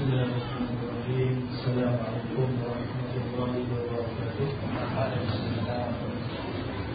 بسم 0.00 0.08
الله 0.12 0.24
الرحمن 0.32 0.76
الرحيم 0.82 1.34
السلام 1.52 1.94
عليكم 2.08 2.48
ورحمة 2.64 3.12
الله 3.20 3.52
وبركاته 3.72 4.48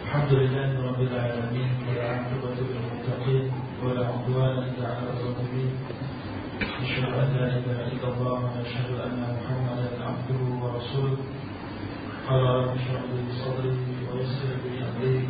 الحمد 0.04 0.32
لله 0.32 0.68
رب 0.88 1.00
العالمين 1.00 1.70
والعاقبة 1.86 2.56
للمتقين 2.66 3.46
ولا 3.82 4.02
عدوان 4.10 4.58
إلا 4.58 4.86
على 4.96 5.08
أشهد 6.82 7.04
أن 7.22 7.28
لا 7.38 7.46
إله 7.58 7.78
إلا 7.94 8.08
الله 8.14 8.38
وأشهد 8.44 8.90
أن 9.06 9.18
محمدا 9.38 9.90
عبده 10.08 10.40
ورسوله 10.62 11.18
قال 12.28 12.42
رب 12.42 12.74
اشرح 12.74 13.02
لي 13.14 13.20
ويسر 14.10 14.50
لي 14.66 14.72
أمري 14.88 15.28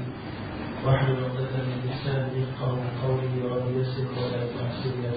واحلل 0.84 1.24
عقدة 1.24 1.56
من 1.68 1.78
لساني 1.84 2.42
قول 2.60 2.80
قولي 3.04 3.36
رب 3.52 3.66
ولا 4.16 4.42
تحسن 4.56 4.94
يا 5.04 5.12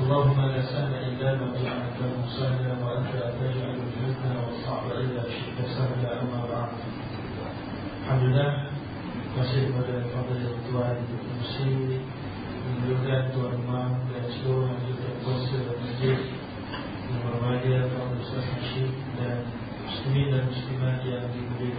اللهم 0.00 0.40
لا 0.40 0.62
سهل 0.62 0.92
إلا 1.08 1.28
ما 1.34 1.48
جعلت 1.62 1.96
له 2.00 2.14
سهلا 2.38 2.72
وأنت 2.84 3.12
لا 3.20 3.28
تجعل 3.40 3.76
الفتنة 3.84 4.36
والصعب 4.46 4.84
إلا 4.92 5.22
شئت 5.22 5.58
سهلا 5.76 6.22
أما 6.22 6.40
بعد. 6.52 6.70
الحمد 8.00 8.22
لله 8.22 8.50
وسيدنا 9.38 9.80
الفضل 10.00 10.40
الطوال 10.52 10.96
المسلم 11.20 12.00
من 12.64 12.74
لغات 12.88 13.36
والمام 13.36 13.90
لا 14.10 14.18
يشكر 14.28 14.56
ان 14.72 14.80
يتقبل 14.90 15.36
سر 15.48 15.68
من 16.00 16.16
المرواجيه 17.10 17.80
فضل 17.92 18.16
الشيخ 18.20 18.46
الشيخ 18.62 18.90
للمسلمين 19.18 20.34
المسلمات 20.34 21.00
يا 21.04 21.18
ابي 21.24 21.72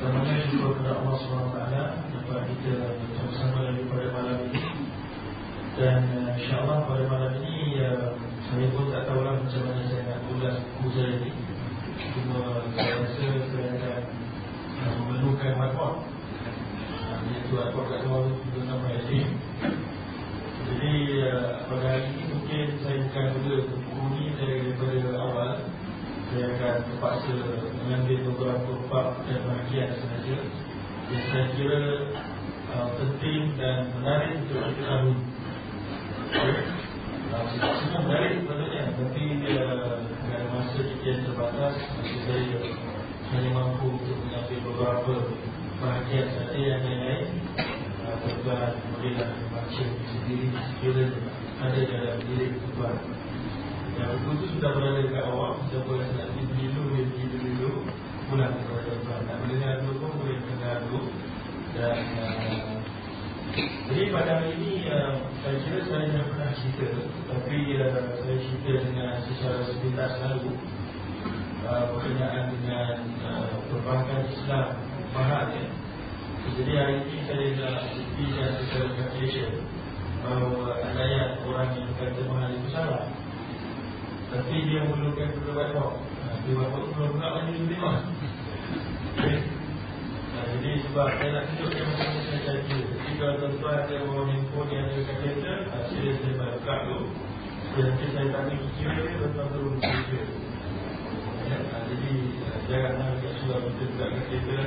فنحن 0.00 0.30
نشكر 0.36 0.72
الله 0.80 1.18
سبحانه 1.18 1.46
وتعالى 1.52 1.82
kepada 2.12 2.42
kita 2.48 2.72
dan 2.80 2.94
bersama-sama 3.24 3.82
pada 3.92 4.06
malam 4.14 4.38
ini. 4.46 4.87
Dan 5.78 6.10
uh, 6.10 6.34
insyaAllah 6.34 6.90
pada 6.90 7.06
malam 7.06 7.38
ini 7.38 7.78
uh, 7.86 8.10
Saya 8.50 8.66
pun 8.74 8.90
tak 8.90 9.06
tahu 9.06 9.22
lah 9.22 9.38
macam 9.38 9.62
mana 9.62 9.82
saya 9.86 10.10
nak 10.10 10.26
buku 10.26 10.86
saya 10.90 11.22
ini. 11.22 11.30
Cuma 12.18 12.66
saya 12.74 12.98
rasa 12.98 13.26
saya 13.54 13.68
akan 13.78 14.02
uh, 14.82 14.92
memerlukan 14.98 15.54
uh, 15.54 15.94
Iaitu 17.30 17.54
makhluk 17.54 17.86
kat 17.94 18.00
luar 18.10 18.26
itu 18.26 18.58
nama 18.66 18.86
Yazim 18.90 19.26
Jadi 20.66 20.94
uh, 21.30 21.62
pada 21.70 21.86
hari 21.94 22.10
ini 22.10 22.24
mungkin 22.26 22.66
saya 22.82 22.96
bukan 22.98 23.26
mula 23.38 23.58
buku 23.70 23.98
ini 24.18 24.24
daripada 24.34 25.10
awal. 25.14 25.50
Saya 26.34 26.46
akan 26.58 26.74
terpaksa 26.90 27.34
mengambil 27.86 28.18
beberapa 28.34 28.70
bab 28.90 29.08
dan 29.30 29.46
bahagian 29.46 29.94
sahaja 29.94 30.38
yang 31.08 31.24
saya 31.30 31.46
kira 31.54 31.82
uh, 32.74 32.90
penting 32.98 33.54
dan 33.54 33.94
menarik 33.94 34.42
untuk 34.42 34.58
kita 34.74 34.82
tahu. 34.82 35.14
Uh, 35.14 35.37
semua 36.28 38.00
menarik 38.04 38.32
sebenarnya 38.44 38.82
tapi 38.96 39.22
dengan 39.40 40.42
masa 40.52 40.78
kita 40.80 41.04
yang 41.04 41.22
terbatas 41.24 41.74
maka 41.76 42.16
saya 42.28 42.58
hanya 43.28 43.50
mampu 43.52 43.86
untuk 43.96 44.16
mengambil 44.24 44.58
beberapa 44.72 45.14
bahagian 45.78 46.26
sahaja 46.32 46.58
yang 46.58 46.82
lain-lain. 46.84 47.24
Uh, 48.08 48.40
tuan 48.40 48.72
bolehlah 48.96 49.30
sendiri 49.68 50.48
sekiranya 50.48 51.28
ada 51.60 51.80
dalam 51.84 52.18
diri 52.24 52.56
tuan 52.72 52.96
yang 53.98 54.14
buku 54.22 54.30
itu 54.38 54.44
sudah 54.54 54.70
berada 54.78 55.00
dekat 55.02 55.24
awak. 55.26 55.58
Siapa 55.74 55.90
yang 55.90 56.10
nak 56.14 56.28
pergi 56.30 56.66
dulu 56.70 56.86
Dia 56.94 57.04
pergi 57.10 57.24
dulu. 57.58 57.70
Pulang 58.30 58.52
kepada 58.54 58.92
tuan 59.02 59.20
Nak 59.26 59.36
mendengar 59.42 59.72
dulu 59.82 59.94
pun 59.98 60.10
boleh 60.22 60.38
dengar 60.38 60.76
dulu. 60.86 61.00
Dan 61.74 61.98
uh, 62.22 62.77
Jadi 63.58 64.02
pada 64.14 64.38
hari 64.38 64.54
ini 64.54 64.86
uh, 64.86 65.18
Saya 65.42 65.56
kira 65.66 65.80
saya 65.90 66.06
dah 66.14 66.24
pernah 66.30 66.50
cerita. 66.54 66.86
Tapi 67.26 67.56
uh, 67.80 68.14
saya 68.22 68.36
cerita 68.38 68.72
dengan 68.86 69.18
Secara 69.26 69.58
sepintas 69.66 70.12
lalu 70.22 70.52
uh, 71.66 71.82
Berkenaan 71.90 72.54
dengan 72.54 72.94
Perbankan 73.66 74.22
Islam 74.30 74.66
Mahat 75.10 75.56
ya. 75.56 75.66
Jadi 76.48 76.72
hari 76.76 76.94
ini 77.02 77.16
saya 77.26 77.46
nak 77.58 77.82
buktikan 77.92 78.50
secara 78.62 78.86
calculation 78.94 79.50
Bahawa 80.22 80.78
ayat 80.82 81.30
orang 81.46 81.70
yang 81.78 81.90
kata 81.94 82.20
mahal 82.26 82.50
itu 82.50 82.68
salah. 82.74 83.06
Tapi 84.28 84.54
dia 84.66 84.84
memerlukan 84.84 85.28
dua 85.40 85.52
bapak 85.56 85.90
Dua 86.44 86.56
bapak 86.68 86.80
tu 86.84 86.90
belum 86.94 87.12
nak 87.16 87.32
lagi 87.42 87.54
Jadi 90.48 90.70
sebab 90.84 91.06
saya 91.16 91.28
nak 91.32 91.44
tunjukkan 91.48 91.84
macam 91.86 92.06
mana 92.12 92.20
saya 92.28 92.40
jadi 92.60 92.97
Kalau 93.18 93.34
tuan-tuan 93.34 93.82
ada 93.82 93.98
orang 94.06 94.30
handphone 94.30 94.70
yang 94.70 94.86
ada 94.94 95.02
kat 95.02 95.16
kereta 95.18 95.54
Sila 95.90 96.12
saya 96.22 96.54
buka 96.54 96.74
dulu 96.86 96.98
Dan 97.74 97.82
nanti 97.90 98.06
saya 98.14 98.26
tanya 98.30 98.54
kira 98.78 98.94
dia 98.94 99.18
Tuan-tuan 99.18 99.48
turun 99.50 99.74
kira. 99.82 100.22
Ya, 101.50 101.58
Jadi 101.90 102.12
janganlah 102.70 103.18
kat 103.18 103.32
suara 103.42 103.58
kita 103.74 103.84
buka 103.90 104.06
kat 104.06 104.22
kereta 104.30 104.58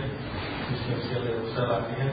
Segala 0.84 1.32
salah 1.56 1.80
kan 1.96 2.12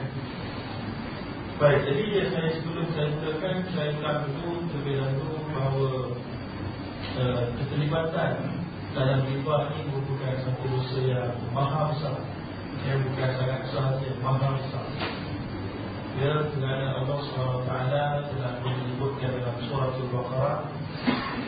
Baik, 1.59 1.79
jadi 1.91 2.03
ya, 2.07 2.23
saya 2.31 2.49
sebelum 2.55 2.87
saya 2.95 3.07
mulakan 3.19 3.55
Saya 3.75 3.89
ulang 3.99 4.19
dulu 4.31 4.51
terlebih 4.71 4.95
dahulu 4.95 5.37
bahawa 5.51 5.91
uh, 7.19 7.43
keterlibatan 7.59 8.33
dalam 8.89 9.21
riba 9.27 9.55
ini 9.75 9.91
merupakan 9.91 10.33
satu 10.41 10.65
dosa 10.65 10.97
yang 11.05 11.29
maha 11.53 11.93
besar. 11.93 12.25
Yang 12.89 13.05
bukan 13.05 13.29
sangat 13.37 13.59
besar 13.69 13.85
saja, 14.01 14.09
maha 14.17 14.49
besar 14.57 14.85
ya, 16.20 16.34
kerana 16.54 17.02
Allah 17.02 17.18
SWT 17.22 17.70
telah 18.30 18.52
menyebutkan 18.62 19.30
dalam 19.38 19.56
surah 19.66 19.90
Al-Baqarah 19.94 20.58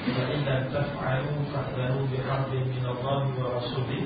فَإِنَّا 0.06 0.70
تَفْعَلُوا 0.70 1.38
فَأْذَنُوا 1.50 2.02
بِحَرْبٍ 2.14 2.52
مِنَ 2.54 2.84
اللَّهِ 2.86 3.22
وَرَسُولِهِ 3.42 4.04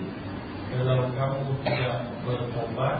Kalau 0.72 1.12
kamu 1.12 1.50
tidak 1.66 1.96
bertobat 2.24 2.98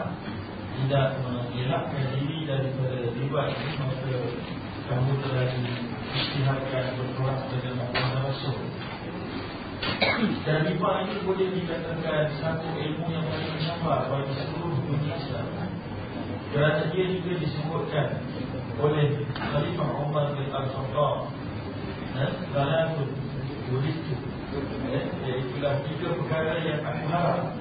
Tidak 0.81 1.07
mengelakkan 1.25 2.05
diri 2.13 2.45
daripada 2.45 2.97
riba 3.09 3.41
ini 3.49 3.69
Maka 3.79 4.15
kamu 4.91 5.11
telah 5.23 5.45
diisytiharkan 5.55 6.85
berperang 6.99 7.41
dengan 7.49 7.89
Allah 7.89 8.27
Rasul 8.27 8.59
dan 10.45 10.69
riba 10.69 10.89
ini 11.09 11.25
boleh 11.25 11.49
dikatakan 11.57 12.29
satu 12.37 12.69
ilmu 12.69 13.05
yang 13.09 13.25
paling 13.25 13.49
mencabar 13.49 14.05
bagi 14.13 14.33
seluruh 14.37 14.77
dunia 14.77 15.17
Islam 15.17 15.54
kerana 16.56 16.88
dia 16.88 17.04
juga 17.20 17.32
disebutkan 17.36 18.08
oleh 18.80 19.28
Khalifah 19.36 19.88
Umar 20.00 20.32
bin 20.32 20.48
Al-Khattab 20.48 21.28
Zalatul 22.56 23.12
Yulistu 23.68 24.16
Iaitulah 25.20 25.84
tiga 25.84 26.16
perkara 26.16 26.64
yang 26.64 26.80
aku 26.80 27.04
harap 27.12 27.52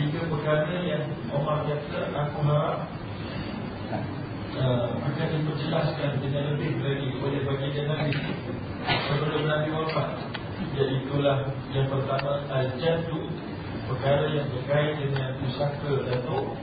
Tiga 0.00 0.20
perkara 0.24 0.72
yang 0.80 1.04
Umar 1.36 1.68
kata 1.68 2.00
aku 2.16 2.40
harap 2.48 2.88
uh, 4.56 4.88
akan 4.96 5.28
diperjelaskan 5.36 6.12
dengan 6.20 6.56
lebih 6.56 6.80
lagi 6.80 7.08
oleh 7.20 7.40
baginda 7.44 7.82
Nabi 7.88 8.12
sebelum 8.84 9.42
Nabi 9.48 9.68
wafat. 9.72 10.08
Jadi 10.76 11.08
itulah 11.08 11.48
yang 11.72 11.88
pertama 11.88 12.44
al-jaddu 12.52 13.32
perkara 13.88 14.28
yang 14.32 14.48
berkait 14.52 14.96
dengan 15.00 15.40
pusaka 15.40 15.92
datuk. 16.08 16.56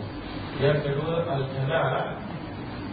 Yang 0.60 0.92
kedua 0.92 1.24
al-jalala 1.24 2.20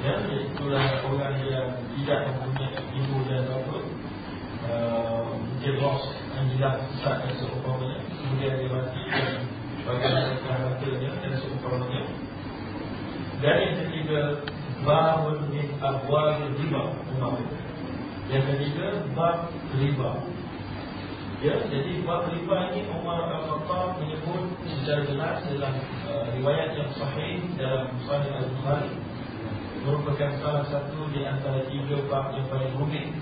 ya 0.07 0.15
itulah 0.23 0.87
orang 1.03 1.35
yang 1.43 1.75
tidak 1.99 2.31
mempunyai 2.31 2.79
ibu 2.95 3.17
dan 3.27 3.43
bapa. 3.51 3.79
Uh, 4.67 5.35
dia 5.59 5.75
lost 5.83 6.15
anjilah 6.35 6.83
saat 6.99 7.23
dan 7.23 7.39
seumpamanya 7.39 8.03
Kemudian 8.03 8.59
dia 8.59 8.67
mati 8.67 9.03
dan 9.15 9.47
bagaimana 9.87 10.35
hartanya 10.43 11.11
dan 11.23 11.33
seumpamanya 11.39 12.03
Dan 13.39 13.57
yang 13.63 13.75
ketiga 13.83 14.21
babun 14.87 15.37
min 15.51 15.67
abwal 15.83 16.39
riba. 16.39 16.85
Yang 18.31 18.45
ketiga 18.47 18.87
bab 19.15 19.51
riba. 19.75 20.11
Ya, 21.37 21.53
jadi 21.69 22.01
bab 22.01 22.33
riba 22.33 22.73
ini 22.73 22.89
Umar 22.97 23.29
Al-Khattab 23.29 24.01
menyebut 24.01 24.57
secara 24.65 25.05
jelas 25.05 25.45
dalam 25.45 25.75
uh, 26.09 26.33
riwayat 26.33 26.73
yang 26.81 26.89
sahih 26.97 27.45
dalam 27.61 27.93
Sahih 28.09 28.41
Al-Bukhari 28.41 28.97
merupakan 29.85 30.33
salah 30.41 30.65
satu 30.65 31.13
di 31.13 31.29
antara 31.29 31.61
tiga 31.69 32.01
bab 32.09 32.33
yang 32.33 32.49
paling 32.49 32.73
rumit. 32.81 33.13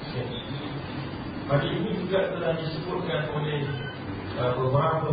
Hari 1.51 1.69
ini 1.75 1.91
juga 2.07 2.39
telah 2.39 2.55
disebutkan 2.55 3.35
oleh 3.35 3.67
uh, 4.39 4.63
beberapa 4.63 5.11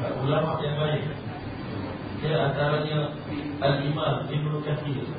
uh, 0.00 0.12
ulama 0.24 0.64
yang 0.64 0.80
lain. 0.80 1.04
Ya, 2.24 2.56
antaranya 2.56 3.20
Al-Imam 3.60 4.30
Ibn 4.30 4.52
Kathir 4.62 5.10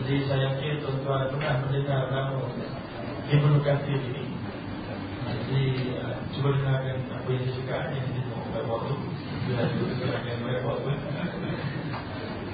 Jadi 0.00 0.16
saya 0.26 0.50
yakin 0.50 0.80
tuan-tuan 0.80 1.28
pernah 1.30 1.60
mendengar 1.62 2.10
nama 2.10 2.42
Ibn 3.30 3.52
Kathir 3.62 4.02
ini 4.02 4.37
Jadi 5.48 5.96
uh, 5.96 6.20
cuba 6.36 6.48
dengarkan 6.60 7.08
apa 7.08 7.28
yang 7.32 7.44
saya 7.48 7.56
cakap 7.56 7.82
Yang 7.96 8.04
saya 8.04 8.20
tengok 8.20 8.44
pada 8.52 8.60
waktu 8.68 8.94
Bila 9.48 9.62
saya 9.64 9.86
dengarkan 9.96 10.36
pada 10.44 10.60
waktu 10.60 10.90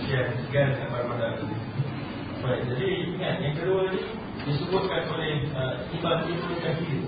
Ya, 0.04 0.20
sekian 0.38 0.68
pada 0.78 1.04
pada 1.10 1.28
Baik, 2.44 2.60
jadi 2.76 2.88
ingat 3.08 3.36
yang 3.40 3.56
kedua 3.56 3.88
ni 3.88 4.04
disebutkan 4.44 5.08
oleh 5.16 5.48
uh, 5.56 5.80
Imam 5.96 6.28
Ibn 6.28 6.50
Kathir 6.60 7.00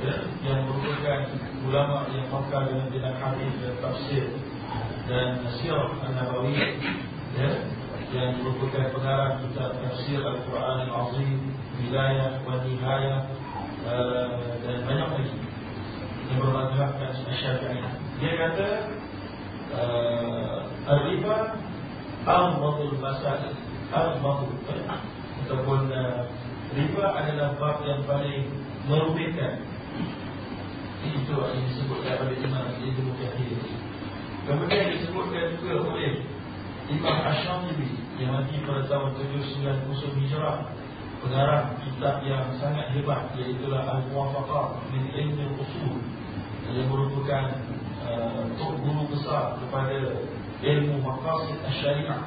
ya, 0.00 0.14
yang 0.40 0.64
merupakan 0.64 1.20
ulama 1.68 2.08
yang 2.16 2.24
pakar 2.32 2.64
dengan 2.64 2.88
bidang 2.88 3.16
hadis 3.20 3.52
dan 3.60 3.74
tafsir 3.84 4.24
dan 5.04 5.44
sirah 5.60 5.92
an-nabawi 6.00 6.80
ya, 7.36 7.50
yang 8.16 8.40
merupakan 8.40 8.88
pengarang 8.96 9.44
kitab 9.44 9.76
tafsir 9.84 10.24
Al-Quran 10.24 10.88
Al-Azim 10.88 11.52
Bidayah 11.76 12.40
wa 12.48 12.64
Nihayah 12.64 13.20
dan 14.66 14.78
banyak 14.84 15.08
lagi 15.16 15.36
yang 16.30 16.38
bermadhabkan 16.38 17.10
Syafi'i 17.26 17.80
dia 18.20 18.32
kata 18.36 18.68
uh, 19.72 20.58
Al-Riba 20.84 21.56
Al-Madul 22.28 23.00
Masalah 23.00 23.56
Al-Madul 23.90 24.60
ataupun 25.46 25.90
uh, 25.90 26.28
riba 26.76 27.04
adalah 27.10 27.58
bab 27.58 27.82
yang 27.82 28.06
paling 28.06 28.46
merugikan. 28.86 29.66
Itu 31.00 31.32
yang 31.32 31.64
disebutkan 31.64 32.14
oleh 32.22 32.36
Imam 32.44 32.66
Ibn 32.76 33.06
Kathir. 33.16 33.58
Kemudian 34.44 34.84
disebutkan 34.94 35.58
juga 35.58 35.74
oleh 35.90 36.22
Imam 36.90 37.16
Ash-Shamibi 37.24 37.90
yang 38.20 38.36
mati 38.36 38.60
pada 38.62 38.84
tahun 38.86 39.16
790 39.16 40.20
Hijrah. 40.22 40.58
Pengarang 41.20 41.76
kitab 41.84 42.24
yang 42.24 42.48
sangat 42.56 42.96
hebat 42.96 43.28
iaitu 43.36 43.68
Al-Muwafaqah 43.68 44.88
min 44.88 45.04
Ilmi 45.12 45.52
Usul 45.60 46.00
yang 46.72 46.88
merupakan 46.88 47.60
uh, 48.08 48.46
guru 48.56 49.04
besar 49.12 49.58
kepada 49.60 50.24
ilmu 50.64 51.02
maqasid 51.02 51.60
syariah 51.80 52.22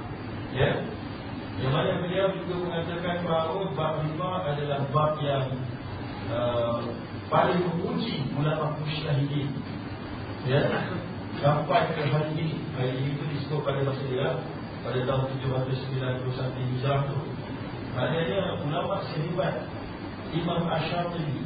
ya 0.54 0.84
yang 1.62 1.70
mana 1.70 2.02
beliau 2.02 2.34
juga 2.34 2.56
mengatakan 2.66 3.22
bahawa 3.22 3.70
bab 3.78 4.02
lima 4.02 4.32
adalah 4.42 4.80
bab 4.90 5.22
yang 5.22 5.54
uh, 6.34 6.82
paling 7.30 7.62
menguji 7.62 8.26
ulama 8.34 8.74
musyahidin. 8.82 9.54
Ya, 10.50 10.60
sampai 11.40 11.94
ke 11.94 12.04
hari 12.10 12.36
ini, 12.36 12.58
hari 12.74 13.00
itu 13.00 13.24
disebut 13.38 13.62
pada 13.64 13.86
masa 13.86 14.04
dia 14.10 14.30
pada 14.84 15.00
tahun 15.08 15.24
791 15.40 16.52
Hijrah 16.58 17.00
itu. 17.08 17.20
Maknanya 17.94 18.58
ulama 18.66 19.06
sehebat 19.14 19.70
Imam 20.34 20.66
Ash-Shatibi 20.66 21.46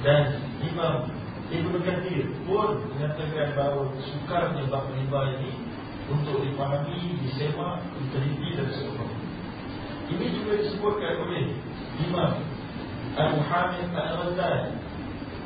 dan 0.00 0.40
Imam 0.64 1.12
Ibn 1.52 1.72
Kathir 1.84 2.32
pun 2.48 2.80
mengatakan 2.96 3.52
bahawa 3.52 3.92
sukarnya 4.00 4.64
bab 4.72 4.88
lima 4.96 5.36
ini 5.36 5.52
untuk 6.08 6.40
dipahami, 6.40 7.20
disemak, 7.20 7.84
diteliti 8.00 8.56
dan 8.56 8.68
sebagainya. 8.72 9.20
Ini 10.12 10.26
juga 10.32 10.52
disebutkan 10.64 11.12
oleh 11.24 11.44
Imam 12.00 12.40
Al-Muhammad 13.12 13.92
Al-Ghazali 13.92 14.72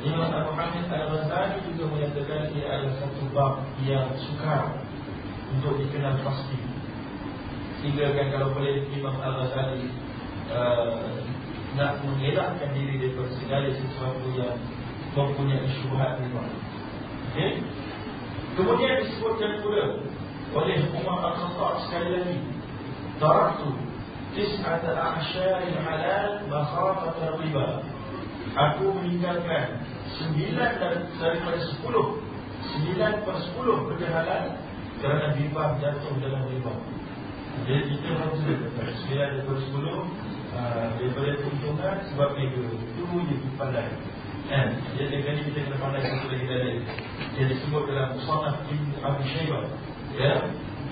Imam 0.07 0.31
Al-Muhammad 0.31 0.87
Al-Ghazali 0.87 1.59
juga 1.71 1.83
menyatakan 1.91 2.55
ia 2.55 2.67
adalah 2.71 2.95
satu 3.03 3.23
bab 3.35 3.53
yang 3.83 4.07
sukar 4.15 4.79
untuk 5.51 5.75
dikenal 5.79 6.15
pasti 6.23 6.59
Sehingga 7.83 8.15
kan 8.15 8.27
kalau 8.31 8.55
boleh 8.55 8.87
Imam 8.95 9.15
Al-Ghazali 9.19 10.06
uh, 10.51 11.11
nak 11.77 12.01
mengelakkan 12.01 12.73
diri 12.73 13.01
daripada 13.01 13.31
segala 13.37 13.69
sesuatu 13.69 14.27
yang 14.33 14.57
mempunyai 15.13 15.65
syubhat 15.81 16.21
ni 16.21 16.29
okay? 16.33 17.51
kemudian 18.57 19.05
disebutkan 19.05 19.61
pula 19.61 20.01
oleh 20.55 20.79
Umar 20.95 21.19
Al-Khattab 21.33 21.85
sekali 21.85 22.09
lagi 22.17 22.37
taraktu 23.21 23.71
tis'at 24.37 24.85
al-ahsyari 24.85 25.73
halal 25.81 26.45
masyarakat 26.45 27.33
riba. 27.41 27.67
Aku 28.57 28.93
meninggalkan 29.01 29.81
sembilan 30.17 30.71
daripada 31.17 31.59
sepuluh 31.61 32.21
sembilan 32.73 33.13
per 33.25 33.37
sepuluh 33.43 33.77
berjalan 33.89 34.43
kerana 35.01 35.25
riba 35.37 35.63
jatuh 35.81 36.13
dalam 36.21 36.43
riba. 36.49 36.73
Jadi 37.65 37.97
kita 37.97 38.09
harus 38.17 38.39
sembilan 38.41 39.27
daripada 39.41 39.59
sepuluh 39.65 39.97
uh, 40.55 40.85
Daripada 40.95 41.31
keuntungan 41.41 41.95
sebab 42.13 42.29
itu 42.39 42.63
Itu 42.95 43.03
yang 43.07 43.41
dipandai 43.43 43.91
kan? 44.47 44.67
Jadi 44.95 45.15
kali 45.27 45.41
kita 45.51 45.59
kena 45.67 45.77
pandai 45.79 46.03
satu 46.07 46.27
lagi 46.31 46.45
dari 46.47 46.71
Jadi 47.35 47.53
sebut 47.63 47.83
dalam 47.91 48.15
Musanaf 48.15 48.63
Ibn 48.67 48.89
Abi 49.03 49.23
Shaybah 49.35 49.63
Ya? 50.17 50.33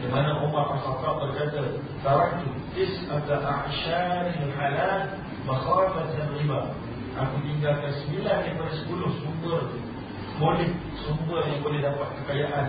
Di 0.03 0.07
mana 0.11 0.43
Umar 0.43 0.75
Al-Khattab 0.75 1.23
berkata 1.23 1.79
Taraktu 2.03 2.51
tis'ata 2.75 3.35
a'syaril 3.41 4.51
halal 4.53 5.01
Makhafatan 5.45 6.35
riba. 6.41 6.73
Aku 7.15 7.37
tinggalkan 7.45 7.93
sembilan 8.03 8.37
daripada 8.43 8.73
sepuluh 8.75 9.09
sumber 9.23 9.61
Boleh 10.35 10.69
sumber 10.99 11.41
yang 11.47 11.61
boleh 11.63 11.79
dapat 11.79 12.07
kekayaan 12.21 12.67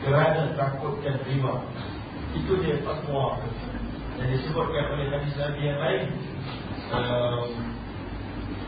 Kerana 0.00 0.56
takutkan 0.56 1.20
riba. 1.28 1.54
Itu 2.32 2.56
dia 2.64 2.80
fatwa 2.80 3.36
dan 4.22 4.38
disebutkan 4.38 4.86
oleh 4.94 5.10
hadis 5.10 5.34
Nabi 5.34 5.60
yang 5.66 5.82
lain 5.82 6.14
uh, 6.94 7.42
um, 7.42 7.50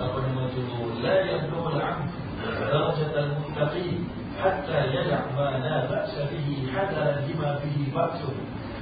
apa 0.02 0.16
nama 0.26 0.50
itu 0.50 0.66
la 0.98 1.16
yablul 1.30 1.78
am 1.78 2.10
darjat 2.42 3.14
al 3.14 3.30
muttaqi 3.38 4.02
hatta 4.34 4.90
yalak 4.90 5.30
ma 5.38 5.62
la 5.62 5.86
ba'sa 5.86 6.26
bihi 6.26 6.66
hatta 6.74 7.22
lima 7.30 7.62
bihi 7.62 7.86
ba'su 7.94 8.34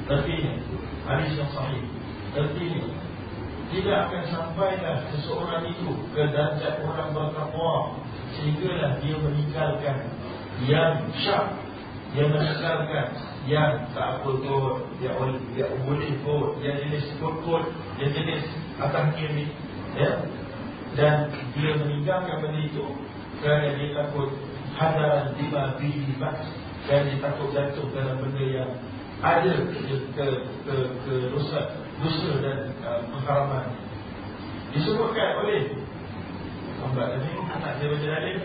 tertinya 0.08 0.56
hadis 1.04 1.36
yang 1.36 1.52
sahih. 1.52 1.84
Tertinya 2.32 2.88
tidak 3.68 3.98
akan 4.08 4.24
sampailah 4.32 4.96
seseorang 5.12 5.68
itu 5.68 5.92
ke 6.16 6.24
darjat 6.32 6.80
orang 6.88 7.12
bertakwa 7.12 8.00
sehinggalah 8.32 8.96
dia 9.04 9.20
meninggalkan 9.20 10.08
yang 10.64 11.04
syak 11.20 11.52
dia 12.12 12.24
meninggalkan 12.28 13.06
Yang 13.48 13.72
tak 13.96 14.20
apa 14.20 14.30
kot 14.44 14.76
Dia, 15.00 15.12
dia 15.56 15.66
boleh 15.82 16.12
kot 16.22 16.60
Dia 16.60 16.72
jenis 16.76 17.06
kot 17.20 17.64
Dia 17.98 18.08
jenis 18.12 18.42
atas 18.80 19.04
kiri 19.16 19.48
Ya. 19.92 20.24
Dan 20.96 21.28
dia 21.56 21.72
meninggalkan 21.76 22.40
benda 22.44 22.60
itu 22.64 22.84
Kerana 23.40 23.76
dia 23.76 23.96
takut 23.96 24.32
hadaran 24.76 25.36
lima 25.36 25.76
baks 26.16 26.48
dan 26.88 27.06
ditakut 27.06 27.54
jatuh 27.54 27.86
dalam 27.94 28.18
benda 28.18 28.42
yang 28.42 28.70
ada 29.22 29.54
ke 29.70 29.94
ke 30.18 30.26
ke, 30.66 30.74
ke 31.06 31.12
dosa 31.30 31.78
dosa 32.02 32.30
dan 32.42 32.58
uh, 32.82 33.00
pengharaman. 33.14 33.66
Disebutkan 34.74 35.46
oleh 35.46 35.78
Amba 36.82 37.02
tadi 37.14 37.30
nak 37.46 37.72
dia 37.78 37.86
baca 37.86 38.06
dalil 38.10 38.36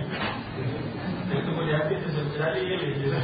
dia 1.27 1.39
tunggu 1.43 1.61
dia 1.65 1.75
habis 1.81 1.97
dia 1.99 2.09
baca 2.13 2.35
dalil 2.37 2.65
dia 2.69 3.19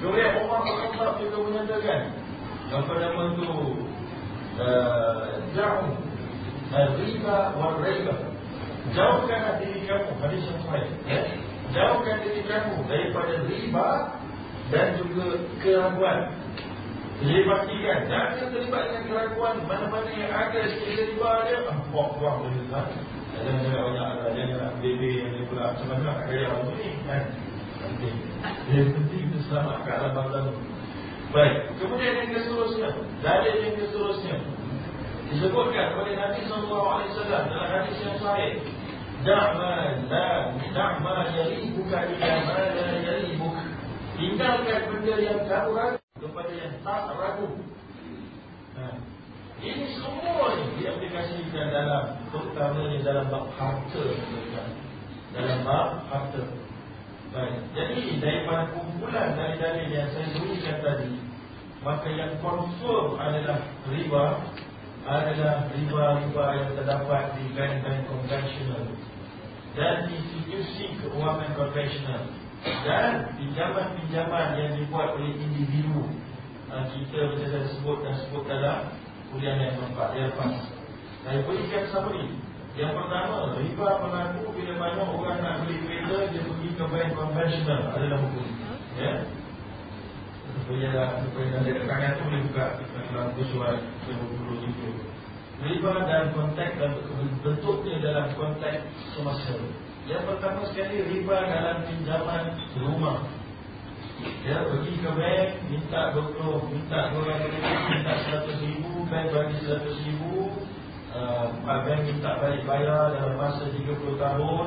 kemudian 0.00 0.30
Umar 0.44 0.60
Al-Khattab 0.64 1.16
juga 1.20 1.36
menyatakan. 1.48 2.00
Apa 2.68 2.92
nama 2.96 3.22
tu 3.38 3.50
uh, 4.58 5.24
jauh. 5.54 5.94
Riba 6.74 7.54
wal 7.54 7.78
riba 7.86 8.34
jauhkan 8.92 9.62
diri 9.62 9.86
kamu 9.86 10.10
hadis 10.18 10.42
yang 10.42 10.60
baik 10.66 10.90
ya? 11.06 11.20
Jauhkan 11.70 12.16
diri 12.26 12.42
kamu 12.44 12.82
daripada 12.90 13.34
riba 13.46 13.88
dan 14.74 14.86
juga 14.98 15.26
keraguan. 15.62 16.18
Jadi 17.22 17.46
pastikan 17.46 17.98
jangan 18.10 18.50
terlibat 18.50 18.82
dengan 18.90 19.02
keraguan. 19.06 19.54
Mana-mana 19.70 20.10
yang 20.12 20.32
ada 20.34 20.60
sekiranya 20.66 21.04
riba 21.14 21.30
dia 21.46 21.58
empok 21.70 22.08
buang 22.18 22.36
boleh 22.42 22.66
Jangan 23.42 23.58
jangan 23.66 23.82
banyak 23.90 24.06
ada 24.06 24.28
jangan 24.30 24.72
bebe 24.78 25.10
yang 25.18 25.30
dia 25.34 25.44
pula. 25.50 25.62
Macam 25.74 25.86
mana 25.90 26.02
nak 26.06 26.16
kaya 26.30 26.46
orang 26.46 26.76
ni? 26.78 26.88
Kan? 27.08 27.22
Yang 28.72 28.88
penting 28.96 29.22
itu 29.28 29.38
selamat 29.48 29.84
kat 29.84 29.96
alam 30.00 30.12
bangsa 30.16 30.40
Baik, 31.34 31.56
kemudian 31.82 32.14
yang 32.16 32.30
seterusnya 32.32 32.88
Dalil 33.20 33.54
yang 33.60 33.76
seterusnya 33.76 34.36
Disebutkan 35.28 35.98
oleh 35.98 36.14
Nabi 36.14 36.46
SAW 36.46 37.10
dalam 37.26 37.48
hadis 37.50 37.96
yang 38.04 38.16
sahih. 38.22 38.60
Da'ma 39.24 40.04
la 40.06 40.52
Da'ma 40.70 41.32
yaribuka 41.32 42.06
ila 42.12 42.30
ma 42.44 42.56
la 42.60 42.94
yaribuk 43.02 43.56
Tinggalkan 44.14 44.80
benda 44.94 45.14
yang 45.18 45.40
kamu 45.48 45.70
ragu 45.74 45.98
Kepada 46.22 46.52
yang 46.54 46.74
tak 46.86 47.08
ragu. 47.18 47.48
Ha. 48.78 49.13
Ini 49.64 49.96
semua 49.96 50.52
Diaplikasikan 50.76 51.66
dalam 51.72 52.04
Terutamanya 52.28 52.98
dalam 53.00 53.26
bab 53.32 53.48
harta 53.56 54.04
Dalam 55.32 55.58
bab 55.64 56.04
harta. 56.12 56.44
Baik. 57.32 57.60
Jadi 57.72 58.20
daripada 58.20 58.70
kumpulan 58.76 59.34
dari-dari 59.34 59.90
yang 59.90 60.12
saya 60.12 60.28
berikan 60.36 60.78
tadi 60.84 61.16
Maka 61.80 62.08
yang 62.12 62.36
confirm 62.44 63.16
adalah 63.16 63.64
riba 63.88 64.26
Adalah 65.08 65.72
riba-riba 65.72 66.44
yang 66.60 66.70
terdapat 66.76 67.24
di 67.40 67.44
bank-bank 67.56 68.00
konvensional 68.08 68.84
dan 69.74 70.06
institusi 70.06 70.94
keuangan 71.02 71.50
konvensional 71.58 72.30
dan 72.86 73.34
pinjaman-pinjaman 73.36 74.54
yang 74.56 74.70
dibuat 74.78 75.18
oleh 75.18 75.34
individu. 75.34 76.06
Uh, 76.70 76.86
kita 76.90 77.28
macam 77.28 77.46
saya 77.50 77.66
sebut 77.74 77.98
dan 78.02 78.14
sebut 78.24 78.44
dalam 78.48 78.78
kuliah 79.34 79.58
yang 79.58 79.74
keempat 79.82 80.08
lepas 80.14 80.54
saya 81.24 81.40
berikan 81.42 81.84
summary 81.90 82.36
Yang 82.74 82.90
pertama, 82.98 83.54
riba 83.54 83.86
berlaku 84.02 84.50
bila 84.50 84.74
mana 84.82 85.06
orang 85.06 85.38
nak 85.46 85.62
beli 85.62 85.78
kereta 85.86 86.26
dia 86.26 86.42
pergi 86.42 86.68
ke 86.74 86.84
bank 86.90 87.14
konvensional 87.14 87.86
adalah 87.94 88.18
hukum. 88.18 88.46
Ya. 88.98 89.22
Supaya 90.58 91.22
supaya 91.22 91.48
ada 91.54 91.70
kekangan 91.70 92.18
tu 92.18 92.22
boleh 92.26 92.40
buka 92.50 92.66
dalam 93.14 93.30
surat 93.46 93.78
20 94.10 94.66
itu. 94.66 94.88
Riba 95.62 95.92
dalam 96.02 96.34
konteks 96.34 96.72
dan 96.82 96.92
bentuknya 97.46 97.94
dalam 98.02 98.26
konteks 98.34 98.82
semasa. 99.14 99.54
Yang 100.10 100.34
pertama 100.34 100.66
sekali 100.66 100.98
riba 101.14 101.36
dalam 101.46 101.78
pinjaman 101.86 102.58
rumah. 102.74 103.22
Ya, 104.22 104.62
pergi 104.62 104.94
ke 105.02 105.10
bank, 105.10 105.48
minta 105.66 106.14
20, 106.14 106.70
minta 106.70 107.10
200 107.10 107.50
minta 107.90 108.14
100 108.46 108.62
ribu, 108.62 109.02
bank 109.10 109.26
bagi 109.34 109.56
100 109.66 110.06
ribu, 110.06 110.54
uh, 111.10 111.50
bank 111.66 112.00
minta 112.06 112.38
balik 112.38 112.62
bayar 112.62 113.10
dalam 113.18 113.34
masa 113.34 113.66
30 113.74 114.14
tahun, 114.14 114.66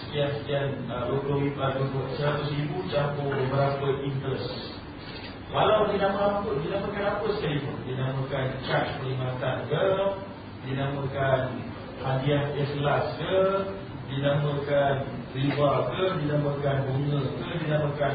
sekian-sekian 0.00 0.88
uh, 0.88 1.04
20 1.20 1.52
ribu, 1.52 2.00
100 2.16 2.56
ribu, 2.56 2.76
campur 2.88 3.36
beberapa 3.36 3.86
interest. 4.08 4.80
Walau 5.52 5.92
dinamakan 5.92 6.60
dinamakan 6.64 7.04
apa 7.12 7.26
sekalipun, 7.36 7.76
dinamakan 7.84 8.46
charge 8.64 8.92
perkhidmatan 9.00 9.56
ke, 9.68 9.84
dinamakan 10.64 11.40
hadiah 12.00 12.56
ikhlas 12.56 13.20
ke, 13.20 13.36
dinamakan 14.08 15.08
riba 15.36 15.72
ke, 15.92 16.02
dinamakan 16.24 16.76
bunga 16.88 17.20
ke, 17.36 17.48
dinamakan 17.64 18.14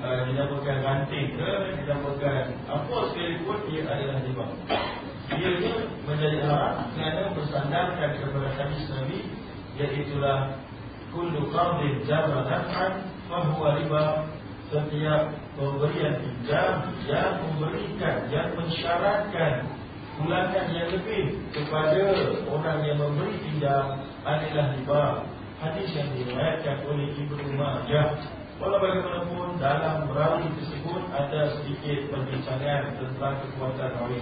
dinamakan 0.00 0.76
ranting 0.80 1.36
ke, 1.36 1.50
dinamakan 1.76 2.44
apa 2.64 2.96
sekalipun 3.12 3.58
ia 3.68 3.84
adalah 3.84 4.18
riba. 4.24 4.46
Ia 5.30 5.50
menjadi 6.08 6.38
haram 6.48 6.90
kerana 6.96 7.36
bersandarkan 7.36 8.10
kepada 8.18 8.48
hadis 8.56 8.82
Nabi 8.90 9.18
iaitulah 9.76 10.58
kullu 11.12 11.52
qardin 11.52 12.02
jarra 12.08 12.48
naf'an 12.48 12.92
fa 13.28 13.38
huwa 13.52 13.76
riba. 13.76 14.04
Setiap 14.70 15.34
pemberian 15.58 16.22
pinjam 16.22 16.94
yang 17.10 17.42
memberikan 17.42 18.30
yang 18.30 18.54
mensyaratkan 18.54 19.66
pulangan 20.14 20.66
yang 20.70 20.94
lebih 20.94 21.42
kepada 21.50 22.30
orang 22.46 22.78
yang 22.86 23.02
memberi 23.02 23.34
pinjam 23.42 23.98
adalah 24.22 24.70
riba 24.78 25.04
hadis 25.58 25.90
yang 25.90 26.08
diriwayatkan 26.14 26.86
oleh 26.86 27.18
Ibnu 27.18 27.50
Majah 27.58 28.39
Walau 28.60 28.76
bagaimanapun 28.76 29.56
dalam 29.56 30.04
rawi 30.12 30.44
tersebut 30.60 31.08
ada 31.16 31.48
sedikit 31.56 32.12
perbincangan 32.12 32.92
tentang 32.92 33.40
kekuatan 33.40 33.90
rawi. 33.96 34.20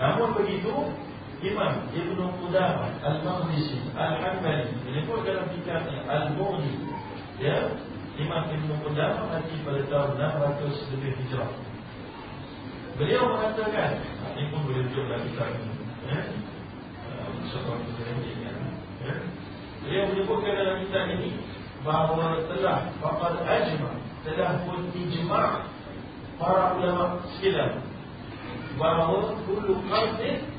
Namun 0.00 0.32
begitu, 0.32 0.96
Imam 1.44 1.84
Ibn 1.92 2.18
Qudamah 2.40 2.96
Al-Maqdisi 3.04 3.92
Al-Hanbali 3.92 4.72
menyebut 4.80 5.28
dalam 5.28 5.52
kitabnya 5.52 6.08
Al-Mughni 6.08 6.88
ya, 7.36 7.76
Imam 8.16 8.48
Ibn 8.48 8.70
Qudamah 8.80 9.28
mati 9.28 9.60
pada 9.60 9.84
tahun 9.92 10.10
600 10.24 10.92
lebih 10.96 11.12
hijrah. 11.20 11.52
Beliau 12.96 13.28
mengatakan, 13.28 14.00
ini 14.32 14.48
pun 14.48 14.64
boleh 14.64 14.88
tunjuk 14.88 15.04
dalam 15.04 15.22
kitab 15.28 15.52
ini. 15.52 15.72
Ya. 16.08 16.20
ya. 19.04 19.14
Beliau 19.84 20.04
menyebutkan 20.08 20.52
dalam 20.56 20.76
kitab 20.80 21.04
ini 21.12 21.30
bahawa 21.86 22.42
telah 22.50 22.90
faqad 22.98 23.46
ajma 23.46 23.94
telah 24.26 24.58
pun 24.66 24.90
ijma' 24.90 25.70
para 26.36 26.74
ulama 26.74 27.22
sekalian. 27.38 27.78
Bahawa 28.76 29.38
kullu 29.46 29.80
qardin 29.88 30.50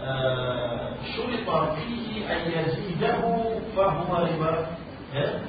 uh, 0.00 0.96
syulita 1.14 1.76
fihi 1.78 2.24
an 2.24 2.40
yazidahu 2.48 3.60
fa 3.76 4.00
huwa 4.00 4.26
riba. 4.26 4.52
Ya? 5.12 5.44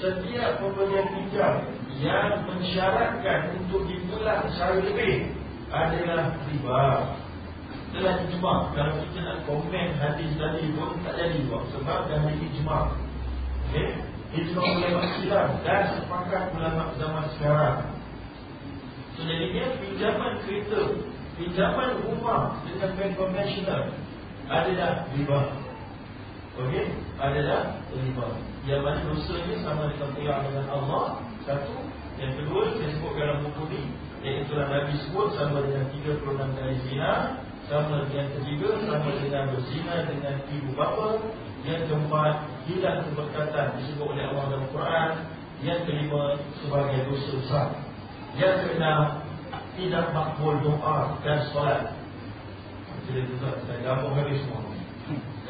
Setiap 0.00 0.64
pemberian 0.64 1.06
pinjam 1.12 1.54
yang 2.00 2.48
mensyaratkan 2.48 3.60
untuk 3.60 3.84
dipulang 3.84 4.48
secara 4.48 4.80
lebih 4.80 5.36
adalah 5.68 6.32
riba. 6.48 6.82
Telah 7.90 8.14
ijma' 8.24 8.58
kalau 8.72 8.94
kita 9.04 9.20
nak 9.20 9.38
komen 9.44 9.88
hadis 10.00 10.32
tadi 10.40 10.64
pun 10.72 10.96
tak 11.04 11.14
jadi 11.20 11.42
sebab 11.44 12.08
dah 12.08 12.22
ijma' 12.24 12.84
okay? 13.68 14.09
Ijma 14.30 14.62
ulama 14.62 15.02
Islam 15.18 15.48
dan 15.66 15.82
sepakat 15.98 16.54
ulama 16.54 16.94
zaman 16.94 17.26
sekarang. 17.34 17.82
So, 19.18 19.26
pinjaman 19.26 20.32
kereta, 20.46 20.80
pinjaman 21.34 21.98
rumah 22.06 22.62
dengan 22.62 22.90
bank 22.94 23.12
konvensional 23.18 23.90
adalah 24.46 25.10
riba. 25.10 25.40
Okey, 26.62 26.86
adalah 27.18 27.82
riba. 27.90 28.26
Yang 28.70 28.80
mana 28.86 29.00
dosanya 29.10 29.56
sama 29.66 29.90
dengan 29.90 30.10
pulang 30.14 30.42
dengan 30.46 30.66
Allah. 30.78 31.04
Satu, 31.42 31.82
yang 32.22 32.32
kedua 32.38 32.70
saya 32.78 32.88
sebut 32.94 33.12
dalam 33.18 33.42
buku 33.50 33.62
ni, 33.66 33.82
iaitu 34.22 34.54
Nabi 34.54 34.94
sebut 35.08 35.34
sama 35.34 35.58
dengan 35.66 35.90
36 35.90 36.54
kali 36.54 36.76
zina, 36.86 37.42
sama 37.66 38.06
dengan 38.06 38.26
ketiga, 38.38 38.68
sama 38.86 39.10
dengan 39.18 39.44
berzina 39.58 39.94
dengan 40.06 40.36
ibu 40.54 40.70
bapa, 40.78 41.08
yang 41.64 41.82
keempat, 41.88 42.34
hilang 42.70 43.02
keberkatan 43.10 43.66
disebut 43.82 44.06
oleh 44.14 44.24
Allah 44.30 44.44
dalam 44.54 44.68
Quran. 44.70 45.10
Yang 45.60 45.80
kelima, 45.92 46.40
sebagai 46.64 47.04
dosa 47.04 47.30
besar. 47.36 47.66
Yang 48.38 48.54
keenam, 48.64 49.20
tidak 49.76 50.06
makbul 50.14 50.56
doa 50.64 51.20
dan 51.26 51.38
solat. 51.52 51.92
Jadi 53.04 53.26
juga 53.26 53.58
saya 53.66 53.78
gabung 53.82 54.14
habis 54.16 54.40
semua. 54.40 54.62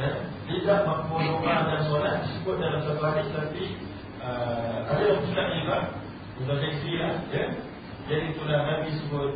Ya? 0.00 0.10
Tidak 0.48 0.80
makbul 0.88 1.22
doa 1.22 1.56
dan 1.66 1.80
solat 1.86 2.26
disebut 2.26 2.56
dalam 2.58 2.80
satu 2.82 3.02
hadis 3.04 3.26
tapi 3.30 3.64
uh, 4.18 4.88
ada 4.88 5.02
yang 5.02 5.20
tidak 5.30 5.46
juga. 5.60 5.78
Sudah 6.40 6.56
seksi 6.56 6.92
lah. 6.96 7.14
Ya? 7.30 7.44
Jadi 8.08 8.24
itulah 8.34 8.58
Nabi 8.66 8.90
sebut 8.98 9.30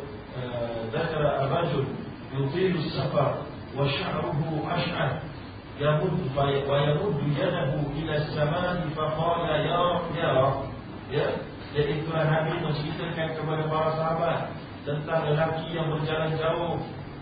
Zakara 0.91 1.29
uh, 1.31 1.41
al-Rajul 1.47 1.87
Yutilu 2.35 2.83
safar 2.91 3.47
Wa 3.71 3.87
sya'ruhu 3.87 4.67
ash'ad 4.67 5.23
يمد 5.80 6.36
ويمد 6.68 7.18
يده 7.40 7.72
إلى 7.96 8.16
السماء 8.16 8.88
فقال 8.96 9.48
يا 9.48 9.78
رب 9.78 10.06
يا 10.16 10.30
رب 10.40 10.60
ya 11.10 11.26
jadi 11.74 12.06
Tuhan 12.06 12.26
Nabi 12.30 12.62
menceritakan 12.62 13.28
kepada 13.34 13.62
para 13.66 13.90
sahabat 13.98 14.38
tentang 14.86 15.26
lelaki 15.26 15.74
yang 15.74 15.90
berjalan 15.90 16.38
jauh 16.38 16.78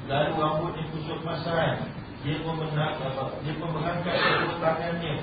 lalu 0.09 0.33
rambutnya 0.37 0.85
kusut 0.93 1.21
masai 1.25 1.81
dia 2.21 2.37
pun 2.45 2.61
mengangkat 2.61 3.12
dia 3.47 3.55
pun 3.57 3.71
mengangkat 3.73 4.12
kedua 4.12 4.57
tangannya 4.61 5.14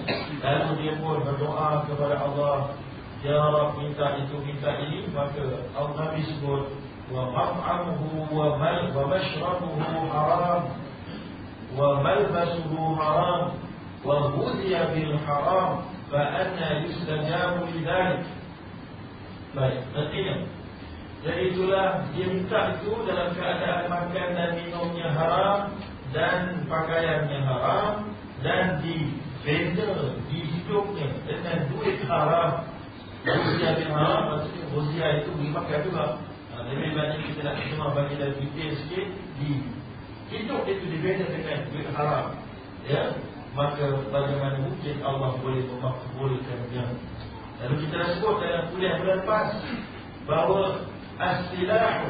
lalu 0.41 0.70
dia 0.82 0.94
pun 0.98 1.22
berdoa 1.22 1.86
kepada 1.86 2.15
Allah 2.25 2.58
ya 3.22 3.38
Rabb 3.38 3.77
minta 3.77 4.17
itu 4.17 4.36
minta 4.41 4.72
ini 4.82 5.05
maka 5.13 5.46
Allah 5.77 5.94
Nabi 5.94 6.25
sebut 6.25 6.74
wa 7.13 7.29
maf'amuhu 7.29 8.34
wa 8.34 8.58
mal 8.58 8.89
wa 8.89 9.03
mashrabuhu 9.13 10.10
haram 10.10 10.62
وملبسه 11.77 12.96
حرام 13.00 13.51
وغذي 14.05 14.74
بالحرام 14.94 15.72
فأنا 16.12 16.67
يستجاب 16.79 17.53
لذلك 17.75 18.24
Baik, 19.55 19.88
artinya 19.96 20.36
Jadi 21.24 21.55
itulah 21.55 22.03
dia 22.12 22.27
minta 22.27 22.75
itu 22.75 22.91
dalam 23.08 23.32
keadaan 23.32 23.88
makan 23.88 24.27
dan 24.36 24.51
minumnya 24.60 25.15
haram 25.15 25.72
Dan 26.12 26.67
pakaiannya 26.67 27.39
haram 27.39 28.12
Dan 28.44 28.84
di 28.84 29.15
benda, 29.48 30.12
di 30.27 30.44
hidupnya 30.44 31.08
dengan 31.24 31.72
duit 31.72 32.03
haram 32.03 32.67
Usia 33.24 33.79
bin 33.79 33.96
haram, 33.96 34.22
maksudnya 34.36 34.63
usia 34.75 35.08
itu 35.24 35.32
boleh 35.39 35.51
makan 35.55 35.79
juga 35.88 36.05
Lebih 36.67 36.91
banyak 37.00 37.20
kita 37.32 37.41
nak 37.48 37.63
cuma 37.63 37.96
bagi 37.96 38.20
dalam 38.20 38.36
detail 38.36 38.72
sikit 38.75 39.08
Di 39.39 39.50
hidup 40.30 40.62
itu 40.64 40.84
dibeda 40.87 41.26
dengan 41.28 41.58
duit 41.70 41.88
haram. 41.94 42.38
Ya? 42.87 43.18
Maka 43.50 44.06
bagaimana 44.14 44.62
mungkin 44.62 45.02
Allah 45.02 45.34
boleh 45.42 45.66
memakbulkannya 45.66 46.84
lalu 47.60 47.75
kita 47.84 47.94
dah 48.00 48.08
sebut 48.16 48.40
dalam 48.40 48.64
kuliah 48.72 48.96
bulan 48.96 49.16
lepas 49.20 49.49
bahawa 50.25 50.62
as-silahu 51.20 52.08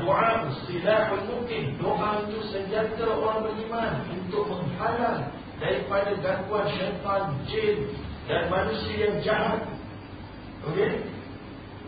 doa 0.00 0.48
silah 0.64 1.12
mungkin 1.28 1.76
doa 1.76 2.24
itu 2.24 2.40
senjata 2.48 3.04
orang 3.04 3.44
beriman 3.44 3.92
untuk 4.08 4.48
menghalang 4.48 5.28
daripada 5.60 6.16
gangguan 6.24 6.66
syaitan 6.72 7.36
jin 7.46 7.92
dan 8.26 8.48
manusia 8.48 8.96
yang 8.96 9.16
jahat. 9.20 9.60
Okey? 10.64 11.04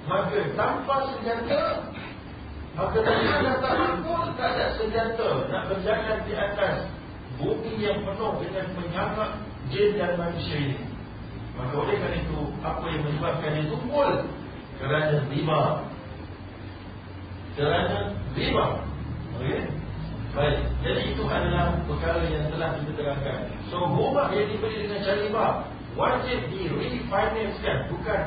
Maka 0.05 0.45
tanpa 0.53 0.97
senjata 1.17 1.89
Maka 2.75 2.99
dia 3.07 3.55
tak 3.63 3.75
mampu 3.79 4.15
tak 4.35 4.51
ada 4.59 4.67
senjata 4.75 5.47
nak 5.47 5.71
berjalan 5.71 6.19
di 6.27 6.35
atas 6.35 6.91
bumi 7.39 7.75
yang 7.79 8.03
penuh 8.03 8.35
dengan 8.43 8.67
penyakit 8.75 9.31
jin 9.71 9.91
dan 9.95 10.19
manusia 10.19 10.57
ini. 10.59 10.79
Maka 11.55 11.75
oleh 11.79 11.97
kerana 12.03 12.19
itu, 12.19 12.41
apa 12.67 12.85
yang 12.91 13.03
menyebabkan 13.07 13.51
dia 13.55 13.71
tumpul? 13.71 14.11
Kerana 14.83 15.23
riba. 15.31 15.63
Kerana 17.55 17.99
riba. 18.35 18.67
Okay? 19.39 19.61
Baik, 20.35 20.67
jadi 20.83 21.15
itu 21.15 21.23
adalah 21.31 21.79
perkara 21.87 22.27
yang 22.27 22.51
telah 22.51 22.75
kita 22.75 22.91
terangkan. 22.99 23.55
So, 23.71 23.87
rumah 23.87 24.35
yang 24.35 24.51
dibeli 24.51 24.83
dengan 24.83 24.99
cara 25.07 25.23
riba 25.23 25.47
wajib 25.95 26.39
di 26.51 26.67
refinancekan, 26.75 27.87
bukan 27.87 28.23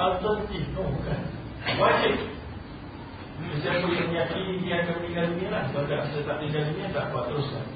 alternatif. 0.00 0.64
No, 0.72 0.88
bukan. 0.88 1.20
Wajib. 1.76 2.39
Siapa 3.60 3.88
yang 3.88 4.08
meyakini 4.08 4.62
dia 4.64 4.84
akan 4.84 4.94
meninggal 5.00 5.24
dunia 5.36 5.48
lah. 5.52 5.62
Kalau 5.72 5.86
tak, 5.88 6.00
saya 6.12 6.22
tak 6.28 6.36
meninggal 6.40 6.64
dunia, 6.72 6.86
tak 6.92 7.04
buat 7.12 7.24
teruskan. 7.28 7.66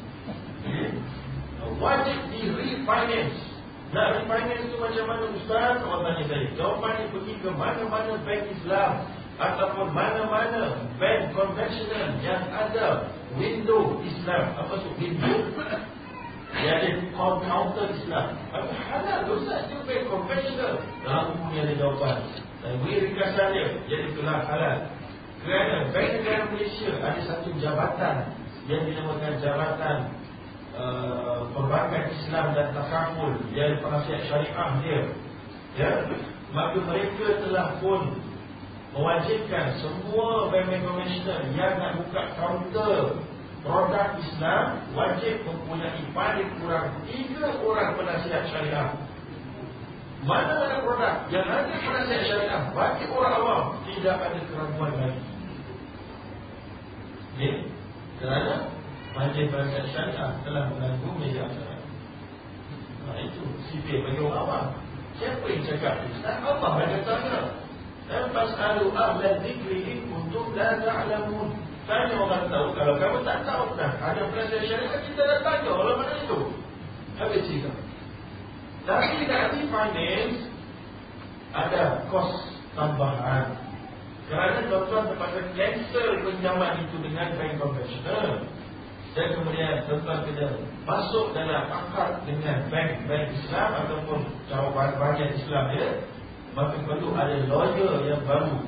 Okay. 0.64 0.88
Wajib 1.80 2.18
di 2.33 2.40
refinance. 2.52 3.38
Nak 3.92 4.06
refinance 4.21 4.64
itu 4.64 4.76
macam 4.80 5.04
mana 5.09 5.25
Ustaz? 5.33 5.76
Orang 5.85 6.02
tanya 6.04 6.25
saya. 6.28 6.47
Jawapannya 6.56 7.04
pergi 7.12 7.35
ke 7.40 7.49
mana-mana 7.52 8.12
bank 8.25 8.42
Islam 8.52 8.90
ataupun 9.35 9.87
mana-mana 9.90 10.62
bank 10.97 11.21
konvensional 11.35 12.09
yang 12.23 12.42
ada 12.54 13.11
window 13.37 13.99
Islam. 14.04 14.44
Apa 14.61 14.73
tu 14.78 14.90
window? 15.00 15.37
Dia 16.54 16.71
ada 16.80 16.88
counter 17.18 17.87
Islam. 17.99 18.26
Apa 18.54 18.73
halal 18.88 19.21
Ustaz? 19.37 19.68
Dia 19.68 19.78
bank 19.85 20.02
konvensional. 20.09 20.75
Dalam 21.02 21.23
buku 21.35 21.44
ni 21.50 21.56
ada 21.61 21.75
jawapan. 21.76 22.16
Dan 22.64 22.73
beri 22.80 22.97
ringkasan 23.11 23.49
dia. 23.52 23.66
Jadi 23.90 24.04
itulah 24.16 24.38
halal. 24.49 24.78
Kerana 25.44 25.92
Bank 25.92 26.08
Negara 26.16 26.48
Malaysia 26.48 26.88
ada 27.04 27.20
satu 27.20 27.52
jabatan 27.60 28.32
yang 28.64 28.88
dinamakan 28.88 29.36
Jabatan 29.44 29.96
uh, 30.72 31.52
Perbankan 31.52 32.16
Islam 32.16 32.56
dan 32.56 32.72
Takaful 32.72 33.36
yang 33.52 33.76
penasihat 33.84 34.24
syariah 34.24 34.70
dia. 34.80 35.00
Ya, 35.76 35.90
maka 36.56 36.80
mereka 36.80 37.44
telah 37.44 37.76
pun 37.76 38.16
mewajibkan 38.96 39.76
semua 39.84 40.48
bank-bank 40.48 40.80
konvensional 40.80 41.40
yang 41.52 41.76
nak 41.76 41.92
buka 42.00 42.22
kaunter 42.40 43.20
produk 43.60 44.16
Islam 44.16 44.80
wajib 44.96 45.44
mempunyai 45.44 46.08
paling 46.16 46.50
kurang 46.56 47.04
tiga 47.04 47.52
orang 47.60 48.00
penasihat 48.00 48.48
syariah. 48.48 48.96
Mana-mana 50.24 50.80
produk 50.80 51.28
yang 51.28 51.44
ada 51.52 51.68
penasihat 51.68 52.22
syariah 52.32 52.60
bagi 52.72 53.04
orang 53.12 53.34
awam 53.44 53.62
tidak 53.84 54.16
ada 54.24 54.40
keraguan 54.48 54.94
lagi 54.96 55.34
Okay. 57.35 57.67
Kerana 58.23 58.71
Majlis 59.14 59.50
Bahasa 59.50 59.83
Syariah 59.91 60.31
telah 60.47 60.71
mengganggu 60.71 61.09
media 61.19 61.50
syariah. 61.50 61.91
Nah 63.07 63.19
itu 63.19 63.43
sipil 63.71 64.07
bagi 64.07 64.23
orang 64.23 64.38
awam. 64.47 64.67
Siapa 65.19 65.43
yang 65.50 65.62
cakap 65.67 66.03
Ustaz? 66.14 66.38
Allah 66.43 66.73
ada 66.79 66.99
tanya. 67.03 67.38
Dan 68.07 68.25
pas'alu 68.31 68.95
ahlan 68.95 69.43
zikri 69.43 70.07
untuk 70.07 70.55
la 70.55 70.79
ta'lamun. 70.79 71.59
Tanya 71.91 72.17
orang 72.23 72.47
tahu. 72.47 72.67
Kalau 72.79 72.95
kamu 73.03 73.19
tak 73.26 73.43
tahu 73.43 73.64
dah 73.75 73.93
ada 73.99 74.23
penasihat 74.31 74.62
syariah, 74.71 75.00
kita 75.03 75.23
dah 75.26 75.38
tanya 75.43 75.71
orang 75.75 75.97
mana 76.07 76.14
itu. 76.23 76.38
Habis 77.19 77.43
cerita. 77.50 77.71
Tapi 78.87 79.26
nanti 79.26 79.59
finance 79.67 80.38
ada 81.50 82.03
kos 82.11 82.31
tambahan 82.79 83.63
kerana 84.25 84.64
tuan-tuan 84.73 85.04
terpaksa 85.12 85.40
cancel 85.52 86.09
pinjaman 86.25 86.81
itu 86.81 86.97
dengan 87.04 87.28
bank 87.37 87.52
konvensional 87.61 88.28
Dan 89.12 89.26
kemudian 89.37 89.85
tuan-tuan 89.85 90.25
kena 90.25 90.49
masuk 90.88 91.37
dalam 91.37 91.69
akad 91.69 92.25
dengan 92.25 92.64
bank-bank 92.73 93.37
Islam 93.37 93.69
Ataupun 93.85 94.21
cawapan 94.49 94.97
bahagian 94.97 95.33
Islam 95.37 95.64
dia 95.76 95.88
Maka 96.57 96.78
perlu 96.87 97.11
ada 97.19 97.37
lawyer 97.50 97.95
yang 98.07 98.23
baru. 98.25 98.62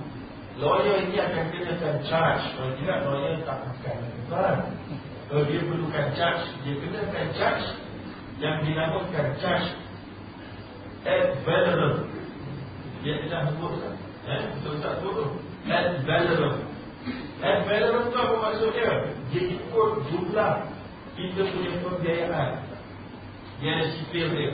Lawyer 0.59 1.07
ini 1.07 1.23
akan 1.23 1.45
kenakan 1.55 1.97
charge. 2.05 2.45
Kalau 2.59 2.73
tidak 2.77 2.99
lawyer 3.09 3.35
tak 3.49 3.59
akan 3.65 3.97
tuan 4.29 4.57
Kalau 5.33 5.43
dia 5.49 5.61
perlukan 5.65 6.07
charge 6.21 6.45
Dia 6.69 6.75
kenakan 6.85 7.27
charge 7.33 7.67
Yang 8.45 8.57
dinamakan 8.69 9.29
charge 9.41 9.69
Ad 11.09 11.41
valorem 11.49 12.13
Dia 13.01 13.25
tidak 13.25 13.41
sebut 13.57 13.73
kan 13.81 13.97
Eh, 14.26 14.43
betul 14.59 14.83
tak 14.83 14.99
tu? 15.07 15.39
Ad 15.67 16.07
valorem. 16.07 16.55
Ad 17.43 17.59
valorem 17.67 18.05
tu 18.15 18.17
apa 18.17 18.35
maksudnya? 18.39 18.91
Dia 19.35 19.43
ikut 19.59 19.93
jumlah 20.11 20.52
kita 21.19 21.43
punya 21.50 21.71
pembiayaan. 21.83 22.50
Ada 23.57 23.85
sipil 23.99 24.26
dia. 24.37 24.52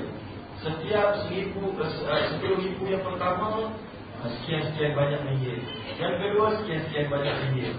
Setiap 0.62 1.26
seribu, 1.26 1.74
uh, 1.74 2.22
sepuluh 2.30 2.62
ribu 2.62 2.86
yang 2.86 3.02
pertama, 3.02 3.74
uh, 4.22 4.28
sekian-sekian 4.40 4.94
banyak 4.94 5.20
ringgit. 5.26 5.58
Yang 5.98 6.14
kedua, 6.22 6.46
sekian-sekian 6.62 7.10
banyak 7.10 7.34
ringgit. 7.44 7.74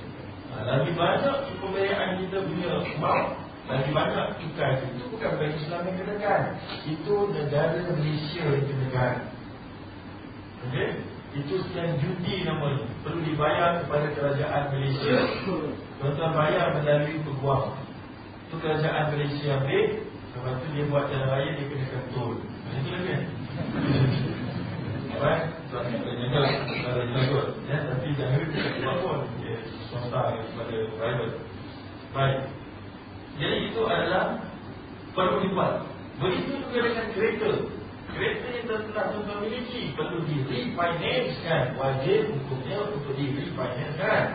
Uh, 0.52 0.63
lagi 0.67 0.91
banyak 0.91 1.36
pembiayaan 1.63 2.19
kita 2.28 2.38
punya 2.43 2.69
amount, 2.76 3.39
lagi 3.72 3.89
banyak 3.96 4.28
tukar 4.43 4.72
itu 4.84 5.04
bukan 5.15 5.32
bagi 5.39 5.56
Islam 5.63 5.82
yang 5.88 5.98
kenakan. 6.04 6.41
Itu 6.84 7.15
negara 7.32 7.80
Malaysia 7.88 8.43
yang 8.52 8.67
kenakan. 8.67 9.15
Okey? 10.67 11.12
Itu 11.34 11.54
sekian 11.65 11.98
judi 11.98 12.46
namanya 12.46 12.86
Perlu 13.02 13.26
dibayar 13.26 13.82
kepada 13.82 14.08
kerajaan 14.13 14.63
Malaysia. 14.69 15.17
Tuan-tuan 15.98 16.32
bayar 16.38 16.78
melalui 16.78 17.17
peguam. 17.26 17.74
Itu 18.46 18.56
kerajaan 18.62 19.17
Malaysia 19.17 19.58
ambil 19.58 19.86
Lepas 20.34 20.54
tu 20.62 20.67
dia 20.74 20.86
buat 20.89 21.06
jalan 21.10 21.30
raya 21.30 21.50
Dia 21.58 21.65
kena 21.69 21.86
kantor 21.89 22.32
Macam 22.38 22.82
tu 22.86 23.02
kan? 23.02 23.22
Alright? 25.13 25.43
Tuan-tuan 25.74 26.15
jaga 26.22 26.41
ya, 27.65 27.78
Tapi 27.89 28.08
jangan 28.13 28.38
lupa 28.46 28.62
Buat 28.78 28.98
pun. 29.02 29.19
Dia 29.41 29.56
swasta 29.89 30.22
kepada 30.38 30.76
private. 31.02 31.36
Baik. 32.13 32.39
Jadi 33.41 33.58
itu 33.74 33.82
adalah 33.89 34.26
Perlu 35.13 35.46
dibuat. 35.46 35.86
Begitu 36.17 36.62
juga 36.62 36.78
dengan 36.86 37.08
kereta 37.13 37.50
kereta 38.13 38.47
yang 38.54 38.65
telah 38.69 39.06
tuan 39.12 39.38
miliki 39.41 39.91
perlu 39.97 40.21
di 40.30 40.45
refinance 40.45 41.36
kan 41.41 41.73
wajib 41.76 42.30
hukumnya 42.32 42.78
untuk 42.93 43.13
di 43.17 43.26
refinance 43.34 43.97
kan 43.97 44.26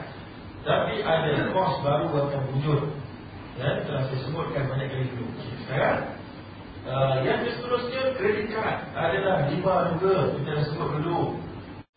tapi 0.68 1.00
ada 1.00 1.48
kos 1.54 1.80
baru 1.80 2.12
akan 2.12 2.42
wujud. 2.52 2.82
Ya 3.58 3.82
telah 3.88 4.06
saya 4.06 4.18
sebutkan 4.22 4.70
banyak 4.70 4.86
kali 4.92 5.06
dulu. 5.16 5.26
Sekarang 5.66 6.14
uh, 6.86 7.16
yang 7.24 7.42
seterusnya 7.42 8.14
kredit 8.20 8.54
card. 8.54 8.78
Adalah 8.94 9.48
riba 9.50 9.74
juga 9.96 10.14
kita 10.36 10.50
dah 10.52 10.64
sebut 10.68 10.88
dulu. 11.00 11.20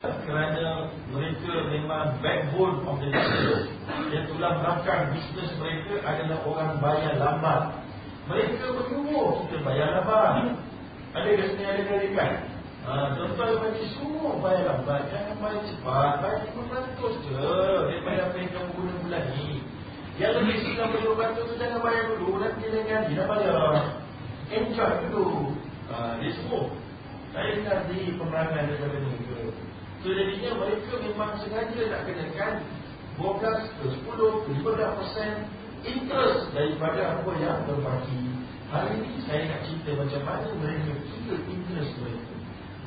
Kerana 0.02 0.90
mereka 1.14 1.54
memang 1.70 2.18
backbone 2.26 2.82
of 2.90 2.98
the 3.04 3.14
business. 3.14 3.70
Yang 4.10 4.34
tulang 4.34 4.58
belakang 4.64 5.14
bisnes 5.14 5.52
mereka 5.62 5.94
adalah 6.02 6.40
orang 6.48 6.72
bayar 6.82 7.14
lambat. 7.22 7.62
Mereka 8.26 8.66
menunggu 8.72 9.46
kita 9.46 9.58
bayar 9.62 10.02
lambat 10.02 10.58
ada 11.12 11.28
ke 11.28 11.44
sini 11.52 11.64
ada 11.68 11.84
kalikan? 11.84 12.32
Ha, 12.82 13.14
tuan-tuan 13.14 13.62
bagi 13.62 13.86
semua 13.94 14.42
bayar 14.42 14.64
lambat 14.74 15.06
Jangan 15.14 15.36
bayar 15.38 15.62
cepat. 15.70 16.14
Bayar 16.24 16.40
RM500 16.50 17.00
je. 17.28 17.36
Daripada 17.92 18.22
apa 18.32 18.36
yang 18.42 18.50
kamu 18.56 18.70
guna 18.74 18.94
bulan 19.06 19.24
ni. 19.36 19.62
Yang 20.18 20.34
lebih 20.42 20.56
RM90 20.80 21.36
tu 21.36 21.54
jangan 21.60 21.80
bayar 21.84 22.04
dulu. 22.16 22.30
Nanti 22.40 22.64
dia 22.72 22.82
ganti 22.88 23.12
dah 23.14 23.28
bayar. 23.28 23.56
Enjoy 24.50 24.94
dulu. 25.12 25.54
Ha, 25.92 26.18
Dia 26.24 26.32
semua. 26.40 26.72
Saya 27.32 27.48
dengar 27.60 27.80
di 27.88 28.00
pemerangan 28.20 28.64
daripada 28.68 28.98
mereka 29.00 29.36
So 30.02 30.08
jadinya 30.10 30.52
mereka 30.58 30.92
memang 30.98 31.32
sengaja 31.40 31.82
nak 31.94 32.02
kenakan 32.10 32.54
12 33.22 33.78
ke 33.78 33.86
10 34.02 34.10
ke 34.10 34.50
15% 34.66 35.86
interest 35.86 36.42
daripada 36.58 37.22
apa 37.22 37.32
yang 37.38 37.62
berbagi 37.70 38.41
Hari 38.72 39.04
ini 39.04 39.20
saya 39.28 39.52
nak 39.52 39.68
cerita 39.68 40.00
macam 40.00 40.22
mana 40.24 40.48
mereka 40.56 40.96
kira 41.04 41.36
interest 41.44 41.92
mereka. 42.00 42.34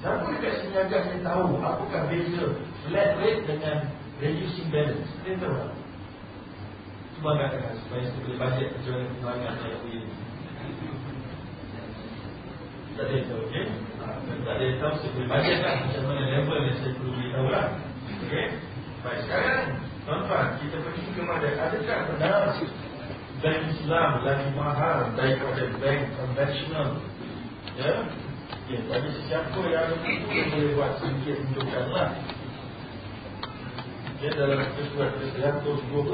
Siapa 0.00 0.24
dekat 0.32 0.52
sini 0.64 0.76
agak 0.80 1.00
saya 1.12 1.20
tahu 1.20 1.60
apakah 1.60 2.08
beza 2.08 2.44
flat 2.88 3.20
rate 3.20 3.44
dengan 3.44 3.92
reducing 4.16 4.72
balance. 4.72 5.12
Kita 5.20 5.44
tahu 5.44 5.52
tak? 5.60 5.72
Cuba 7.14 7.30
katakan 7.36 7.76
supaya 7.84 8.02
saya 8.08 8.20
boleh 8.24 8.38
bajet 8.40 8.68
mana 8.80 9.04
kembangan 9.12 9.54
saya 9.60 9.76
ini. 9.84 10.08
Tak 12.94 13.04
ada 13.10 13.16
tahu, 13.28 13.40
okey? 13.44 13.64
Ha, 14.00 14.04
tak 14.24 14.54
ada 14.56 14.66
tahu, 14.80 14.92
saya 14.96 15.10
boleh 15.12 15.28
bajet 15.28 15.58
lah 15.60 15.74
macam 15.84 16.02
mana 16.08 16.22
level 16.32 16.60
yang 16.64 16.76
saya 16.80 16.92
perlu 16.96 17.12
beritahu 17.12 17.48
lah. 17.52 17.66
Okey? 18.24 18.46
Baik, 19.04 19.18
sekarang, 19.28 19.60
tuan-tuan, 20.08 20.46
kita 20.64 20.76
pergi 20.80 21.04
kepada 21.12 21.48
adakah 21.60 21.98
benar 22.08 22.40
bank 23.44 23.76
Islam 23.76 24.24
lagi 24.24 24.48
mahal 24.56 25.12
daripada 25.20 25.68
bank 25.76 26.00
konvensional. 26.16 26.96
Ya, 27.76 28.08
ya 28.72 28.78
bagi 28.88 29.10
siapa 29.28 29.60
yang 29.68 30.00
itu 30.00 30.24
boleh 30.32 30.72
buat 30.72 30.92
sedikit 30.96 31.44
tunjukkan 31.52 31.86
lah. 31.92 32.10
Ya, 34.24 34.30
dalam 34.32 34.64
kesuat 34.80 35.20
ke-112. 35.20 36.08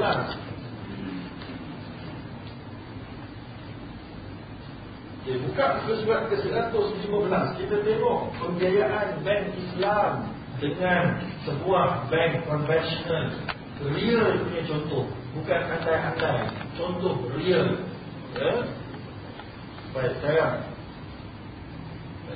Okay, 5.21 5.35
buka 5.47 5.65
kesuat 5.87 6.21
ke-115. 6.35 7.33
Kita 7.55 7.77
tengok 7.79 8.19
pembiayaan 8.43 9.23
bank 9.23 9.43
Islam 9.55 10.11
dengan 10.59 11.23
sebuah 11.47 12.11
bank 12.11 12.43
konvensional. 12.43 13.39
Real 13.79 14.29
punya 14.43 14.61
contoh. 14.67 15.20
Bukan 15.31 15.61
andai-andai 15.63 16.51
Contoh 16.75 17.15
real. 17.39 17.79
Ya? 18.35 18.53
Baik 19.91 20.13
sekarang. 20.19 20.55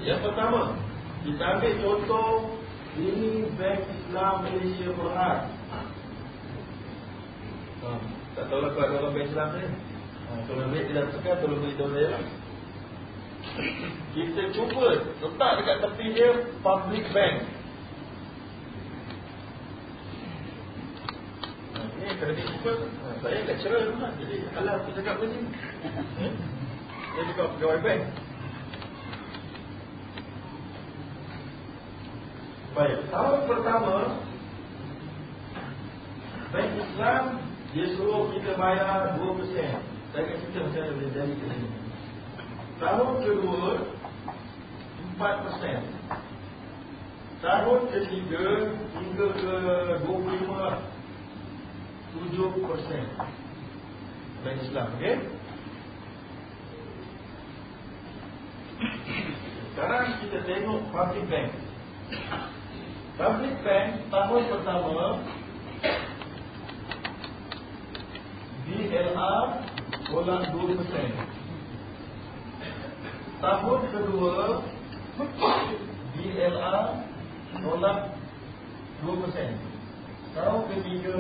Yang 0.04 0.20
pertama 0.28 0.76
Kita 1.24 1.44
ambil 1.56 1.74
contoh 1.80 2.30
Ini 2.96 3.52
Bank 3.60 3.80
Islam 3.92 4.36
Malaysia 4.44 4.90
Berhad. 4.96 5.40
Ha, 7.84 7.90
Tak 8.36 8.46
tahu 8.48 8.60
lah 8.64 8.72
kalau 8.76 9.12
Bank 9.12 9.28
Islam 9.28 9.50
ni. 9.60 9.68
Ha, 9.68 10.32
Kalau 10.48 10.62
ambil 10.68 10.84
dah 10.92 11.06
tekan 11.12 11.36
Tolong 11.44 11.60
beritahu 11.64 11.90
saya. 11.92 12.08
Lah 12.16 12.24
Kita 14.16 14.42
cuba 14.56 14.88
Letak 15.20 15.52
dekat 15.60 15.78
tepi 15.84 16.06
dia 16.16 16.30
Public 16.64 17.06
Bank 17.12 17.55
saya 22.06 23.42
lecturer 23.50 23.82
dulu 23.90 23.98
lah. 23.98 24.14
Jadi 24.22 24.36
kalau 24.54 24.72
aku 24.78 24.90
cakap 24.94 25.18
macam 25.18 25.42
ni. 25.42 25.50
Saya 27.16 27.24
juga 27.34 27.44
pegawai 27.58 27.80
bank. 27.82 28.02
Baik, 32.76 33.00
tahun 33.08 33.40
pertama 33.48 34.20
Bank 36.52 36.72
Islam 36.76 37.24
dia 37.72 37.88
suruh 37.96 38.30
kita 38.36 38.52
bayar 38.60 39.16
2%. 39.16 39.26
Saya 40.14 40.22
akan 40.24 40.38
cerita 40.44 40.60
macam 40.60 40.82
mana 40.84 40.92
boleh 40.94 41.12
jadi 41.12 41.34
ke 41.34 41.46
sini. 41.50 41.70
Tahun 42.78 43.12
kedua 43.24 43.68
4%. 45.16 45.84
Tahun 47.40 47.80
ketiga 47.92 48.46
hingga 48.96 49.28
ke 49.40 49.54
25 50.04 50.95
7% 52.16 52.56
Bank 54.46 54.58
Islam, 54.62 54.88
okey? 54.96 55.16
Sekarang 59.76 60.08
kita 60.24 60.40
tengok 60.48 60.82
public 60.94 61.26
bank. 61.28 61.50
Public 63.16 63.54
bank 63.64 63.88
tahun 64.12 64.42
pertama 64.52 65.24
DLR 68.66 69.46
tolak 70.10 70.42
2% 70.52 70.76
Tahun 73.40 73.80
kedua 73.94 74.36
DLR 76.18 76.86
tolak 77.62 78.00
2% 79.06 80.36
Tahun 80.36 80.62
ketiga 80.72 81.18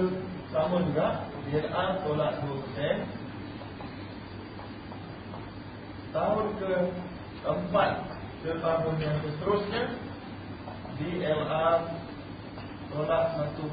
sama 0.65 0.82
juga 0.82 1.30
DLR 1.45 2.01
tolak 2.01 2.41
2% 2.41 3.06
Tahun 6.10 6.45
ke 6.58 6.71
empat 7.45 7.91
ke 8.41 8.49
tahun 8.58 8.95
yang 8.97 9.13
seterusnya 9.21 9.93
DLR 10.97 11.86
tolak 12.89 13.23
1.6% 13.62 13.69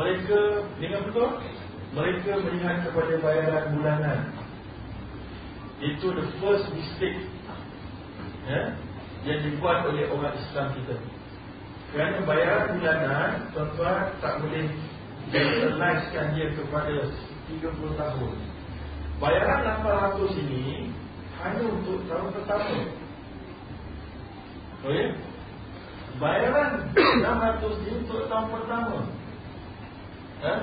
Mereka 0.00 0.64
Dengan 0.80 1.04
betul? 1.04 1.44
Mereka 1.92 2.40
melihat 2.40 2.88
kepada 2.88 3.20
bayaran 3.20 3.76
bulanan. 3.76 4.32
Itu 5.84 6.08
the 6.08 6.24
first 6.40 6.72
mistake 6.72 7.20
ya, 8.48 8.72
Yang 9.28 9.40
dibuat 9.44 9.92
oleh 9.92 10.08
orang 10.08 10.32
Islam 10.40 10.72
kita. 10.72 10.96
Kerana 11.92 12.24
bayaran 12.24 12.80
bulanan 12.80 13.52
Tuan-tuan 13.52 14.08
tak 14.24 14.40
boleh 14.40 14.72
Generalizekan 15.28 16.32
dia 16.32 16.48
kepada 16.56 17.12
30 17.52 17.92
tahun. 17.92 18.32
Bayaran 19.20 19.84
800 19.84 20.32
ini 20.48 20.96
Hanya 21.44 21.76
untuk 21.76 22.08
tahun 22.08 22.32
pertama. 22.32 22.88
Oh 24.88 24.96
ya 24.96 25.27
Bayaran 26.18 26.90
600 26.98 27.82
ini 27.86 28.02
untuk 28.02 28.26
tahun 28.26 28.46
pertama. 28.50 29.06
Ha? 30.42 30.54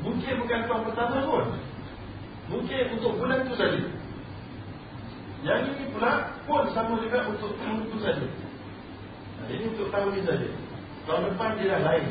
Mungkin 0.00 0.32
bukan 0.40 0.60
tahun 0.64 0.82
pertama 0.88 1.16
pun. 1.28 1.46
Mungkin 2.48 2.82
untuk 2.96 3.20
bulan 3.20 3.44
itu 3.44 3.54
saja. 3.60 3.80
Yang 5.44 5.60
ini 5.76 5.84
pula 5.92 6.32
pun 6.48 6.64
sama 6.72 6.96
juga 7.04 7.28
untuk 7.28 7.52
tahun 7.60 7.84
itu 7.84 7.98
saja. 8.00 8.26
Ini 9.52 9.64
untuk 9.76 9.92
tahun 9.92 10.16
ini 10.16 10.22
saja. 10.24 10.48
Tahun 11.04 11.22
depan 11.28 11.50
dia 11.60 11.76
dah 11.76 11.80
lain. 11.92 12.06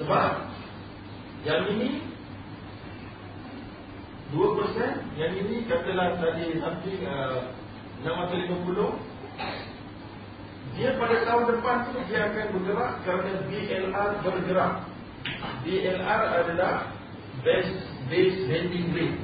Sebab 0.00 0.32
Yang 1.44 1.62
ini 1.76 1.90
2% 4.32 5.20
Yang 5.20 5.32
ini 5.44 5.68
katalah 5.68 6.16
tadi 6.16 6.56
Something 6.56 7.04
uh, 7.04 7.52
650 8.00 9.11
Dia 10.76 10.96
pada 10.96 11.16
tahun 11.26 11.44
depan 11.52 11.76
tu 11.92 12.00
Dia 12.08 12.32
akan 12.32 12.46
bergerak 12.56 12.92
Kerana 13.04 13.32
BLR 13.48 14.10
bergerak. 14.24 14.72
BLR 15.62 16.22
adalah 16.42 16.74
Base 17.44 17.72
Base 18.08 18.38
Lending 18.48 18.88
Rate 18.96 19.18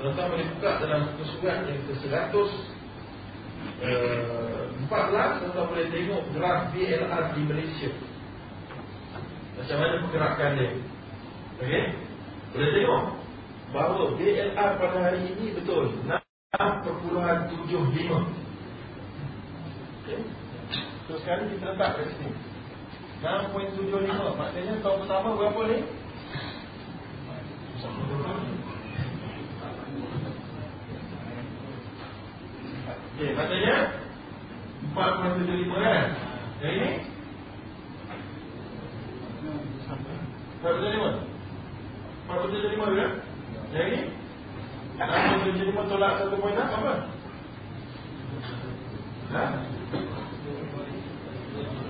Tuan-tuan 0.00 0.32
boleh 0.32 0.46
buka 0.56 0.70
dalam 0.80 1.02
surat 1.20 1.68
yang 1.68 1.80
ke-100 1.84 2.48
14 3.80 4.88
kita 5.44 5.60
boleh 5.68 5.86
tengok 5.92 6.22
graf 6.36 6.72
BLR 6.72 7.24
di 7.36 7.42
Malaysia. 7.44 7.90
Macam 9.56 9.76
mana 9.76 10.00
pergerakan 10.04 10.50
dia. 10.56 10.70
Okey? 11.60 11.84
Boleh 12.56 12.70
tengok? 12.76 13.02
Bahawa 13.70 14.04
BLR 14.18 14.70
pada 14.82 14.98
hari 14.98 15.30
ini 15.30 15.54
betul 15.54 15.94
6.75 16.02 16.18
okay. 20.02 20.18
So 21.10 21.18
sekarang 21.26 21.50
kita 21.50 21.74
letak 21.74 21.98
kat 21.98 22.06
sini 22.22 22.30
6.75 23.18 24.14
Maknanya 24.38 24.78
tahun 24.78 24.98
pertama 25.02 25.34
berapa 25.34 25.60
ni? 25.66 25.78
Okay, 33.18 33.30
maknanya 33.34 33.76
4.75 34.94 35.82
kan? 35.82 36.04
Yang 36.62 36.74
ini? 36.78 36.90
4.75 40.62 41.26
4.75 42.30 42.86
kan? 43.02 43.10
Yang 43.74 43.86
ini? 43.90 44.00
6.75 44.94 45.90
tolak 45.90 46.22
1.6 46.22 46.54
apa? 46.54 46.92
Ha? 49.34 49.44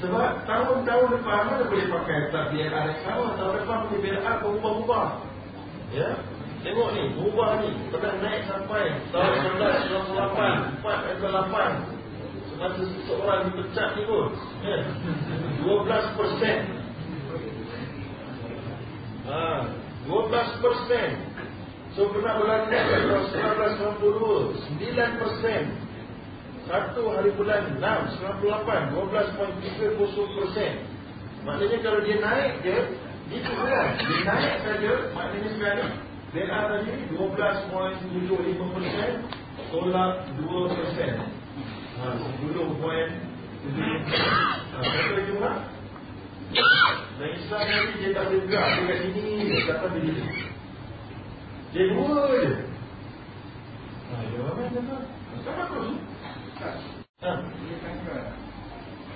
Sebab 0.00 0.48
tahun-tahun 0.48 1.06
depan 1.12 1.40
mana 1.44 1.64
boleh 1.68 1.86
pakai 1.92 2.32
tak 2.32 2.44
biar 2.56 2.72
ada 2.72 2.92
sama 3.04 3.36
Tahun 3.36 3.52
depan 3.60 3.78
boleh 3.92 4.16
ada 4.16 4.40
berubah-ubah 4.40 5.08
Ya? 5.90 6.10
Tengok 6.60 6.88
ni, 6.92 7.02
berubah 7.16 7.64
ni. 7.64 7.72
Pernah 7.88 8.14
naik 8.20 8.44
sampai 8.44 8.92
tahun 9.10 9.32
1998 9.58 10.84
4 10.84 11.16
atau 11.16 11.28
8 11.48 12.52
Semasa 12.52 12.82
seseorang 12.84 13.40
dipecat 13.48 13.88
ni 13.96 14.02
pun. 14.04 14.28
Ya. 14.60 14.78
12 15.64 16.18
persen. 16.20 16.58
Ha, 19.24 19.64
12 20.04 20.62
persen. 20.62 21.08
So 21.96 22.06
pernah 22.12 22.38
berlaku 22.38 22.70
tahun 22.70 23.04
1992 23.98 24.78
9 24.78 25.20
persen 25.20 25.62
Satu 26.70 27.02
hari 27.10 27.34
bulan 27.34 27.66
6 27.82 27.82
98 28.46 28.94
12.30 28.94 30.38
persen. 30.38 30.72
Maknanya 31.42 31.78
kalau 31.82 31.98
dia 32.04 32.16
naik 32.22 32.62
je 32.62 32.76
Itu 33.32 33.50
kan 33.58 33.96
Dia 33.96 34.18
naik 34.28 34.54
saja 34.60 34.92
Maknanya 35.16 35.50
sekarang 35.56 35.92
BA 36.30 36.60
tadi 36.68 36.92
12.75 37.16 38.76
persen 38.76 39.12
Tolak 39.72 40.12
2 40.36 40.76
persen. 40.78 41.12
Ha, 41.98 42.04
10 42.44 42.80
poin 42.80 43.08
lagi 45.10 45.32
murah 45.36 45.58
Dan 47.18 47.28
Islam 47.34 47.62
ni 47.66 47.94
dia 48.00 48.10
tak 48.16 48.24
boleh 48.30 48.42
gerak 48.48 48.68
Dia 48.72 48.84
kat 48.88 48.98
sini 49.04 49.32
Dia 49.48 49.60
kata 49.68 49.86
dia 49.90 50.02
gitu 50.06 50.22
Dia 51.70 51.84
dua 51.92 52.20
je. 52.30 52.52
Ha, 54.10 54.14
dia 54.28 54.40
tu. 54.80 54.96
Tak 55.40 55.54
bagus 55.56 56.19
Dia 56.60 57.76
kata, 57.80 58.16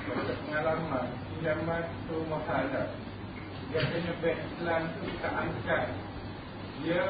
pada 0.09 0.33
pengalaman, 0.48 1.07
pinjaman 1.28 1.85
rumah 2.09 2.40
sahaja. 2.48 2.88
Biasanya 3.68 4.16
bank 4.24 4.38
Islam 4.48 4.80
tu 4.96 4.98
kita 5.12 5.28
angkat. 5.28 5.85
Dia 6.80 7.04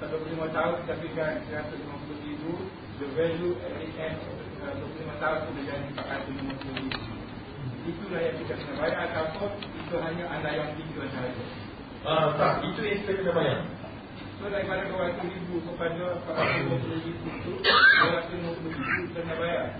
25 0.00 0.56
tahun 0.56 0.78
tapi 0.88 1.06
150 1.12 2.24
ribu. 2.24 2.64
The 2.96 3.12
value 3.12 3.60
at 3.60 3.74
the 3.76 3.88
end 4.00 4.16
of 4.24 4.40
25 4.88 5.20
tahun 5.20 5.38
tu 5.44 5.50
dia 5.52 5.64
jadi 5.76 5.88
450 6.00 6.80
ribu. 6.80 7.00
Itulah 7.84 8.20
yang 8.24 8.36
kita 8.40 8.54
kena 8.56 8.74
bayar 8.80 9.00
ataupun 9.12 9.52
itu 9.68 9.94
hanya 10.00 10.24
anda 10.32 10.50
yang 10.64 10.72
tinggal 10.80 11.04
sahaja. 11.12 11.44
Ah, 12.08 12.32
tak, 12.40 12.64
itu 12.72 12.80
yang 12.88 12.98
kita 13.04 13.12
kena 13.20 13.32
bayar 13.36 13.60
So 14.44 14.52
daripada 14.52 14.84
200 14.92 15.24
ribu 15.24 15.56
kepada 15.64 16.20
450 16.28 17.00
ribu 17.00 17.28
tu 17.48 17.52
250 17.64 18.76
ribu 18.76 19.02
kena 19.16 19.40
bayar. 19.40 19.72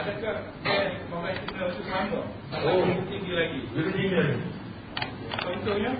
Adakah 0.00 0.36
bank 0.64 0.96
memastikan 1.12 1.68
itu 1.68 1.82
sama? 1.84 2.24
Atau 2.56 2.72
Oh. 2.72 2.88
lebih 2.88 3.04
tinggi 3.12 3.32
lagi? 3.36 3.60
Lebih 3.76 3.92
tinggi 3.92 4.16
lagi. 4.16 4.36
Contohnya? 5.44 5.92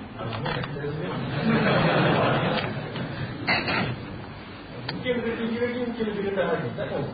Mungkin 4.89 5.13
lebih 5.21 5.33
tinggi 5.37 5.57
lagi, 5.61 5.77
mungkin 5.85 6.05
lebih 6.09 6.23
rendah 6.33 6.45
lagi. 6.49 6.67
Tak 6.73 6.85
tahu. 6.89 7.05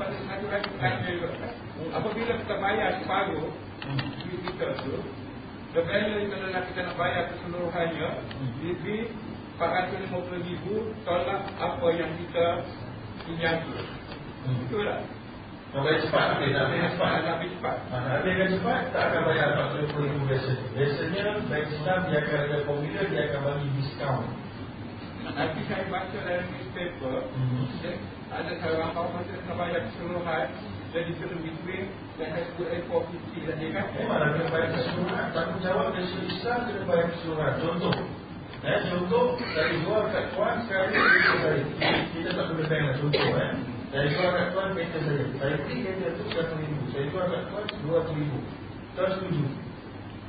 Pada 0.00 0.16
satu 0.24 0.46
lagi 0.48 0.68
tanda 0.80 1.08
juga. 1.12 1.28
Apabila 1.92 2.32
kita 2.40 2.54
bayar 2.64 2.88
separuh 2.96 3.52
duit 4.24 4.40
kita 4.40 4.72
tu 4.88 5.04
The 5.76 5.82
value 5.84 6.16
yang 6.16 6.30
kita 6.32 6.46
nak 6.54 6.64
kita 6.70 6.80
nak 6.86 6.96
bayar 6.96 7.22
keseluruhannya 7.34 8.08
Lebih 8.62 9.10
450 9.58 10.46
ribu 10.46 10.74
tolak 11.06 11.40
apa 11.56 11.86
yang 11.94 12.10
kita 12.18 12.46
pinjam 13.24 13.54
tu 13.66 13.74
Betul 14.44 14.84
tak? 14.84 15.00
Bayar 15.74 15.98
cepat, 16.06 16.26
okey, 16.38 16.54
nak 16.54 16.70
bayar 16.70 16.86
cepat. 16.94 17.10
Lebih 17.26 17.50
cepat. 17.58 17.76
Ha, 17.90 17.96
Nak 17.98 18.18
bayar 18.22 18.46
cepat, 18.46 18.80
tak 18.94 19.02
akan 19.10 19.22
bayar 19.26 19.48
40 19.74 20.06
ribu 20.06 20.20
biasa 20.30 20.50
Biasanya, 20.70 21.24
bank 21.50 21.66
Islam 21.66 21.98
dia 22.06 22.18
akan 22.22 22.38
ada 22.46 22.56
formula, 22.62 23.00
dia 23.10 23.22
akan 23.26 23.40
bagi 23.42 23.68
diskaun. 23.74 24.26
Nanti 25.24 25.60
saya 25.66 25.84
baca 25.90 26.16
dalam 26.20 26.46
newspaper 26.52 27.16
Mhm. 27.32 27.64
dia- 27.82 28.00
Ada 28.30 28.52
seorang 28.60 28.90
saya 28.92 29.34
kena 29.40 29.54
bayar 29.56 29.80
keseluruhan 29.88 30.46
Jadi 30.92 31.10
kena 31.16 31.36
between 31.40 31.84
Dan 32.20 32.28
saya 32.34 32.44
sebut 32.50 32.66
A450 32.68 33.34
tadi 33.46 33.66
kan 33.72 33.86
Memang 33.94 34.18
nak 34.20 34.28
kena 34.36 34.46
bayar 34.52 34.68
keseluruhan? 34.76 35.24
Tanggungjawab 35.32 35.86
dari 35.96 36.06
Islam 36.28 36.58
kena 36.68 36.82
bayar 36.84 37.06
keseluruhan. 37.14 37.52
Contoh 37.64 37.94
eh, 38.64 38.80
Contoh 38.88 39.36
Dari 39.52 39.76
luar 39.84 40.08
kat 40.10 40.24
tuan 40.32 40.54
ni 40.64 40.64
kereta 40.68 41.32
saya 41.44 41.62
Kita 42.12 42.30
tak 42.32 42.44
perlu 42.48 42.64
bank 42.64 42.82
lah 42.82 42.94
Contoh 43.00 43.28
eh. 43.36 43.52
Dari 43.94 44.08
luar 44.18 44.30
kat 44.34 44.46
tuan 44.50 44.68
kereta 44.74 44.98
saya. 45.06 45.24
Saya 45.38 45.54
beli 45.62 45.76
kereta 45.86 46.06
tu 46.18 46.24
100 46.26 46.62
ribu. 46.66 46.82
Saya 46.90 47.04
jual 47.14 47.26
kat 47.30 47.42
tuan 47.46 47.64
200 47.86 48.18
ribu. 48.18 48.38
Tuan 48.98 49.10
setuju? 49.14 49.44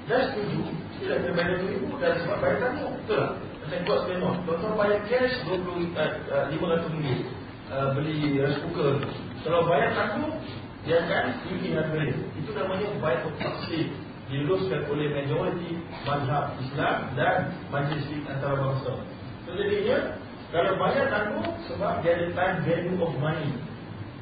Dah 0.05 0.21
setuju 0.29 0.61
Kita 1.01 1.13
dah 1.17 1.31
bayar 1.33 1.57
200 1.65 1.73
ribu. 1.73 1.87
Dan 1.97 2.13
sebab 2.21 2.37
bayar 2.45 2.57
tanggung 2.61 2.93
Betul 3.01 3.17
tak? 3.17 3.31
Macam 3.65 3.79
buat 3.89 4.01
on. 4.05 4.35
Tuan-tuan 4.45 4.73
bayar 4.77 4.99
cash 5.09 5.33
20, 5.49 5.97
uh, 5.97 6.11
uh, 6.29 6.45
500 6.53 6.93
ringgit. 6.93 7.21
Uh, 7.65 7.87
Beli 7.97 8.15
rice 8.37 8.59
cooker. 8.61 8.93
Kalau 9.41 9.65
bayar 9.65 9.89
tanggung 9.97 10.37
dia 10.85 11.01
akan 11.01 11.25
tinggi 11.49 11.73
harga 11.73 11.97
dia. 11.97 12.17
Itu 12.37 12.53
namanya 12.53 12.87
bayar 13.01 13.25
taksir. 13.41 13.89
Diluluskan 14.25 14.89
oleh 14.89 15.13
majoriti 15.13 15.77
mazhab 16.01 16.57
Islam 16.57 17.13
dan 17.13 17.53
majlis 17.69 18.09
antarabangsa. 18.25 18.97
So 19.45 19.53
jadinya 19.53 20.17
kalau 20.49 20.77
bayar 20.81 21.05
tanggung 21.13 21.51
sebab 21.69 22.01
dia 22.01 22.17
ada 22.17 22.27
time 22.33 22.57
value 22.65 22.97
of 23.01 23.13
money. 23.21 23.53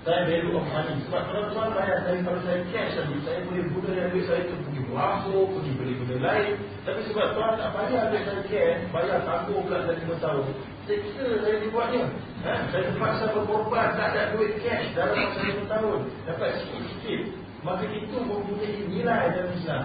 Time 0.03 0.25
value 0.27 0.59
of 0.59 0.65
money. 0.67 0.99
Sebab 1.07 1.21
kalau 1.31 1.43
tuan 1.55 1.69
bayar 1.71 2.03
daripada 2.03 2.39
saya 2.43 2.65
cash 2.73 2.99
tadi, 2.99 3.15
saya 3.23 3.39
boleh 3.47 3.63
guna 3.71 3.89
yang 3.95 4.09
duit 4.11 4.25
saya 4.27 4.43
tu 4.49 4.59
pergi 4.67 4.81
berasuk, 4.91 5.47
pergi 5.55 5.71
beli 5.79 5.93
benda 6.03 6.17
lain. 6.19 6.51
Tapi 6.83 6.99
sebab 7.07 7.27
tuan 7.39 7.53
tak 7.55 7.69
bayar 7.71 8.03
duit 8.11 8.23
saya 8.27 8.43
cash, 8.49 8.79
bayar 8.91 9.19
tanggung 9.23 9.61
pula 9.63 9.79
dari 9.87 10.03
5 10.03 10.25
tahun. 10.25 10.45
Saya 10.83 10.97
kira 10.99 11.33
saya 11.39 11.55
dibuatnya. 11.63 12.03
Ha? 12.43 12.53
Saya 12.75 12.81
terpaksa 12.91 13.25
berkorban, 13.31 13.87
tak 13.95 14.07
ada 14.11 14.21
duit 14.35 14.51
cash 14.59 14.85
dalam 14.91 15.15
masa 15.15 15.39
5 15.47 15.71
tahun. 15.71 15.99
Dapat 16.27 16.49
sikit-sikit. 16.59 17.42
Maka 17.63 17.83
itu 17.87 18.15
mempunyai 18.19 18.83
nilai 18.91 19.31
dalam 19.31 19.51
Islam. 19.55 19.83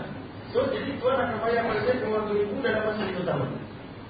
So, 0.51 0.67
jadi 0.75 0.99
tuan 0.99 1.15
akan 1.15 1.39
bayar 1.45 1.63
pada 1.71 1.81
saya 1.87 2.03
200 2.03 2.41
ribu 2.43 2.55
dalam 2.59 2.83
masa 2.91 3.03
5 3.07 3.23
tahun. 3.23 3.49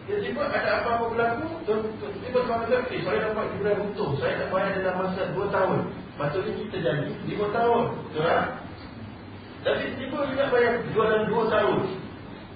Tiba-tiba 0.09 0.43
ada 0.49 0.71
apa-apa 0.81 1.05
berlaku, 1.13 1.47
tiba-tiba 1.69 2.39
tuan 2.49 2.65
kata, 2.65 2.77
eh, 2.89 3.01
saya 3.05 3.19
dapat 3.29 3.45
hiburan 3.53 3.77
untung. 3.85 4.13
Saya 4.17 4.33
tak 4.41 4.49
bayar 4.49 4.73
dalam 4.81 4.97
masa 5.05 5.23
2 5.37 5.53
tahun. 5.53 5.79
Maksudnya 6.17 6.53
kita 6.57 6.77
jadi 6.81 7.13
5 7.29 7.47
tahun. 7.53 7.83
Betul 8.09 8.23
tak? 8.25 8.45
Tapi 9.59 9.85
tiba 9.99 10.19
juga 10.23 10.45
bayar 10.55 10.73
dua 10.95 11.05
dalam 11.11 11.27
2 11.29 11.53
tahun. 11.53 11.79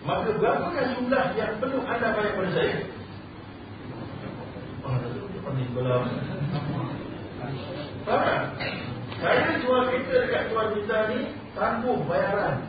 Maka 0.03 0.29
berapakah 0.39 0.85
jumlah 0.99 1.25
yang 1.39 1.53
perlu 1.59 1.79
anda 1.87 2.09
bayar 2.15 2.33
pada 2.35 2.51
saya? 2.55 2.75
Ah, 4.83 4.99
itu 4.99 5.39
pandai 5.43 5.65
sebelah. 5.67 6.03
Faham 8.03 8.23
tak? 8.27 8.43
Saya 9.23 9.55
jual 9.63 9.87
kereta 9.87 10.15
dekat 10.27 10.43
tuan 10.51 10.69
kita 10.75 10.97
ni 11.15 11.21
tangguh 11.55 11.99
bayaran. 12.11 12.67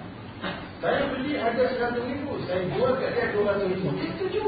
Saya 0.77 1.09
beli 1.09 1.33
harga 1.33 1.65
100 1.97 1.97
ribu. 2.13 2.37
Saya 2.45 2.61
jual 2.69 2.93
kat 3.01 3.09
dia 3.17 3.33
200 3.33 3.73
ribu. 3.73 3.87
Dia 3.97 4.07
setuju. 4.13 4.45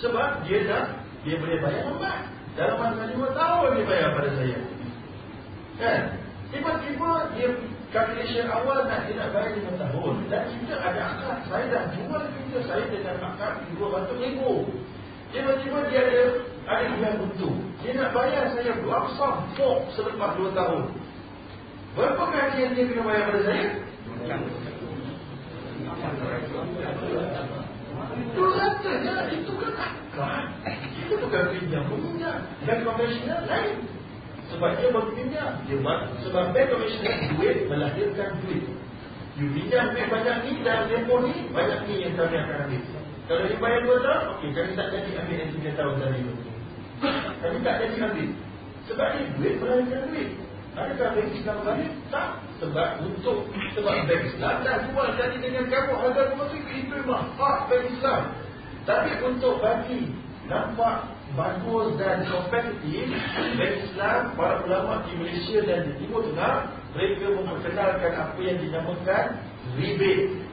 Sebab 0.00 0.46
dia 0.46 0.64
dah 0.64 0.84
Dia 1.26 1.36
boleh 1.36 1.58
bayar 1.60 1.92
lambat. 1.92 2.18
Dalam 2.56 2.80
masa 2.80 3.04
lima 3.12 3.28
tahun 3.36 3.76
dia 3.76 3.84
bayar 3.84 4.08
pada 4.16 4.30
saya. 4.40 4.58
Kan? 5.78 6.00
Tiba-tiba 6.48 7.10
dia 7.36 7.48
calculation 7.92 8.46
awal 8.48 8.88
nak 8.88 9.04
dia 9.04 9.20
nak 9.20 9.28
bayar 9.36 9.52
lima 9.52 9.72
tahun. 9.76 10.14
Dan 10.32 10.42
kita 10.48 10.74
ada 10.80 11.00
akad. 11.12 11.38
Saya 11.52 11.64
dah 11.68 11.82
jual 11.92 12.22
kereta 12.24 12.58
saya 12.64 12.84
dengan 12.88 13.16
akad 13.34 13.52
RM200,000. 13.76 14.40
Tiba-tiba 15.28 15.78
dia 15.92 16.00
ada 16.08 16.22
ada 16.68 16.84
yang 16.96 17.20
untung. 17.20 17.58
Dia 17.84 17.92
nak 18.00 18.16
bayar 18.16 18.48
saya 18.56 18.72
langsung 18.80 19.44
fork 19.58 19.92
selepas 19.92 20.38
dua 20.40 20.50
tahun. 20.56 20.84
Berapa 21.98 22.24
kali 22.30 22.62
dia 22.78 22.86
kena 22.86 23.02
bayar 23.02 23.26
pada 23.26 23.40
saya? 23.42 23.66
Itu 28.22 28.42
katanya 28.54 29.14
itu 29.34 29.52
kan 29.58 29.72
akad. 29.74 30.44
Itu 30.94 31.14
bukan 31.18 31.44
pinjam 31.50 31.82
meminjam. 31.90 32.38
Dan 32.62 32.86
konvensional 32.86 33.42
lain. 33.50 33.82
Sebab 34.46 34.70
dia 34.78 34.94
bagi 34.94 35.12
pinjam. 35.18 35.52
Dia 35.66 35.78
sebab 36.22 36.44
bank 36.54 36.66
konvensional 36.70 37.18
duit 37.34 37.56
melahirkan 37.66 38.30
duit. 38.46 38.62
You 39.34 39.50
pinjam 39.58 39.90
duit 39.90 40.06
banyak 40.06 40.36
ni 40.46 40.52
dan 40.62 40.86
tempoh 40.86 41.18
ni 41.26 41.50
banyak 41.50 41.82
ni 41.90 42.06
yang 42.06 42.14
kami 42.14 42.38
akan 42.38 42.58
ambil. 42.70 42.82
Kalau 43.26 43.42
dia 43.42 43.58
bayar 43.58 43.80
dua 43.82 43.96
tahun, 44.06 44.22
okey, 44.38 44.50
kami 44.54 44.70
tak 44.78 44.88
jadi 44.94 45.10
ambil 45.18 45.36
yang 45.36 45.50
tiga 45.50 45.70
tahun 45.74 45.94
tadi 45.98 46.18
tu. 46.22 46.34
Kami 47.42 47.58
tak 47.66 47.74
jadi 47.82 47.94
ambil. 48.06 48.28
Sebab 48.86 49.08
ni 49.18 49.20
duit 49.34 49.54
melahirkan 49.58 50.02
duit. 50.14 50.30
Adakah 50.76 51.08
bank 51.16 51.30
Islam 51.32 51.58
balik? 51.64 51.92
Tak. 52.12 52.30
Sebab 52.58 52.88
untuk 53.06 53.46
sebab 53.72 53.94
bank 54.04 54.22
Islam 54.28 54.54
dah 54.66 54.76
jual 54.90 55.08
tadi 55.14 55.36
dengan 55.38 55.64
kamu 55.70 55.92
harga 55.94 56.22
tu 56.34 56.44
itu 56.58 56.90
memang 56.90 57.32
hak 57.38 57.58
bank 57.70 57.84
Islam. 57.88 58.22
Tapi 58.84 59.10
untuk 59.24 59.60
bagi 59.60 60.12
nampak 60.48 61.12
bagus 61.36 61.92
dan 62.00 62.24
kompetitif, 62.28 63.06
bank 63.56 63.74
Islam, 63.84 64.20
para 64.32 64.64
ulama 64.64 65.04
di 65.04 65.12
Malaysia 65.16 65.58
dan 65.64 65.80
di 65.88 65.92
Timur 66.00 66.24
Tengah, 66.24 66.72
mereka 66.96 67.26
memperkenalkan 67.36 68.12
apa 68.16 68.40
yang 68.40 68.58
dinamakan 68.58 69.24
rebate. 69.76 70.48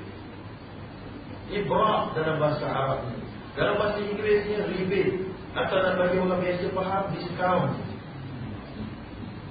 Ibrah 1.45 2.11
dalam 2.17 2.41
bahasa 2.41 2.65
Arab 2.65 2.99
ini. 3.13 3.21
Dalam 3.55 3.75
bahasa 3.77 3.99
Inggerisnya 4.01 4.59
rebate. 4.67 5.31
Atau 5.55 5.79
nak 5.79 5.95
bagi 5.95 6.19
orang 6.19 6.43
biasa 6.43 6.65
faham, 6.75 7.03
discount 7.15 7.71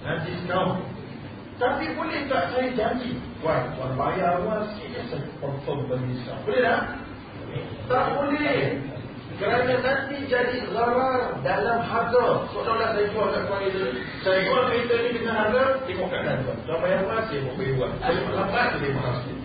dan 0.04 0.16
diskaun. 0.28 0.84
Tapi 1.54 1.84
boleh 1.96 2.26
tak 2.28 2.50
saya 2.52 2.68
janji? 2.76 3.16
Tuan, 3.40 3.72
tuan 3.78 3.94
bayar 3.96 4.42
awal 4.42 4.66
sikit 4.76 5.06
saya 5.08 5.24
confirm 5.40 5.88
bagi 5.88 6.12
diskaun. 6.12 6.38
Boleh 6.44 6.60
tak? 6.60 6.80
Tak 7.88 8.04
boleh. 8.14 8.60
Kerana 9.34 9.74
nanti 9.82 10.16
jadi 10.30 10.62
zarar 10.70 11.42
dalam 11.42 11.82
harga. 11.82 12.46
Seolah-olah 12.54 12.94
saya 12.94 13.06
jual 13.10 13.26
kat 13.34 13.42
tuan 13.50 13.60
itu. 13.66 13.82
Saya 14.22 14.38
jual 14.46 14.62
kereta 14.70 14.94
ni 14.94 15.08
dengan 15.18 15.34
harga, 15.34 15.62
tengok 15.88 16.06
kat 16.12 16.20
dalam 16.22 16.40
tuan. 16.46 16.58
Tuan 16.68 16.78
bayar 16.84 16.98
awal, 17.02 17.18
saya 17.26 17.40
mau 17.42 17.54
bayar 17.58 17.74
awal. 17.74 17.90
Saya 17.98 18.30
lambat, 18.30 18.68
saya 18.78 18.90
mahal 18.94 19.14
sikit. 19.24 19.38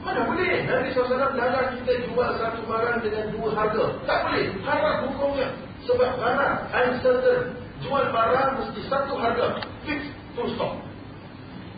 Mana 0.00 0.20
boleh? 0.24 0.64
Nabi 0.64 0.88
SAW 0.96 1.36
dalam 1.36 1.66
kita 1.76 1.92
jual 2.08 2.30
satu 2.40 2.60
barang 2.64 2.98
dengan 3.04 3.24
dua 3.36 3.48
harga. 3.52 3.84
Tak 4.08 4.18
boleh. 4.24 4.44
Harap 4.64 4.96
hukumnya. 5.04 5.48
Sebab 5.84 6.10
barang 6.16 6.56
uncertain 6.72 7.42
jual 7.80 8.04
barang 8.12 8.50
mesti 8.60 8.80
satu 8.88 9.16
harga. 9.16 9.60
Fix 9.88 10.00
full 10.36 10.52
stop. 10.56 10.80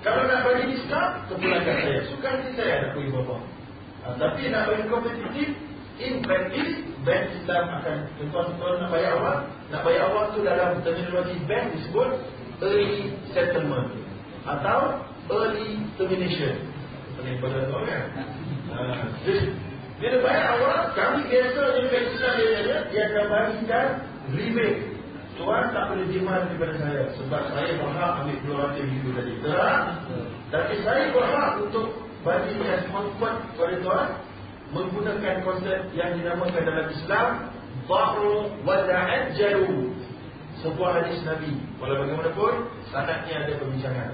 Kalau 0.02 0.26
nak 0.26 0.42
bagi 0.42 0.74
diskon 0.74 1.08
kepulangkan 1.30 1.76
saya. 1.78 2.00
Suka 2.10 2.26
hati 2.26 2.50
saya 2.58 2.74
nak 2.86 2.90
bagi 2.98 3.08
berapa 3.14 3.36
ha, 4.02 4.06
tapi 4.18 4.50
nak 4.50 4.62
bagi 4.66 4.84
kompetitif 4.90 5.48
in 6.02 6.12
practice 6.26 6.72
bank 7.06 7.30
Islam 7.38 7.64
akan 7.78 7.96
tuan-tuan 8.18 8.82
nak 8.82 8.90
bayar 8.90 9.14
awal 9.18 9.36
nak 9.70 9.82
bayar 9.86 10.02
awal 10.10 10.24
tu 10.34 10.42
dalam 10.42 10.82
terminologi 10.82 11.38
bank 11.46 11.70
disebut 11.78 12.10
early 12.62 13.14
settlement. 13.30 13.94
Atau 14.42 15.06
early 15.30 15.86
termination. 15.94 16.66
Paling 17.14 17.38
pada 17.38 17.58
tu 17.70 17.78
kan? 17.86 18.02
Ha, 18.74 18.76
bila 20.02 20.16
bayar 20.18 20.44
awal 20.58 20.78
kami 20.98 21.30
biasa 21.30 21.62
di 21.78 21.82
bank 21.86 22.06
Islam 22.10 22.32
dia, 22.34 22.78
dia 22.90 23.02
akan 23.06 23.24
bagikan 23.30 23.86
rebate 24.34 24.92
Tuan 25.40 25.72
tak 25.72 25.84
boleh 25.88 26.06
demand 26.12 26.44
kepada 26.52 26.74
saya. 26.76 27.02
Sebab 27.16 27.42
saya 27.56 27.70
berhak 27.80 28.12
ambil 28.20 28.36
keluar 28.44 28.68
ribu 28.76 29.08
tadi. 29.16 29.32
Terang 29.40 29.84
Tapi 30.52 30.74
saya 30.84 31.08
berhak 31.08 31.50
untuk 31.64 31.88
bagi 32.22 32.54
as 32.68 32.84
comfort 32.92 33.36
kepada 33.56 33.76
Tuan 33.82 34.08
Menggunakan 34.72 35.36
konsep 35.44 35.90
yang 35.92 36.16
dinamakan 36.16 36.62
dalam 36.64 36.86
Islam 36.92 37.28
Bahru 37.88 38.52
wada'ad 38.62 39.32
jaru 39.34 39.96
Sebuah 40.60 41.00
hadis 41.00 41.24
Nabi. 41.24 41.56
Walau 41.80 42.04
bagaimanapun 42.04 42.54
Sanatnya 42.92 43.48
ada 43.48 43.52
perbincangan. 43.56 44.10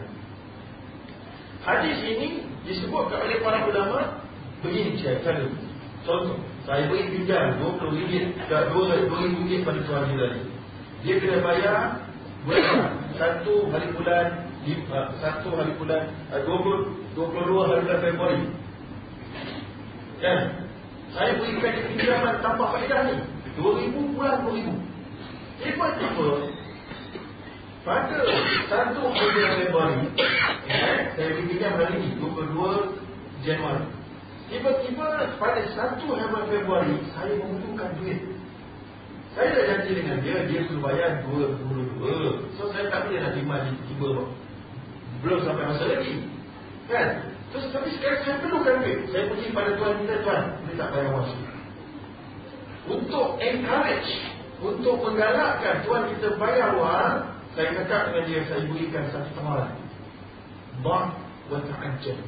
Hadis 1.67 1.99
ini 2.07 2.47
disebutkan 2.63 3.27
oleh 3.27 3.43
para 3.43 3.67
ulama 3.67 4.23
Begini 4.63 4.95
saya 5.03 5.19
kata. 5.27 5.51
Contoh 6.07 6.39
Saya 6.63 6.87
beri 6.87 7.11
pinjam 7.11 7.59
20 7.59 7.99
ringgit 8.07 8.27
2 8.47 9.11
ringgit 9.11 9.67
pada 9.67 9.83
Tuan 9.83 10.07
tadi 10.15 10.58
dia 11.07 11.15
kena 11.23 11.39
bayar 11.43 12.03
bulan 12.43 12.99
satu 13.15 13.71
hari 13.71 13.89
bulan 13.95 14.27
satu 15.23 15.49
hari 15.55 15.73
bulan 15.79 16.11
uh, 16.35 16.41
dua 16.45 17.27
puluh 17.33 17.65
hari 17.67 17.87
bulan 17.87 18.01
Februari. 18.03 18.43
Kan? 20.19 20.41
Saya 21.15 21.41
berikan 21.41 21.73
dia 21.73 21.85
pinjaman 21.89 22.37
tanpa 22.43 22.75
faedah 22.75 23.01
ni. 23.09 23.17
Dua 23.57 23.71
ribu 23.81 24.01
bulan 24.19 24.45
dua 24.45 24.53
ribu. 24.55 24.75
Tiba-tiba 25.59 26.31
pada 27.87 28.19
satu 28.69 29.03
hari 29.09 29.31
bulan 29.33 29.55
Februari 29.59 30.03
eh, 30.69 30.99
saya 31.17 31.27
beri 31.33 31.45
pinjam 31.49 31.75
hari 31.79 32.03
puluh 32.21 32.47
dua 32.53 32.73
Januari. 33.47 33.87
Tiba-tiba 34.53 35.07
pada 35.41 35.63
satu 35.73 36.05
hari 36.13 36.27
bulan 36.29 36.47
Februari 36.51 36.95
saya 37.17 37.33
membutuhkan 37.39 37.91
duit 38.03 38.21
saya 39.39 39.55
dah 39.55 39.65
janji 39.71 39.91
dengan 39.95 40.19
dia, 40.19 40.43
dia 40.51 40.67
perlu 40.67 40.83
bayar 40.83 41.23
dua 41.23 41.55
puluh 41.63 41.87
dua. 41.95 42.43
So 42.59 42.75
saya 42.75 42.91
tak 42.91 43.07
boleh 43.07 43.23
nak 43.23 43.39
terima 43.39 43.57
tiba-tiba 43.71 44.27
Belum 45.23 45.41
sampai 45.47 45.65
masa 45.71 45.85
lagi 45.87 46.15
Kan? 46.91 47.09
Terus 47.55 47.67
tapi 47.71 47.89
sekarang 47.95 48.21
saya 48.27 48.37
perlukan 48.43 48.75
duit 48.83 48.99
Saya 49.15 49.25
pergi 49.31 49.47
pada 49.55 49.71
tuan 49.79 49.95
kita, 50.03 50.15
tuan 50.27 50.43
Dia 50.67 50.75
tak 50.75 50.89
bayar 50.91 51.11
wang 51.15 51.27
Untuk 52.91 53.29
encourage 53.39 54.11
Untuk 54.59 54.97
menggalakkan 55.07 55.87
tuan 55.87 56.03
kita 56.19 56.29
bayar 56.35 56.71
wang 56.75 57.17
Saya 57.55 57.69
cakap 57.79 58.11
dengan 58.11 58.25
dia, 58.27 58.41
saya 58.51 58.63
berikan 58.67 59.05
satu 59.15 59.31
temalan 59.39 59.71
Bang, 60.83 61.15
buat 61.47 61.63
ta'ajal 61.63 62.19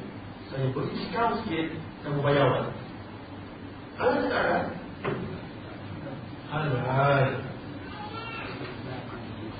Saya 0.47 0.65
beri 0.71 0.89
discount 0.95 1.43
sikit 1.43 1.67
Kamu 2.07 2.19
bayar 2.23 2.45
wang 2.47 2.69
Ada 3.99 4.23
tak 4.31 4.43
kan? 4.47 4.63
Halal. 6.51 7.27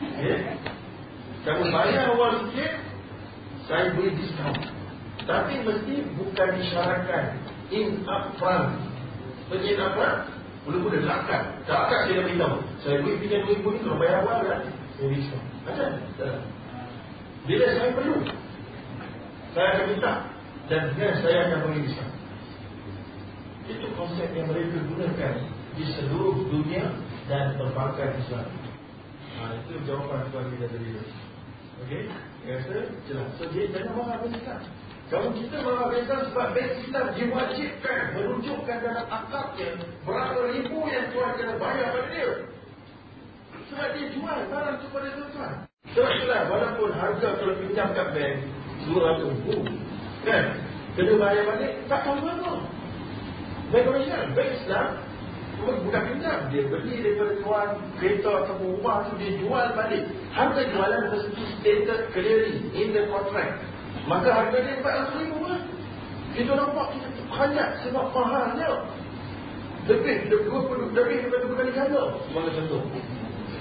Okay. 0.01 0.37
Kamu 1.41 1.63
bayar 1.73 2.13
awal 2.13 2.45
sikit, 2.45 2.73
saya 3.65 3.95
beri 3.97 4.13
diskaun. 4.13 4.59
Tapi 5.25 5.63
mesti 5.65 6.05
bukan 6.19 6.49
disyaratkan 6.59 7.39
in 7.73 8.05
upfront. 8.05 8.77
Pergi 9.49 9.73
in 9.73 9.81
upfront, 9.81 10.29
mula-mula 10.67 10.99
lakat. 11.01 11.43
Tak 11.65 11.79
akan 11.89 11.99
saya 12.05 12.21
beritahu. 12.27 12.57
Saya 12.85 12.95
beri 13.01 13.17
pinjam 13.23 13.41
RM2,000 13.49 13.65
ni, 13.65 13.79
kalau 13.81 13.97
bayar 13.97 14.15
awal 14.21 14.37
kan, 14.45 14.59
saya 14.69 15.05
beri 15.07 15.17
diskaun. 15.17 15.45
Macam 15.65 15.89
Bila 17.41 17.65
saya 17.73 17.89
perlu, 17.97 18.15
saya 19.57 19.67
akan 19.73 19.85
minta. 19.89 20.13
Dan 20.69 20.81
dengan 20.93 21.15
saya 21.25 21.39
akan 21.49 21.59
beri 21.65 21.79
diskaun. 21.89 22.13
Itu 23.65 23.87
konsep 23.97 24.29
yang 24.35 24.45
mereka 24.51 24.77
gunakan 24.85 25.33
di 25.75 25.83
seluruh 25.95 26.47
dunia 26.51 26.91
dan 27.31 27.55
perbankan 27.55 28.11
Islam. 28.19 28.47
Ha, 29.39 29.41
itu 29.55 29.73
jawapan 29.87 30.27
tuan 30.29 30.45
kita 30.51 30.67
tadi. 30.67 30.89
Okey, 31.81 32.03
rasa 32.45 32.77
jelas. 33.09 33.29
So 33.39 33.49
dia 33.49 33.65
jangan 33.73 33.97
marah 33.97 34.19
besar. 34.21 34.59
Kalau 35.09 35.33
kita 35.33 35.57
marah 35.65 35.87
besar 35.89 36.19
sebab 36.29 36.47
bank 36.53 36.71
Islam 36.83 37.05
diwajibkan 37.17 38.01
menunjukkan 38.15 38.77
dalam 38.79 39.07
akadnya 39.09 39.69
berapa 40.05 40.39
ribu 40.53 40.79
yang 40.87 41.09
tuan 41.09 41.31
kena 41.39 41.55
bayar 41.57 41.87
pada 41.95 42.07
dia. 42.11 42.31
Sebab 43.71 43.87
dia 43.95 44.07
jual 44.13 44.37
barang 44.51 44.75
tu 44.83 44.87
pada 44.91 45.09
tuan. 45.15 45.53
Sebab 45.91 46.11
itulah 46.15 46.41
walaupun 46.47 46.89
harga 46.95 47.29
kalau 47.39 47.55
pinjam 47.59 47.89
kat 47.97 48.07
bank 48.13 48.35
200 48.85 49.31
ribu 49.31 49.55
kan 50.21 50.43
kena 50.93 51.13
bayar 51.17 51.43
balik 51.49 51.73
tak 51.89 51.99
tahu 52.05 52.19
apa. 52.21 52.51
Bank 53.71 53.85
Malaysia, 53.87 54.19
Bank 54.35 54.49
Islam 54.51 54.87
bukan 55.65 56.01
pinjam. 56.09 56.39
Dia 56.49 56.63
beli 56.67 56.95
daripada 57.03 57.33
tuan 57.43 57.69
kereta 58.01 58.31
atau 58.45 58.55
rumah 58.61 59.05
tu 59.07 59.17
dia 59.21 59.31
jual 59.37 59.65
balik. 59.77 60.03
Harga 60.33 60.61
jualan 60.73 61.01
mesti 61.13 61.43
stated 61.61 62.01
clearly 62.15 62.55
in 62.73 62.95
the 62.95 63.05
contract. 63.11 63.61
Maka 64.09 64.29
harga 64.33 64.57
dia 64.57 64.81
400 64.81 65.21
ribu 65.21 65.45
lah. 65.45 65.61
Kita 66.31 66.51
nampak 66.55 66.87
kita 66.95 67.07
terperanjat 67.11 67.69
sebab 67.85 68.05
mahalnya. 68.15 68.71
Lebih 69.89 70.29
lebih 70.29 70.61
lebih 70.93 71.17
daripada 71.25 71.37
dua 71.41 71.55
kali 71.57 71.71
ganda 71.73 72.03
sebagai 72.29 72.53
contoh? 72.53 72.81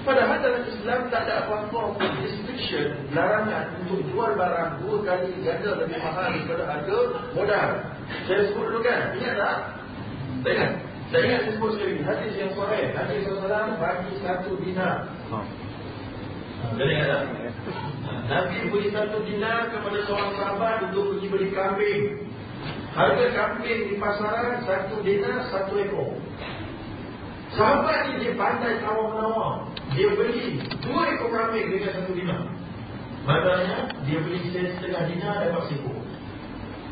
Padahal 0.01 0.37
dalam 0.41 0.63
Islam 0.65 0.99
tak 1.13 1.29
ada 1.29 1.45
apa-apa 1.45 2.01
restriction 2.25 3.05
larangan 3.13 3.69
untuk 3.85 4.01
jual 4.09 4.33
barang 4.33 4.81
dua 4.81 4.97
kali 5.05 5.29
ganda 5.45 5.77
lebih 5.77 5.97
mahal 6.01 6.29
daripada 6.33 6.63
harga 6.65 6.97
modal. 7.37 7.69
Saya 8.25 8.41
sebut 8.49 8.65
dulu 8.65 8.79
kan 8.81 9.13
ingat 9.17 9.33
tak 9.37 9.45
tak? 9.45 9.59
Ingat 10.41 10.71
saya 11.11 11.21
ingat 11.27 11.41
sebut 11.51 11.69
sekali 11.75 12.01
hadis 12.01 12.31
yang 12.39 12.51
sahih 12.55 12.85
hadis 12.95 13.27
Rasulullah 13.27 13.75
bagi 13.75 14.11
satu 14.23 14.51
dinar 14.63 15.11
jadi 16.79 16.93
kata 17.03 17.17
Nabi 18.31 18.57
beri 18.71 18.87
satu 18.95 19.17
dinar 19.27 19.69
kepada 19.75 19.99
seorang 20.07 20.31
sahabat 20.39 20.75
untuk 20.91 21.17
pergi 21.17 21.27
beli 21.27 21.47
kambing 21.51 22.31
Harga 22.91 23.31
kambing 23.31 23.87
di 23.87 23.95
pasaran 23.95 24.67
satu 24.67 24.99
dinar 24.99 25.47
satu 25.47 25.79
ekor. 25.79 26.11
Sahabat 27.55 28.11
ni 28.11 28.27
dia 28.27 28.35
pandai 28.35 28.83
tawar 28.83 29.15
menawar. 29.15 29.51
Dia 29.95 30.11
beli 30.11 30.59
dua 30.83 31.15
ekor 31.15 31.31
kambing 31.31 31.71
dengan 31.71 31.91
satu 31.95 32.11
dinar. 32.11 32.43
Maknanya 33.23 33.95
dia 34.03 34.19
beli 34.19 34.43
setengah 34.51 35.07
dinar 35.07 35.39
dapat 35.39 35.63
sekor. 35.71 35.99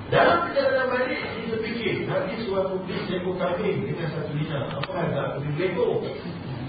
Dalam 0.09 0.49
perjalanan 0.49 0.89
balik 0.89 1.21
dia 1.21 1.45
terfikir 1.53 2.09
Nabi 2.09 2.33
suatu 2.41 2.81
beli 2.81 2.97
sekor 3.05 3.37
kambing 3.37 3.85
dengan 3.85 4.09
satu 4.09 4.31
dinar. 4.33 4.65
Apa 4.81 4.89
harga? 4.89 5.23
Beli 5.37 5.69
ekor. 5.69 6.01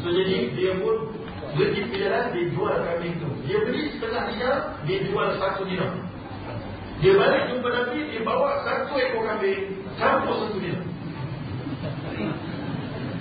So 0.04 0.12
jadi 0.12 0.52
dia 0.52 0.76
pun 0.76 1.16
berhenti 1.56 1.80
perjalanan 1.88 2.36
dia 2.36 2.44
jual 2.52 2.76
kambing 2.84 3.14
tu. 3.16 3.28
Dia 3.48 3.58
beli 3.64 3.82
setengah 3.96 4.24
dinar, 4.28 4.56
dia 4.84 4.98
jual 5.08 5.28
satu 5.40 5.62
dinar. 5.64 5.92
Dia 7.00 7.12
balik 7.16 7.42
jumpa 7.48 7.68
Nabi, 7.72 7.98
dia 8.12 8.20
bawa 8.20 8.60
satu 8.60 8.92
ekor 9.00 9.24
kambing, 9.24 9.72
campur 9.96 10.36
satu. 10.44 10.60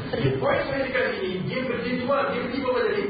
Jadi, 0.09 0.41
poin 0.41 0.59
saya 0.65 0.83
dekat 0.83 1.21
sini, 1.21 1.45
dia 1.47 1.63
beli 1.63 2.01
jual, 2.01 2.33
dia 2.33 2.41
beli 2.43 2.57
berapa 2.59 2.81
jadi? 2.91 3.03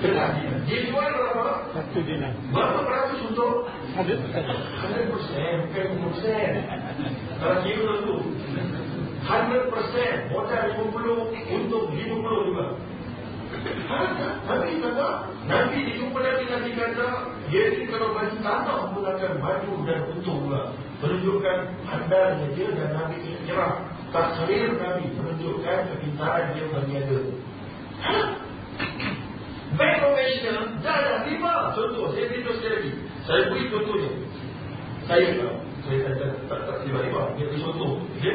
Setengah 0.00 0.32
dia. 0.32 0.80
Jual 0.88 1.12
berapa? 1.12 1.48
Satu 1.76 2.00
dinar. 2.08 2.32
Berapa 2.56 2.88
peratus 2.88 3.20
untuk? 3.28 3.68
Ada. 4.00 4.16
100%, 4.16 5.12
bukan 5.12 5.86
50%. 6.16 7.36
Kalau 7.36 7.56
kira 7.60 7.94
tu. 8.08 8.16
100% 9.20 10.32
modal 10.32 10.64
50 10.88 11.52
untuk 11.52 11.82
50 11.92 12.48
juga. 12.48 12.66
Nabi 14.48 14.80
kata, 14.80 15.08
Nabi 15.44 15.76
dijumpa 15.84 16.16
Nabi 16.16 16.44
Nabi 16.48 16.70
kata, 16.72 17.08
ni 17.52 17.84
kalau 17.92 18.16
bagi 18.16 18.40
tanah 18.40 18.94
pun 18.96 19.04
akan 19.04 19.32
maju 19.36 19.72
dan 19.84 20.00
untung 20.16 20.48
juga. 20.48 20.72
Menunjukkan 21.04 21.58
andalnya 21.84 22.48
dia 22.56 22.68
dan 22.72 22.90
Nabi 22.96 23.16
ikhtirah. 23.20 23.84
Takhir 24.08 24.80
Nabi 24.80 25.04
menunjukkan 25.12 25.78
kepintaran 25.92 26.56
dia 26.56 26.64
berniaga. 26.72 27.20
Bank 29.78 29.94
conventional 30.02 30.66
dah 30.82 30.94
ada 30.98 31.14
lima 31.30 31.70
contoh. 31.76 32.10
Saya 32.10 32.26
beritahu 32.26 32.54
sekali 32.58 32.74
lagi. 32.74 32.92
Saya 33.22 33.40
beri 33.46 33.64
contohnya. 33.70 34.10
Saya 35.06 35.26
kalau 35.38 35.56
saya 35.86 35.98
tak 36.06 36.14
tak 36.18 36.30
tak, 36.50 36.60
tak 36.66 36.76
tiba-tiba 36.82 37.22
dia 37.38 37.44
beri 37.46 37.60
contoh. 37.62 37.92
Okay? 38.18 38.34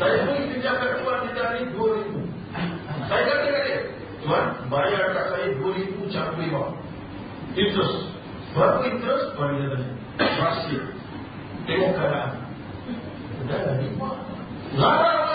Saya 0.00 0.14
beri 0.24 0.42
pinjamkan 0.56 0.90
tuan 1.04 1.18
di 1.26 1.30
hari 1.36 1.62
2000. 1.74 2.38
Saya 3.08 3.22
kata 3.28 3.46
kat 3.52 3.62
dia, 3.68 3.78
Tuan, 4.24 4.44
bayar 4.72 5.04
kat 5.12 5.24
saya 5.30 5.46
2000 5.60 6.12
campur 6.12 6.40
lima. 6.40 6.64
Interest. 7.54 7.96
Berapa 8.56 8.78
interest? 8.88 9.24
Tuan 9.36 9.50
dia 9.60 9.68
tanya. 9.68 9.88
Rahsia. 10.18 10.82
Tengok 11.68 11.90
keadaan. 11.92 12.30
Dah 13.46 13.58
dah 13.68 13.74
lima. 13.84 14.10
Larang 14.76 15.28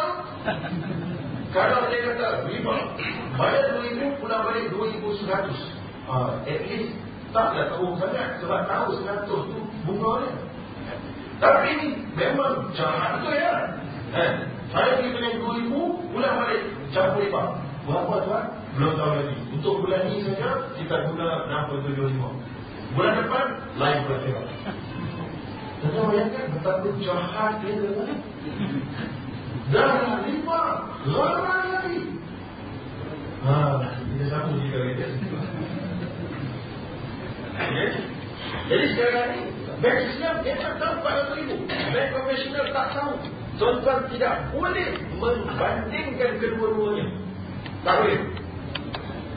Kalau 1.53 1.85
dia 1.93 2.01
kata 2.17 2.49
lima, 2.49 2.97
bayar 3.37 3.77
2000 3.77 4.17
pulang 4.17 4.41
balik 4.49 4.73
2100. 4.73 5.53
Uh, 6.03 6.41
at 6.49 6.61
least 6.65 6.97
taklah 7.29 7.69
tahu 7.69 7.93
sangat 8.01 8.41
sebab 8.41 8.65
tahu 8.65 9.05
100 9.05 9.29
tu 9.29 9.37
bunga 9.85 10.25
dia. 10.25 10.33
Tapi 11.37 11.65
ini 11.77 11.87
memang 12.17 12.73
jahat 12.73 13.21
tu 13.21 13.29
ya. 13.29 13.77
Eh, 14.13 14.31
saya 14.73 14.97
pergi 14.97 15.13
dengan 15.13 15.33
2000 15.45 16.09
pulang 16.09 16.35
balik 16.41 16.61
campur 16.89 17.21
lima. 17.21 17.43
Berapa 17.83 18.15
tuan? 18.25 18.45
Belum 18.73 18.93
tahu 18.97 19.11
lagi. 19.21 19.37
Untuk 19.53 19.73
bulan 19.85 20.01
ini 20.09 20.25
saja 20.25 20.49
kita 20.73 20.95
guna 21.05 21.27
6.75. 21.69 22.97
Bulan 22.97 23.13
depan 23.21 23.45
lain 23.77 23.99
berbeza. 24.09 24.41
Tanda 25.83 26.01
bayangkan 26.07 26.45
betapa 26.55 26.87
jahat 26.97 27.53
dia 27.59 27.75
dengan 27.75 28.17
Dah 29.71 30.19
lima 30.27 30.61
Larang 31.07 31.67
lagi. 31.71 31.99
Haa 33.43 33.79
Kita 34.11 34.25
sambung 34.27 34.59
jika 34.59 34.77
kita. 34.91 35.07
Jadi 38.67 38.85
sekarang 38.95 39.27
ni 39.31 39.41
Bank 39.83 39.99
Islam 40.07 40.35
dia 40.43 40.55
tak 40.59 40.73
tahu 40.79 40.93
400 41.03 41.39
ribu 41.39 41.55
Bank 41.67 42.07
konvensional 42.11 42.67
tak 42.75 42.87
tahu. 42.95 43.13
Tuan-tuan 43.55 43.99
tidak 44.11 44.35
boleh 44.51 44.89
Membandingkan 45.15 46.31
kedua-duanya. 46.43 47.05
Tak 47.87 47.95
boleh. 48.03 48.21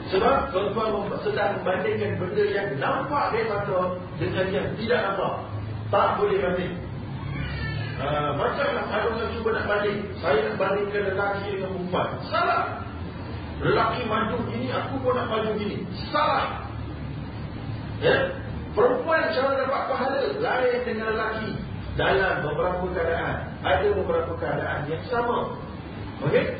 Sebab 0.07 0.55
tuan-tuan 0.55 1.11
sedang 1.23 1.59
membandingkan 1.59 2.15
benda 2.19 2.43
yang 2.47 2.69
nampak 2.79 3.31
dia 3.31 3.43
kata 3.47 3.79
Dengan 4.19 4.47
yang 4.51 4.67
tidak 4.75 4.99
nampak. 5.07 5.33
Tak 5.87 6.19
boleh 6.19 6.35
banding 6.43 6.86
Uh, 7.97 8.29
macamlah 8.37 8.85
ada 8.93 9.09
orang 9.09 9.33
cuba 9.33 9.57
nak 9.57 9.65
banding 9.65 10.05
Saya 10.21 10.37
nak 10.45 10.55
bandingkan 10.61 11.01
lelaki 11.17 11.49
dengan 11.49 11.69
perempuan. 11.73 12.09
Salah. 12.29 12.63
Lelaki 13.57 14.05
maju 14.05 14.37
gini, 14.53 14.69
aku 14.69 15.01
pun 15.01 15.17
nak 15.17 15.27
maju 15.33 15.49
gini. 15.57 15.81
Salah. 16.13 16.61
Ya? 17.97 18.37
Perempuan 18.77 19.33
cara 19.33 19.65
dapat 19.65 19.81
pahala 19.89 20.19
Lain 20.29 20.77
dengan 20.85 21.05
lelaki. 21.17 21.49
Dalam 21.97 22.45
beberapa 22.45 22.85
keadaan. 22.93 23.37
Ada 23.65 23.87
beberapa 23.89 24.31
keadaan 24.37 24.79
yang 24.85 25.01
sama. 25.09 25.57
Okey? 26.29 26.53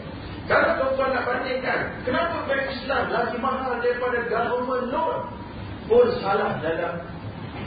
Kalau 0.47 0.79
tuan-tuan 0.79 1.11
nak 1.11 1.27
bandingkan 1.27 1.79
Kenapa 2.07 2.47
bank 2.47 2.71
Islam 2.71 3.03
lagi 3.11 3.35
mahal 3.35 3.83
daripada 3.83 4.19
government 4.31 4.85
loan? 4.95 5.19
Pun 5.91 6.07
salah 6.23 6.55
dalam 6.63 7.03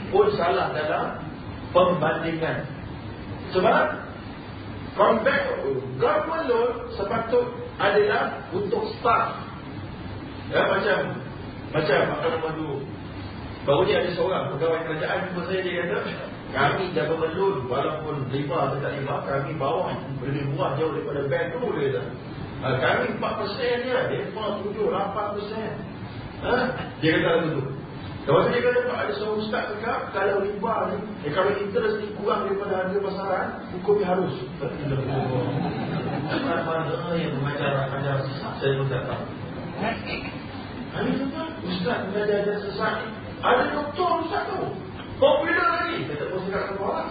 Pun 0.09 0.27
salah 0.33 0.73
dalam 0.73 1.21
Pembandingan 1.69 2.80
sebab 3.51 3.85
Compact 4.95 5.45
Government 5.99 6.43
loan 6.51 6.71
Sepatut 6.95 7.47
adalah 7.79 8.43
Untuk 8.51 8.91
staff. 8.99 9.39
Ya 10.51 10.67
macam 10.67 10.97
Macam 11.71 11.99
Apa 12.19 12.27
nama 12.27 12.49
dulu 12.55 12.77
Baru 13.63 13.87
ni 13.87 13.93
ada 13.95 14.09
seorang 14.11 14.51
Pegawai 14.55 14.83
kerajaan 14.83 15.19
Jumpa 15.31 15.41
saya 15.47 15.59
dia 15.63 15.73
kata 15.87 15.97
Kami 16.51 16.83
government 16.91 17.33
loan 17.39 17.57
Walaupun 17.71 18.15
lima 18.31 18.57
atau 18.67 18.77
tak 18.83 18.93
lima 18.99 19.15
Kami 19.23 19.51
bawah 19.55 19.95
Lebih 20.19 20.43
murah 20.51 20.75
jauh 20.75 20.91
daripada 20.91 21.21
bank 21.31 21.45
tu 21.55 21.59
Dia 21.79 21.87
kata. 21.87 22.03
Ha, 22.61 22.67
Kami 22.77 23.05
4% 23.15 23.87
je 23.87 23.95
Dia 24.11 24.19
5, 24.35 24.69
7, 24.69 24.91
8% 24.91 26.45
ha? 26.45 26.55
Dia 26.99 27.11
kata 27.15 27.29
begitu 27.47 27.80
kalau 28.21 28.45
dia 28.53 28.61
kata 28.61 28.85
ada 28.85 29.11
seorang 29.17 29.41
ustaz 29.41 29.63
cakap 29.73 30.13
kalau 30.13 30.45
riba 30.45 30.75
ni, 30.93 30.97
eh, 31.25 31.31
kalau 31.33 31.51
interest 31.57 31.97
ni 32.05 32.07
kurang 32.21 32.45
daripada 32.45 32.85
harga 32.85 32.99
pasaran, 33.01 33.47
hukumnya 33.73 34.05
harus. 34.13 34.35
Mana 36.29 37.17
yang 37.17 37.33
mengajar 37.41 37.89
ajar 37.89 38.21
saya 38.61 38.77
pun 38.77 38.87
tak 38.93 39.09
tahu. 39.09 39.23
Ada 40.91 41.09
juga 41.17 41.41
ustaz 41.65 41.99
mengajar 42.13 42.35
ajar 42.45 42.57
sesat 42.61 42.93
ni. 43.01 43.07
Ada 43.41 43.63
doktor 43.73 44.11
ustaz 44.21 44.43
tu. 44.53 44.69
Popular 45.17 45.67
lagi. 45.81 46.05
Saya 46.05 46.17
tak 46.21 46.27
boleh 46.29 46.45
cakap 46.49 46.65
apa 46.77 46.85
lah. 46.85 47.07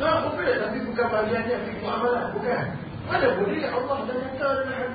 Nah, 0.00 0.16
popular 0.28 0.56
tapi 0.68 0.78
bukan 0.84 1.06
bagian 1.08 1.42
dia 1.48 1.58
fikir 1.64 1.88
amalan, 1.88 2.24
bukan. 2.36 2.64
Mana 3.10 3.26
boleh 3.34 3.66
Allah 3.66 3.98
dah 4.06 4.16
kata 4.22 4.48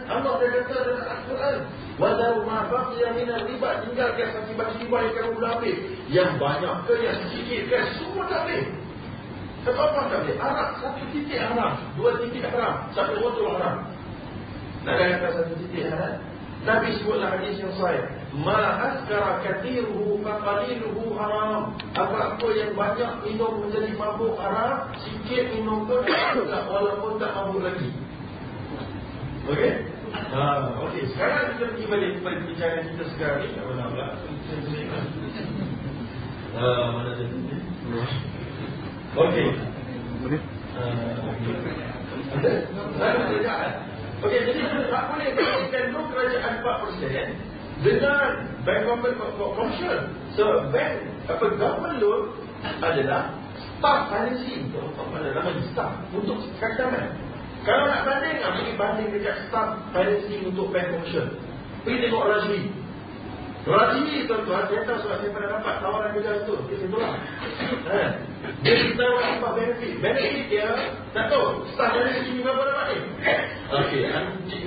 Allah 0.08 0.34
dah 0.40 0.50
kata 0.56 0.76
dengan 0.88 1.06
Al-Quran. 1.12 1.58
Walau 2.00 2.48
ma 2.48 2.64
baqiya 2.72 3.12
min 3.12 3.28
riba 3.28 3.70
tinggalkan 3.84 4.28
satu 4.32 4.56
riba 4.56 4.98
yang 5.04 5.14
kamu 5.20 5.36
ambil. 5.44 5.76
Yang 6.08 6.32
banyak 6.40 6.76
ke 6.88 6.94
yang 7.04 7.18
sedikit 7.28 7.62
ke 7.68 7.78
semua 8.00 8.24
tak 8.32 8.48
boleh. 8.48 8.64
Satu 9.68 9.80
apa 9.84 10.00
tak 10.08 10.20
boleh? 10.24 10.38
Arab 10.40 10.70
satu 10.80 11.04
titik 11.12 11.40
haram, 11.44 11.74
dua 12.00 12.16
titik 12.24 12.48
haram, 12.48 12.88
satu 12.96 13.20
botol 13.20 13.52
haram. 13.60 13.84
Nak 14.88 14.96
kata 14.96 15.28
satu 15.36 15.54
titik 15.60 15.92
haram. 15.92 16.16
Nabi 16.66 16.96
sebutlah 16.98 17.36
hadis 17.36 17.60
yang 17.60 17.74
sahih. 17.76 18.06
Ma 18.32 18.80
askara 18.90 19.44
kathiruhu 19.44 20.24
fa 20.24 20.40
qaliluhu 20.40 21.14
haram. 21.20 21.76
Apa-apa 21.94 22.48
yang 22.56 22.72
banyak 22.74 23.12
minum 23.28 23.60
menjadi 23.60 23.92
mabuk 24.00 24.40
haram, 24.40 24.88
sikit 25.04 25.52
minum 25.52 25.84
pun 25.84 26.00
tak 26.52 26.64
walaupun 26.72 27.20
tak 27.20 27.36
mabuk 27.36 27.60
lagi. 27.60 28.05
Okey? 29.46 29.72
Ha, 30.34 30.74
okey. 30.90 31.06
Sekarang 31.14 31.54
kita 31.54 31.70
pergi 31.70 31.86
balik 31.86 32.12
kepada 32.18 32.38
bicara 32.50 32.82
kita 32.82 33.04
sekarang 33.14 33.46
ni. 33.46 33.54
Apa 33.62 33.72
nama 33.78 33.94
pula? 33.94 34.08
Ha, 36.56 36.68
mana 36.98 37.12
tadi? 37.14 37.36
Okey. 39.16 39.48
Okey. 40.26 40.40
Lalu 42.98 43.20
kerajaan. 43.30 43.72
Okey, 44.26 44.40
jadi 44.50 44.60
tak 44.90 45.04
boleh 45.14 45.28
bandingkan 45.36 45.84
loan 45.94 46.06
kerajaan 46.10 46.54
4% 46.64 47.86
dengan 47.86 48.30
bank 48.64 48.80
government 48.88 49.16
commercial. 49.38 50.00
So, 50.34 50.44
bank 50.74 51.06
apa 51.30 51.46
government 51.60 52.02
loan 52.02 52.22
adalah 52.82 53.30
staff 53.54 54.10
financing 54.10 54.74
apa 54.74 55.18
nama 55.22 55.52
staff 55.70 55.94
untuk 56.16 56.50
kacaman. 56.58 57.14
Kalau 57.66 57.90
nak 57.90 58.06
banding, 58.06 58.38
nak 58.38 58.52
pergi 58.62 58.74
banding 58.78 59.10
dekat 59.10 59.36
staff 59.50 59.82
financing 59.90 60.54
untuk 60.54 60.70
bank 60.70 60.86
commercial. 60.94 61.28
Pergi 61.82 61.98
tengok 62.06 62.26
Rajli. 62.30 62.62
Rajli 63.66 64.30
tuan-tuan, 64.30 64.70
saya 64.70 64.86
tahu 64.86 64.98
sebab 65.02 65.18
saya 65.18 65.32
pernah 65.34 65.50
dapat 65.58 65.74
tawaran 65.82 66.14
kerja 66.14 66.32
itu. 66.46 66.56
Dia 66.70 66.76
saya 66.78 66.90
tolak. 66.94 67.14
Eh, 67.90 68.10
Dia 68.62 68.74
beritahu 68.78 69.16
apa 69.18 69.48
benefit. 69.58 69.94
Benefit 69.98 70.46
dia, 70.54 70.70
tak 71.18 71.26
tahu, 71.34 71.66
staff 71.74 71.90
financing 71.98 72.46
berapa 72.46 72.62
dapat 72.70 72.86
ni? 72.94 72.98
Okey, 73.66 74.02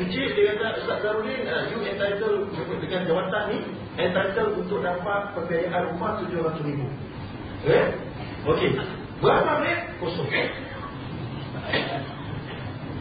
Encik 0.03 0.28
dia 0.34 0.59
kata, 0.59 0.66
Ustaz 0.82 0.99
Zarudin, 0.99 1.46
uh, 1.46 1.70
you 1.70 1.78
entitled 1.86 2.51
dengan 2.82 3.07
jawatan 3.07 3.42
ni, 3.55 3.59
entitled 3.94 4.59
untuk 4.59 4.82
dapat 4.82 5.38
pembiayaan 5.38 5.94
rumah 5.94 6.18
RM700,000. 6.18 6.82
Eh? 7.62 7.86
Okey. 8.42 8.74
Berapa 9.22 9.62
ni? 9.62 9.72
Kosong. 10.03 10.26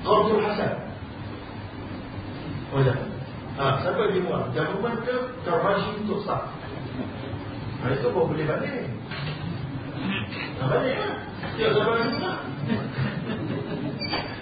Abdul 0.07 0.41
Hasan. 0.43 0.73
Oh 2.71 2.79
ya. 2.83 2.95
Ha, 3.57 3.81
siapa 3.81 4.13
yang 4.13 4.29
buat? 4.29 4.53
Government 4.53 5.01
ke 5.01 5.15
Karashi 5.41 5.89
untuk 6.05 6.21
sah? 6.23 6.45
Ha, 7.81 7.89
itu 7.89 8.07
pun 8.13 8.29
boleh 8.29 8.45
banding. 8.45 8.93
Ha, 10.61 10.63
banding 10.67 10.97
lah. 10.97 11.15
Tiap 11.57 11.71
zaman 11.73 12.13
juga. 12.13 12.33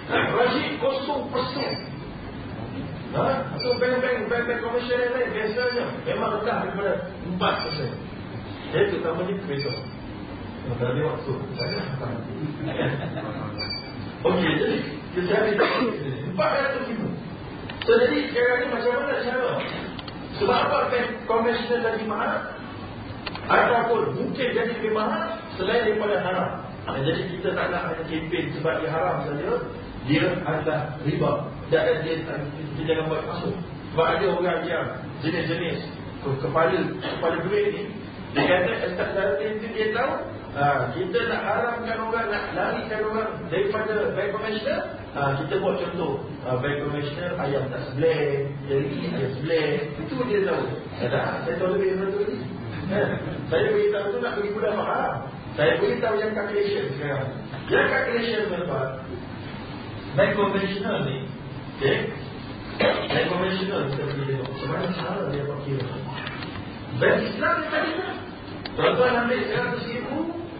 Ha, 0.05 0.18
Rashid 0.36 0.78
kosong 0.84 1.32
persen. 1.32 1.74
Ha, 3.16 3.24
atau 3.55 3.72
bank-bank, 3.80 4.28
bank-bank 4.28 4.59
komersial 4.59 4.99
yang 4.99 5.13
lain 5.16 5.30
biasanya 5.32 5.86
memang 6.03 6.30
rendah 6.39 6.57
daripada 6.68 6.93
empat 7.24 7.53
persen. 7.63 7.91
Itu 8.76 8.99
namanya 8.99 9.34
kereta. 9.47 9.74
Tak 10.76 10.89
ada 10.91 11.01
waktu. 11.07 11.34
Tak 11.55 11.66
ada. 11.72 11.82
Okey, 14.26 14.51
jadi 14.59 14.78
cari 15.24 15.51
empat 16.32 16.49
ratus 16.59 16.84
ribu. 16.91 17.07
So, 17.86 17.91
jadi 18.01 18.18
sekarang 18.34 18.57
ni 18.59 18.68
macam 18.74 18.91
mana 18.99 19.13
cara? 19.24 19.51
Sebab 20.36 20.57
apa 20.68 20.78
bank 20.91 21.07
konvensional 21.30 21.95
lagi 21.95 22.03
mahal? 22.03 22.34
Ataupun 23.45 24.01
mungkin 24.20 24.47
jadi 24.51 24.74
lebih 24.76 24.91
mahal 24.91 25.38
selain 25.55 25.88
daripada 25.88 26.20
haram. 26.20 26.51
Dan 26.86 27.01
jadi 27.07 27.22
kita 27.32 27.49
tak 27.55 27.72
nak 27.72 27.82
hanya 27.93 28.03
kempen 28.09 28.45
sebab 28.59 28.74
dia 28.82 28.89
haram 28.91 29.16
saja. 29.24 29.51
Dia 30.05 30.26
adalah 30.43 30.82
riba. 31.01 31.32
Dan 31.72 32.03
dia, 32.03 32.13
dia 32.76 32.84
jangan 32.84 33.05
buat 33.09 33.24
masuk. 33.26 33.55
Sebab 33.93 34.05
ada 34.18 34.26
orang 34.28 34.59
yang 34.68 34.86
jenis-jenis 35.24 35.80
kepala 36.43 36.78
kepala 36.99 37.38
duit 37.45 37.66
ni. 37.72 37.84
Dia 38.36 38.43
kata, 38.43 38.72
Ustaz 38.91 39.09
Zaratin 39.16 39.51
tu 39.63 39.68
dia 39.72 39.95
tahu 39.95 40.13
Ha, 40.55 40.88
kita 40.95 41.20
nak 41.28 41.41
haramkan 41.43 41.99
orang, 41.99 42.32
nak 42.32 42.55
larikan 42.55 43.03
orang 43.11 43.43
daripada 43.51 44.07
bank 44.16 44.30
konvensional, 44.32 44.88
ha, 45.16 45.39
kita 45.39 45.53
buat 45.63 45.76
contoh. 45.80 46.13
Ha, 46.43 46.59
bank 46.59 46.76
konvensional, 46.84 47.34
ayam 47.39 47.63
tak 47.72 47.82
sebelah, 47.89 48.51
jadi 48.68 48.95
ayam 49.16 49.32
sebelah. 49.39 49.72
Itu 50.03 50.16
dia 50.28 50.39
tahu. 50.43 50.63
Ada, 51.01 51.22
saya 51.47 51.55
tahu 51.55 51.70
lebih 51.80 51.88
daripada 51.95 52.20
itu. 52.28 52.38
Ha, 52.86 52.99
saya 53.49 53.66
beritahu 53.72 54.05
tu 54.13 54.18
nak 54.22 54.32
bagi 54.38 54.51
mudah 54.53 54.74
faham. 54.78 55.13
Saya 55.55 55.74
beritahu 55.80 56.16
yang 56.20 56.32
calculation 56.36 56.84
sekarang. 56.99 57.30
Yang 57.72 57.88
calculation 57.88 58.41
tuan 58.51 58.91
Bank 60.16 60.32
konvensional 60.39 61.03
ni, 61.03 61.28
okay? 61.76 62.07
Bank 62.80 63.26
konvensional 63.28 63.91
kita 63.91 64.03
pergi 64.07 64.24
tengok. 64.32 64.51
Mana 64.63 64.88
cara 64.95 65.24
dia 65.28 65.43
pakai 65.43 65.76
Bank 66.95 67.18
Islam 67.20 67.53
ni 67.59 67.68
tadi 67.68 67.91
lah. 67.99 68.13
Tuan-tuan 68.76 69.28
ambil 69.28 69.41
100 69.43 69.91
ribu, 69.91 70.18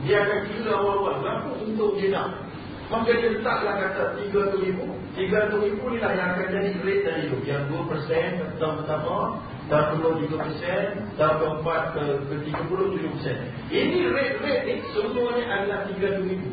dia 0.08 0.24
akan 0.24 0.40
kira 0.48 0.72
awal-awal 0.76 1.16
berapa 1.24 1.50
untung 1.64 1.96
dia 2.00 2.16
nak. 2.16 2.45
Maka 2.86 3.18
dia 3.18 3.34
letaklah 3.34 3.76
kata 3.82 4.04
300 4.30 4.62
ribu. 4.62 4.86
300 5.18 5.66
ribu 5.66 5.84
ni 5.90 5.98
lah 5.98 6.14
yang 6.14 6.38
akan 6.38 6.48
jadi 6.54 6.72
rate 6.86 7.02
dari 7.02 7.22
itu. 7.26 7.38
Yang 7.50 7.62
2% 7.74 8.62
tahun 8.62 8.74
pertama, 8.86 9.42
tahun 9.66 9.86
kedua 9.98 10.12
3%, 10.22 11.18
tahun 11.18 11.36
keempat 11.42 11.82
ke, 11.98 12.04
ke 12.30 12.36
30, 12.54 13.74
7%. 13.74 13.74
Ini 13.74 13.98
rate-rate 14.14 14.64
ni 14.70 14.76
semuanya 14.94 15.46
adalah 15.50 15.80
300 15.90 16.30
ribu. 16.30 16.50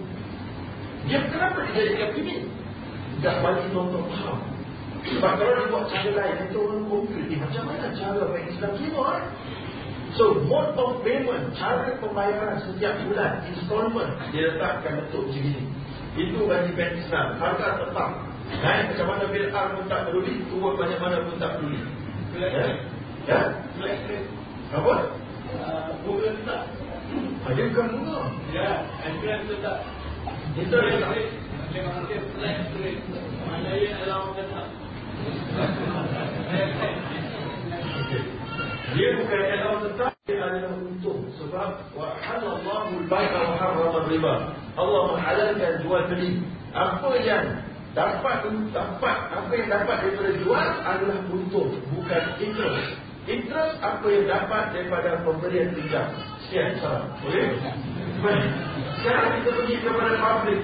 Dia 1.05 1.21
kenapa 1.29 1.59
dia 1.69 1.83
jadi 1.85 2.15
begini? 2.15 2.49
Tak 3.21 3.45
bagi 3.45 3.67
tuan-tuan 3.75 4.07
faham. 4.17 4.39
Sebab 5.03 5.33
kalau 5.35 5.53
dia 5.59 5.67
buat 5.69 5.85
cara 5.91 6.11
lain, 6.15 6.37
itu 6.47 6.59
orang 6.63 6.83
confuse. 6.87 7.27
Eh, 7.27 7.39
macam 7.43 7.63
mana 7.67 7.91
cara 7.91 8.23
bank 8.23 8.47
Islam 8.47 8.73
kira? 8.79 9.03
Eh? 9.19 9.25
So, 10.13 10.25
mode 10.45 10.77
of 10.77 11.01
payment, 11.03 11.57
cara 11.57 11.97
pembayaran 11.97 12.61
setiap 12.69 13.01
bulan, 13.09 13.49
installment, 13.49 14.13
dia 14.29 14.53
letakkan 14.53 15.01
bentuk 15.03 15.25
macam 15.25 15.43
ini. 15.43 15.63
Itu 16.13 16.45
bagi 16.45 16.77
bank 16.77 16.93
Islam. 17.01 17.27
Harga 17.41 17.81
tetap. 17.81 18.11
Naik 18.53 18.93
macam 18.93 19.07
mana 19.09 19.25
bil 19.33 19.49
R 19.49 19.67
pun 19.73 19.85
tak 19.89 20.01
peduli, 20.05 20.45
turun 20.53 20.77
banyak 20.77 21.01
mana 21.01 21.25
pun 21.25 21.41
tak 21.41 21.57
peduli. 21.57 21.81
Ya? 22.37 22.85
Ya? 23.25 23.41
Apa? 24.77 24.95
Bunga 26.05 26.29
tetap. 26.37 26.63
Ada 27.49 27.63
bukan 27.73 27.87
bunga. 27.97 28.19
Ya, 28.53 28.85
interest 29.09 29.45
tetap. 29.49 29.79
Itu 30.53 30.77
dia 30.77 31.01
tak. 31.01 31.17
Dia 31.73 31.81
flat 31.89 32.69
rate. 32.77 33.01
Mana 33.49 33.71
yang 33.73 33.97
adalah 34.05 34.37
tetap. 34.37 34.67
Dia 38.93 39.09
bukan 39.17 39.41
tetap 39.89 40.13
Dia 40.29 40.37
adalah 40.45 40.77
untung 40.77 41.21
Sebab 41.41 41.69
Wahalallahu 41.97 43.05
al-ba'a 43.05 43.41
wa 43.41 43.55
harrama 43.57 44.01
riba. 44.09 44.35
Allah 44.77 45.03
menghalalkan 45.13 45.73
jual 45.85 46.03
beli. 46.09 46.31
Apa 46.73 47.11
yang 47.21 47.45
dapat 47.93 48.37
dapat 48.73 49.17
Apa 49.33 49.51
yang 49.53 49.69
dapat 49.69 49.97
daripada 50.05 50.31
jual 50.41 50.67
Adalah 50.85 51.19
untung 51.33 51.71
Bukan 51.93 52.23
interest. 52.41 52.89
Interest 53.23 53.79
apa 53.79 54.07
yang 54.11 54.27
dapat 54.27 54.65
daripada 54.75 55.23
pemberian 55.23 55.71
pinjam. 55.79 56.11
Sekian 56.43 56.75
salam. 56.83 57.07
Boleh? 57.23 57.55
Baik. 58.19 58.51
Sekarang 58.99 59.31
kita 59.39 59.51
pergi 59.63 59.77
kepada 59.79 60.19
public. 60.19 60.59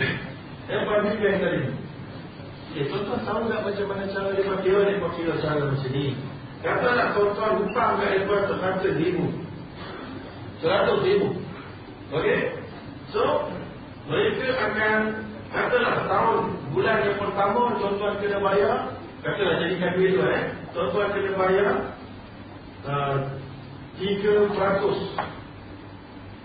Yang 0.67 0.83
public 0.91 1.17
yang 1.23 1.39
tadi. 1.39 1.63
Okay, 2.69 2.85
tuan-tuan 2.91 3.21
tahu 3.23 3.41
tak 3.47 3.61
macam 3.63 3.87
mana 3.95 4.05
cara 4.11 4.29
dia 4.35 4.45
pakai 4.45 4.71
Dia? 4.75 4.95
Pakai 4.99 5.23
cara 5.39 5.61
macam 5.71 5.91
ni 5.95 6.07
Katalah 6.59 7.15
tuan-tuan 7.15 7.63
hutang 7.63 8.03
kat 8.03 8.27
mereka 8.27 8.51
seratus 8.51 8.95
ribu. 8.99 9.25
Seratus 10.59 10.99
ribu. 11.07 11.29
Okey? 12.11 12.39
So, 13.15 13.47
mereka 14.11 14.47
akan, 14.59 14.99
katalah 15.55 15.95
tahun, 16.11 16.39
bulan 16.75 16.99
yang 17.07 17.19
pertama 17.23 17.79
tuan-tuan 17.79 18.19
kena 18.19 18.39
bayar, 18.43 18.77
katalah 19.23 19.55
jadikan 19.63 19.95
duit 19.95 20.19
tu 20.19 20.23
eh, 20.27 20.43
tuan-tuan 20.75 21.09
kena 21.15 21.33
bayar 21.39 21.73
uh, 22.91 23.17
tiga 24.03 24.51
peratus. 24.51 24.99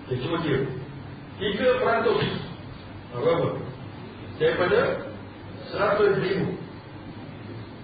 Okay, 0.05 0.18
cuba 0.22 0.38
kira. 0.45 0.61
Tiga 1.41 1.68
peratus. 1.82 2.22
Berapa? 3.18 3.49
Daripada 4.38 4.80
seratus 5.74 6.22
ribu. 6.22 6.53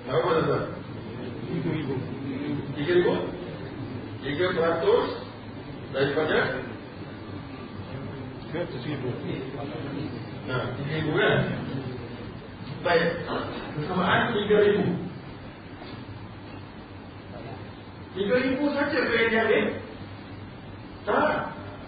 Berapa 0.05 0.29
tuan-tuan? 0.29 0.65
Tiga 2.79 2.95
ribu 2.95 3.11
Tiga 4.23 4.45
peratus 4.55 5.07
Daripada 5.91 6.63
ribu. 8.55 9.09
Nah, 10.47 10.73
tiga 10.73 10.93
ribu 10.97 11.11
kan? 11.13 11.37
Baik. 12.81 13.09
Kesamaan 13.77 14.21
tiga 14.33 14.57
ribu. 14.65 14.85
Tiga 18.17 18.35
ribu 18.41 18.63
saja 18.73 18.99
ke 19.05 19.13
yang 19.13 19.29
diambil? 19.29 19.65
Tak. 21.05 21.33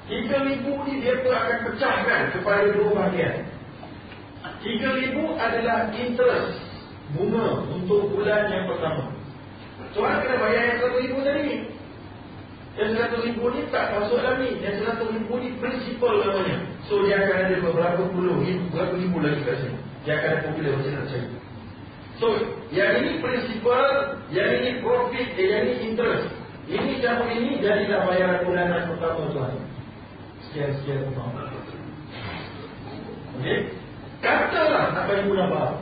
Tiga 0.06 0.38
ribu 0.46 0.72
ni 0.86 0.94
dia 1.02 1.24
pun 1.24 1.34
akan 1.34 1.58
pecahkan 1.72 2.22
Kepada 2.36 2.64
dua 2.78 2.90
bahagian. 2.94 3.48
Tiga 4.62 4.90
ribu 4.94 5.34
adalah 5.40 5.90
interest 5.96 6.62
Bunga 7.18 7.66
untuk 7.74 8.14
bulan 8.14 8.50
yang 8.54 8.70
pertama 8.70 9.21
Tuan 9.92 10.24
kena 10.24 10.36
bayar 10.40 10.64
yang 10.72 10.78
satu 10.80 10.98
ribu 11.04 11.20
tadi. 11.24 11.68
Yang 12.80 12.92
satu 12.96 13.18
ribu 13.28 13.44
ni 13.52 13.62
tak 13.68 13.92
masuk 13.96 14.18
dalam 14.24 14.40
ni. 14.40 14.56
Yang 14.64 14.88
satu 14.88 15.04
ribu 15.12 15.34
ni 15.40 15.50
prinsipal 15.60 16.16
namanya. 16.24 16.58
So 16.88 17.04
dia 17.04 17.20
akan 17.20 17.38
ada 17.48 17.56
beberapa 17.60 18.04
puluh, 18.12 18.40
beberapa 18.42 18.96
ribu 18.96 19.18
lagi 19.20 19.44
kat 19.44 19.56
sini. 19.60 19.78
Dia 20.08 20.18
akan 20.18 20.30
ada 20.34 20.42
popular 20.50 20.72
macam 20.80 20.94
nak 20.98 21.06
cari. 21.12 21.30
So, 22.22 22.28
yang 22.70 23.02
ini 23.02 23.18
prinsipal, 23.18 23.86
yang 24.30 24.50
ini 24.62 24.78
profit, 24.86 25.28
eh, 25.42 25.48
yang 25.50 25.62
ini 25.66 25.74
interest. 25.90 26.30
Ini 26.70 27.02
campur 27.02 27.34
ini 27.34 27.58
jadilah 27.58 28.06
bayaran 28.06 28.46
bulanan 28.46 28.94
pertama 28.94 29.26
tuan. 29.34 29.58
Sekian-sekian 30.46 31.10
tuan. 31.18 31.34
Okey? 33.42 33.74
Katalah 34.22 34.94
tak 34.94 35.04
payah 35.10 35.26
mudah 35.26 35.48
faham. 35.50 35.74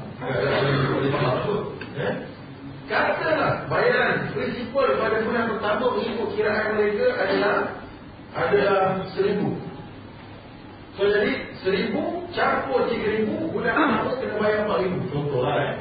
Boleh 0.95 1.11
faham 1.11 1.33
apa? 1.43 1.55
Eh? 1.99 2.13
Katalah 2.89 3.69
bayaran 3.69 4.33
prinsipal 4.33 4.97
pada 4.97 5.21
bulan 5.21 5.45
pertama 5.53 5.93
mengikut 5.93 6.33
kiraan 6.33 6.73
mereka 6.73 7.05
adalah 7.21 7.57
adalah 8.33 9.05
seribu. 9.13 9.53
So 10.97 11.05
jadi 11.05 11.53
seribu 11.61 12.25
campur 12.33 12.89
tiga 12.89 13.13
ribu 13.21 13.53
bulan 13.53 13.77
pertama 13.77 14.17
kena 14.17 14.41
bayar 14.41 14.59
empat 14.65 14.77
ribu. 14.89 14.97
Contoh 15.13 15.41
lah 15.45 15.55
eh. 15.69 15.73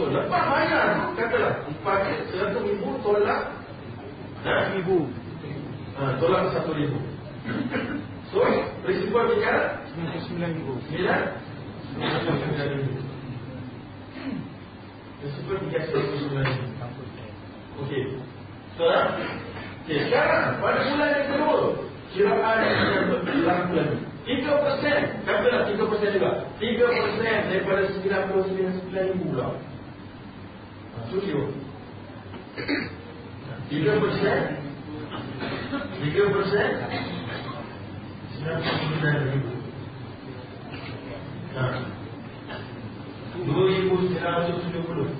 So 0.00 0.08
lepas 0.08 0.42
bayar 0.48 0.80
tu 0.96 1.02
katalah 1.20 1.52
pada 1.84 2.12
seratus 2.32 2.64
ribu 2.64 2.88
tolak 3.04 3.52
eh? 4.48 4.80
Ibu. 4.80 4.96
Ha, 6.00 6.16
tolak 6.16 6.56
satu 6.56 6.72
ribu. 6.72 6.98
So 8.32 8.40
prinsipal 8.80 9.28
tinggal 9.28 9.76
Sembilan 10.24 10.50
ribu. 10.56 10.72
sembilan 10.88 11.20
sembilan 12.00 12.68
ribu. 12.80 13.03
Prinsipal 15.24 15.56
tinggal 15.56 15.88
sembilan 15.88 16.44
ribu. 16.44 16.68
Okey. 17.80 18.02
So, 18.76 18.84
dah? 18.92 19.16
Okey, 19.88 20.12
sekarang 20.12 20.60
pada 20.60 20.84
bulan 20.84 21.08
yang 21.16 21.26
kedua, 21.32 21.80
kiraan 22.12 22.60
yang 22.60 23.08
berlaku 23.24 23.72
lagi. 23.72 23.98
3% 24.24 25.24
Katalah 25.28 25.68
3% 25.68 25.76
juga 26.16 26.48
3% 26.56 27.52
daripada 27.52 27.92
99 27.92 29.12
ribu 29.12 29.36
pula 29.36 29.52
Suci 31.12 31.28
3% 31.28 31.44
3% 33.68 33.84
99 38.40 39.28
ribu 39.28 39.52
ha. 41.52 41.64
2,970 43.42 45.10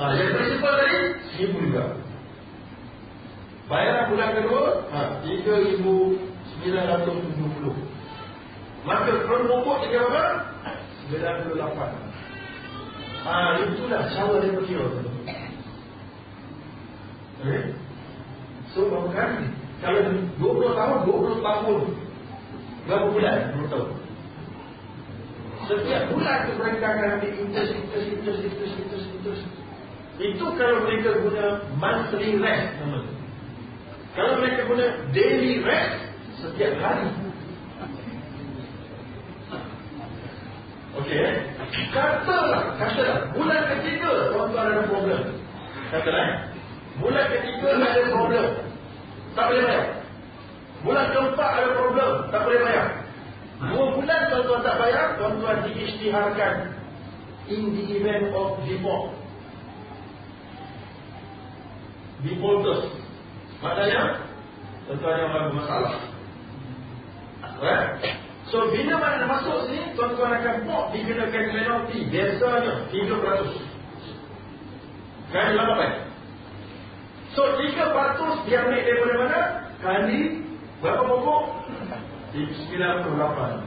ha, 0.00 0.16
Yang 0.16 0.32
prinsipal 0.32 0.80
tadi? 0.80 0.96
1,000 1.44 1.68
juga. 1.68 1.84
Bayaran 3.68 4.08
bulan 4.12 4.30
kedua? 4.40 4.64
Ha, 4.88 5.20
3,970 5.20 7.76
Maka 8.84 9.16
permokok 9.28 9.88
tiga 9.88 10.00
berapa? 10.08 10.24
98 11.12 11.60
Ah, 13.24 13.56
itulah 13.56 14.04
cara 14.12 14.36
dia 14.40 14.52
berkira 14.52 14.84
Eh? 17.44 17.62
So, 18.72 18.88
kali? 18.88 19.44
Kalau 19.84 20.00
20 20.40 20.72
tahun, 20.76 21.04
20 21.08 21.40
tahun. 21.44 21.80
Berapa 22.88 23.06
bulan? 23.12 23.52
20 23.52 23.72
tahun 23.72 24.03
Setiap 25.64 26.02
bulan 26.12 26.38
tu 26.48 26.52
mereka 26.60 26.84
akan 26.92 27.08
ambil 27.16 27.32
interest, 27.40 27.72
interest, 27.72 28.08
interest, 28.12 28.40
interest, 28.44 28.74
interest, 28.84 29.06
interest. 29.16 29.42
Itu 30.20 30.46
kalau 30.60 30.84
mereka 30.86 31.10
guna 31.24 31.44
monthly 31.80 32.36
rest 32.38 32.66
nama 32.78 32.96
tu. 33.02 33.12
Kalau 34.14 34.32
mereka 34.38 34.60
guna 34.68 34.84
daily 35.10 35.64
rest 35.64 35.94
setiap 36.38 36.72
hari. 36.78 37.08
Okey. 40.94 41.18
eh? 41.18 41.34
Katalah, 41.90 42.78
katalah 42.78 43.18
bulan 43.34 43.62
ketiga 43.74 44.30
tuan-tuan 44.30 44.66
ada 44.70 44.82
problem. 44.86 45.20
Katalah. 45.90 46.22
eh? 46.22 46.32
Bulan 47.02 47.26
ketiga 47.34 47.68
ada 47.74 48.02
problem. 48.14 48.46
Tak 49.34 49.44
boleh 49.50 49.62
bayar. 49.66 49.86
Bulan 50.86 51.06
keempat 51.10 51.50
ada 51.58 51.68
problem, 51.74 52.10
tak 52.30 52.40
boleh 52.46 52.60
bayar. 52.62 52.86
Dua 53.70 53.86
bulan 53.96 54.20
tuan-tuan 54.28 54.62
tak 54.66 54.76
bayar, 54.82 55.06
tuan-tuan 55.16 55.58
diisytiharkan 55.68 56.54
in 57.48 57.76
the 57.76 57.84
event 57.96 58.34
of 58.34 58.60
default. 58.64 59.12
Defaulters. 62.24 62.84
Maknanya, 63.60 64.02
tuan-tuan 64.88 65.20
yang 65.20 65.32
bermasalah. 65.32 65.94
Right? 67.60 67.88
So, 68.48 68.68
bila 68.68 69.00
mana 69.00 69.24
masuk 69.24 69.68
sini, 69.68 69.96
tuan-tuan 69.96 70.36
akan 70.36 70.68
pok 70.68 70.92
dikenakan 70.92 71.44
penalty. 71.52 71.98
Biasanya, 72.12 72.74
3%. 72.92 75.32
Kan 75.32 75.56
8. 75.56 77.32
So, 77.32 77.56
3% 77.56 78.46
diambil 78.46 78.80
daripada 78.84 79.14
mana? 79.20 79.40
Kali 79.80 80.44
berapa 80.80 81.02
pokok? 81.08 81.42
98. 82.34 83.62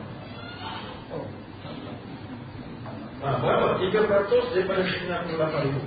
Ha, 3.24 3.40
berapa? 3.40 3.80
3% 3.80 4.52
daripada 4.52 4.84
98 4.84 5.64
ribu. 5.64 5.80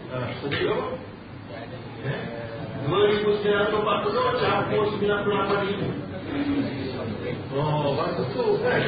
ha, 0.10 0.18
Sedih 0.42 0.74
apa? 0.74 0.86
Eh? 2.02 2.22
2,940 2.90 4.42
campur 4.42 4.84
98 4.98 5.70
ribu 5.70 5.88
Oh, 7.54 7.94
bagus 7.94 8.28
tu 8.34 8.58
kan? 8.66 8.82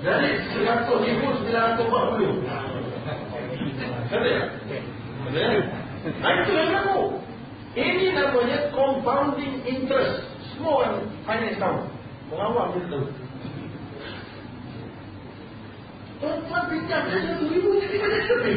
Jadi 0.00 0.30
100 0.56 1.04
ribu 1.04 1.26
940 1.44 2.67
Kata 4.08 4.26
ya? 4.26 4.42
Kata 5.26 5.38
ya? 5.38 5.50
Nah, 6.22 6.30
itu 6.40 6.52
yang 6.54 6.72
Ini 7.78 8.06
namanya 8.16 8.58
compounding 8.72 9.60
interest 9.66 10.22
Semua 10.54 10.72
orang 10.82 10.96
finance 11.26 11.58
tahu 11.60 11.78
Mengawal 12.32 12.66
dia 12.74 12.84
tahu 12.90 13.06
Tuan-tuan 16.18 16.64
pinjam 16.66 17.02
dia 17.06 17.18
satu 17.22 17.46
ribu 17.46 17.78
Jadi 17.78 17.96
banyak 18.00 18.24
lebih 18.26 18.54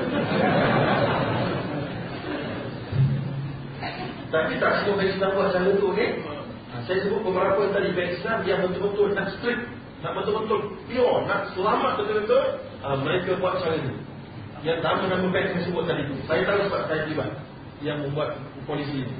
Tapi 4.31 4.53
tak 4.63 4.71
semua 4.81 4.95
bank 4.95 5.09
Islam 5.11 5.29
buat 5.35 5.47
cara 5.51 5.69
tu, 5.75 5.87
okey? 5.91 6.09
Ha, 6.71 6.75
saya 6.87 6.97
sebut 7.03 7.19
beberapa 7.19 7.61
tadi 7.75 7.91
bank 7.91 8.09
Islam 8.15 8.37
yang 8.47 8.59
betul-betul 8.63 9.11
nak 9.11 9.27
strict, 9.37 9.63
nak 9.99 10.15
betul-betul 10.15 10.59
pure, 10.87 11.17
nak 11.27 11.51
selamat 11.51 11.91
betul-betul, 11.99 12.43
uh, 12.79 12.97
mereka 13.03 13.37
buat 13.43 13.59
cara 13.59 13.75
ni. 13.75 13.95
Yang 14.63 14.79
nama-nama 14.81 15.27
bank 15.29 15.45
yang 15.45 15.53
saya 15.59 15.65
sebut 15.67 15.83
tadi 15.83 16.01
tu. 16.07 16.15
Saya 16.25 16.41
tahu 16.47 16.59
sebab 16.71 16.81
saya 16.87 16.99
terlibat 17.05 17.29
yang 17.83 17.97
membuat 18.07 18.39
polisi 18.63 19.03
ini. 19.03 19.15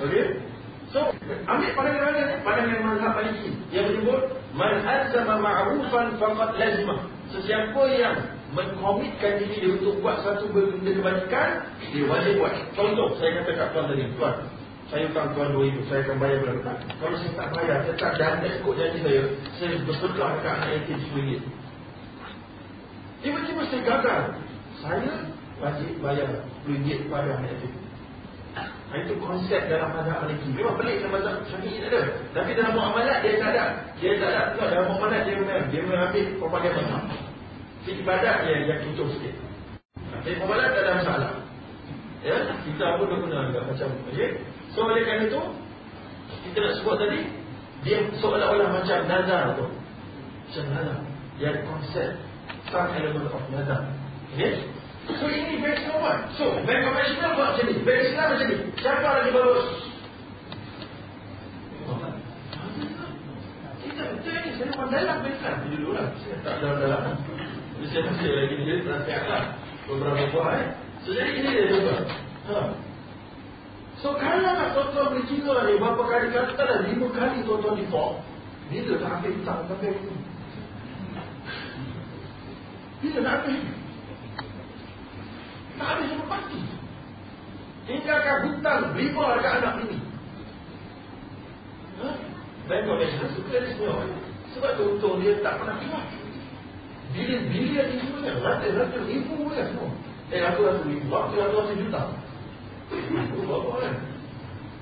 Okey? 0.00 0.24
So, 0.90 1.14
ambil 1.46 1.70
pandangan 1.78 2.02
mana 2.02 2.20
ni? 2.26 2.34
Pandangan 2.42 2.80
mazhab 2.82 3.12
Maliki 3.14 3.50
yang 3.70 3.84
menyebut 3.92 4.20
man 4.56 4.82
azama 4.82 5.38
ma'rufan 5.38 6.18
faqad 6.18 6.50
lazimah. 6.58 6.98
Sesiapa 7.30 7.82
yang 7.94 8.16
mengkomitkan 8.50 9.38
diri 9.38 9.56
dia 9.62 9.70
untuk 9.78 10.02
buat 10.02 10.22
satu 10.26 10.50
benda 10.50 10.90
kebajikan, 10.90 11.48
dia 11.94 12.04
wajib 12.06 12.32
buat. 12.42 12.54
Contoh, 12.74 13.14
saya 13.18 13.30
kata 13.42 13.50
kat 13.54 13.68
tuan 13.70 13.84
tadi, 13.90 14.04
tuan, 14.18 14.34
saya 14.90 15.02
hutang 15.06 15.28
tuan 15.38 15.48
dua 15.54 15.64
itu, 15.70 15.80
saya 15.86 16.00
akan 16.02 16.16
bayar 16.18 16.38
berapa? 16.42 16.72
Kalau 16.98 17.16
saya 17.18 17.32
tak 17.38 17.48
bayar, 17.54 17.76
saya 17.86 17.94
tak 17.94 18.12
dan 18.18 18.42
ikut 18.42 18.74
janji 18.74 18.98
saya, 19.06 19.22
saya 19.54 19.74
bersedekah 19.86 20.30
dekat 20.34 20.52
anak 20.58 20.70
yatim 20.74 20.98
RM10. 20.98 21.42
Tiba-tiba 23.20 23.62
saya 23.68 23.80
gagal. 23.84 24.22
Saya 24.80 25.12
wajib 25.60 25.90
bayar 26.00 26.28
RM10 26.66 27.06
kepada 27.06 27.28
anak 27.38 27.48
yatim. 27.54 27.72
Itu 28.90 29.14
konsep 29.22 29.70
dalam 29.70 29.94
mazhab 29.94 30.26
Maliki. 30.26 30.50
Memang 30.50 30.74
pelik 30.74 30.98
dalam 30.98 31.14
mazhab 31.14 31.34
Syafi'i 31.46 31.78
tak 31.78 31.94
ada. 31.94 32.02
Tapi 32.34 32.50
dalam 32.58 32.72
muamalat 32.74 33.22
dia 33.22 33.38
tak 33.38 33.50
ada. 33.54 33.64
Dia 34.02 34.18
tak 34.18 34.30
ada. 34.34 34.42
Tak, 34.58 34.66
dalam 34.74 34.84
muamalat 34.90 35.20
dia 35.22 35.34
memang 35.38 35.70
dia 35.70 35.80
mengambil 35.86 36.24
pelbagai 36.42 36.72
mazhab. 36.74 37.02
Ibadat 37.88 38.36
dia 38.44 38.56
yang 38.68 38.80
tutup 38.92 39.08
sikit. 39.16 39.34
Tapi 39.96 40.36
muamalat 40.36 40.76
tak 40.76 40.82
ada 40.84 40.92
masalah. 41.00 41.32
Ya, 42.20 42.36
kita 42.68 43.00
pun 43.00 43.08
dah 43.08 43.16
guna 43.16 43.36
agak 43.48 43.64
macam 43.72 43.88
okay? 44.12 44.36
So 44.76 44.84
oleh 44.84 45.08
kerana 45.08 45.24
itu 45.24 45.40
kita 46.44 46.58
nak 46.60 46.74
sebut 46.76 46.94
tadi 47.00 47.20
dia 47.80 48.04
seolah-olah 48.20 48.68
macam 48.76 48.98
nazar 49.08 49.56
tu. 49.56 49.66
Macam 50.50 50.64
nazar. 50.76 50.98
Ada 51.40 51.60
konsep 51.64 52.10
some 52.68 52.92
element 52.92 53.32
of 53.32 53.44
nazar. 53.48 53.88
Okay? 54.36 54.68
So 55.08 55.26
ini 55.26 55.58
bank 55.64 55.80
Islam 55.80 56.20
So 56.36 56.44
bank 56.68 56.80
konvensional 56.86 57.34
buat 57.34 57.48
macam 57.56 57.64
ni 57.66 57.74
Bank 57.82 58.00
Islam 58.04 58.26
macam 58.30 58.46
ni 58.46 58.56
Siapa 58.78 59.08
lagi 59.10 59.30
bagus? 59.34 59.66
Kita 63.80 64.02
betul 64.14 64.34
ni 64.38 64.50
Saya 64.54 64.70
pun 64.76 64.86
dalam 64.92 65.18
Islam 65.24 65.56
Dulu 65.66 65.88
lah 65.96 66.06
Saya 66.20 66.36
tak 66.46 66.54
dalam-dalam 66.62 67.02
Masih 67.80 68.30
lagi 68.30 68.54
Jadi 68.60 68.82
nasihat 68.84 69.24
lah 69.26 69.44
Beberapa 69.88 70.24
buah 70.30 70.50
eh 70.60 70.66
So 71.02 71.16
jadi 71.16 71.30
ini 71.32 71.48
dia 71.48 71.66
juga 71.72 71.96
ha. 72.52 72.76
So 74.00 74.16
kalau 74.20 74.52
nak 74.52 74.76
tuan-tuan 74.76 75.16
boleh 75.16 75.24
cerita 75.24 75.52
ni 75.64 75.80
Berapa 75.80 76.02
kali 76.04 76.26
kata 76.28 76.60
dah 76.60 76.78
Lima 76.84 77.08
kali 77.10 77.40
tuan-tuan 77.42 77.80
di 77.80 77.86
form 77.88 78.20
Bila 78.68 78.92
nak 79.00 79.12
ambil 79.20 79.32
hutang 79.40 79.60
Sampai 79.64 79.90
ini 79.96 80.16
Bila 83.00 83.18
nak 83.24 83.34
ambil 83.42 83.60
tak 85.80 85.96
ada 85.96 86.02
siapa 86.04 86.24
pasti. 86.28 86.60
Tinggalkan 87.88 88.38
hutang 88.44 88.92
riba 88.92 89.24
dekat 89.40 89.52
anak 89.64 89.74
ini. 89.88 89.98
Ha? 92.04 92.08
Bank 92.68 92.84
of 92.92 93.00
National 93.00 93.28
suka 93.32 93.56
dia 93.64 93.72
semua. 93.72 94.04
Sebab 94.52 94.70
tu 94.76 94.82
untung 94.92 95.24
dia 95.24 95.40
tak 95.40 95.56
pernah 95.56 95.80
keluar. 95.80 96.04
Bilion-bilion 97.10 97.86
ni 97.90 97.96
semuanya. 98.02 98.32
Ratus-ratus 98.38 99.02
ribu 99.10 99.50
dia 99.50 99.64
semua. 99.70 99.90
Eh, 100.30 100.40
ratus-ratus 100.40 100.84
ribu. 100.86 101.04
Ratus-ratus 101.10 101.78
juta. 101.78 102.02
Itu 102.90 103.38
berapa 103.46 103.70
kan? 103.78 103.94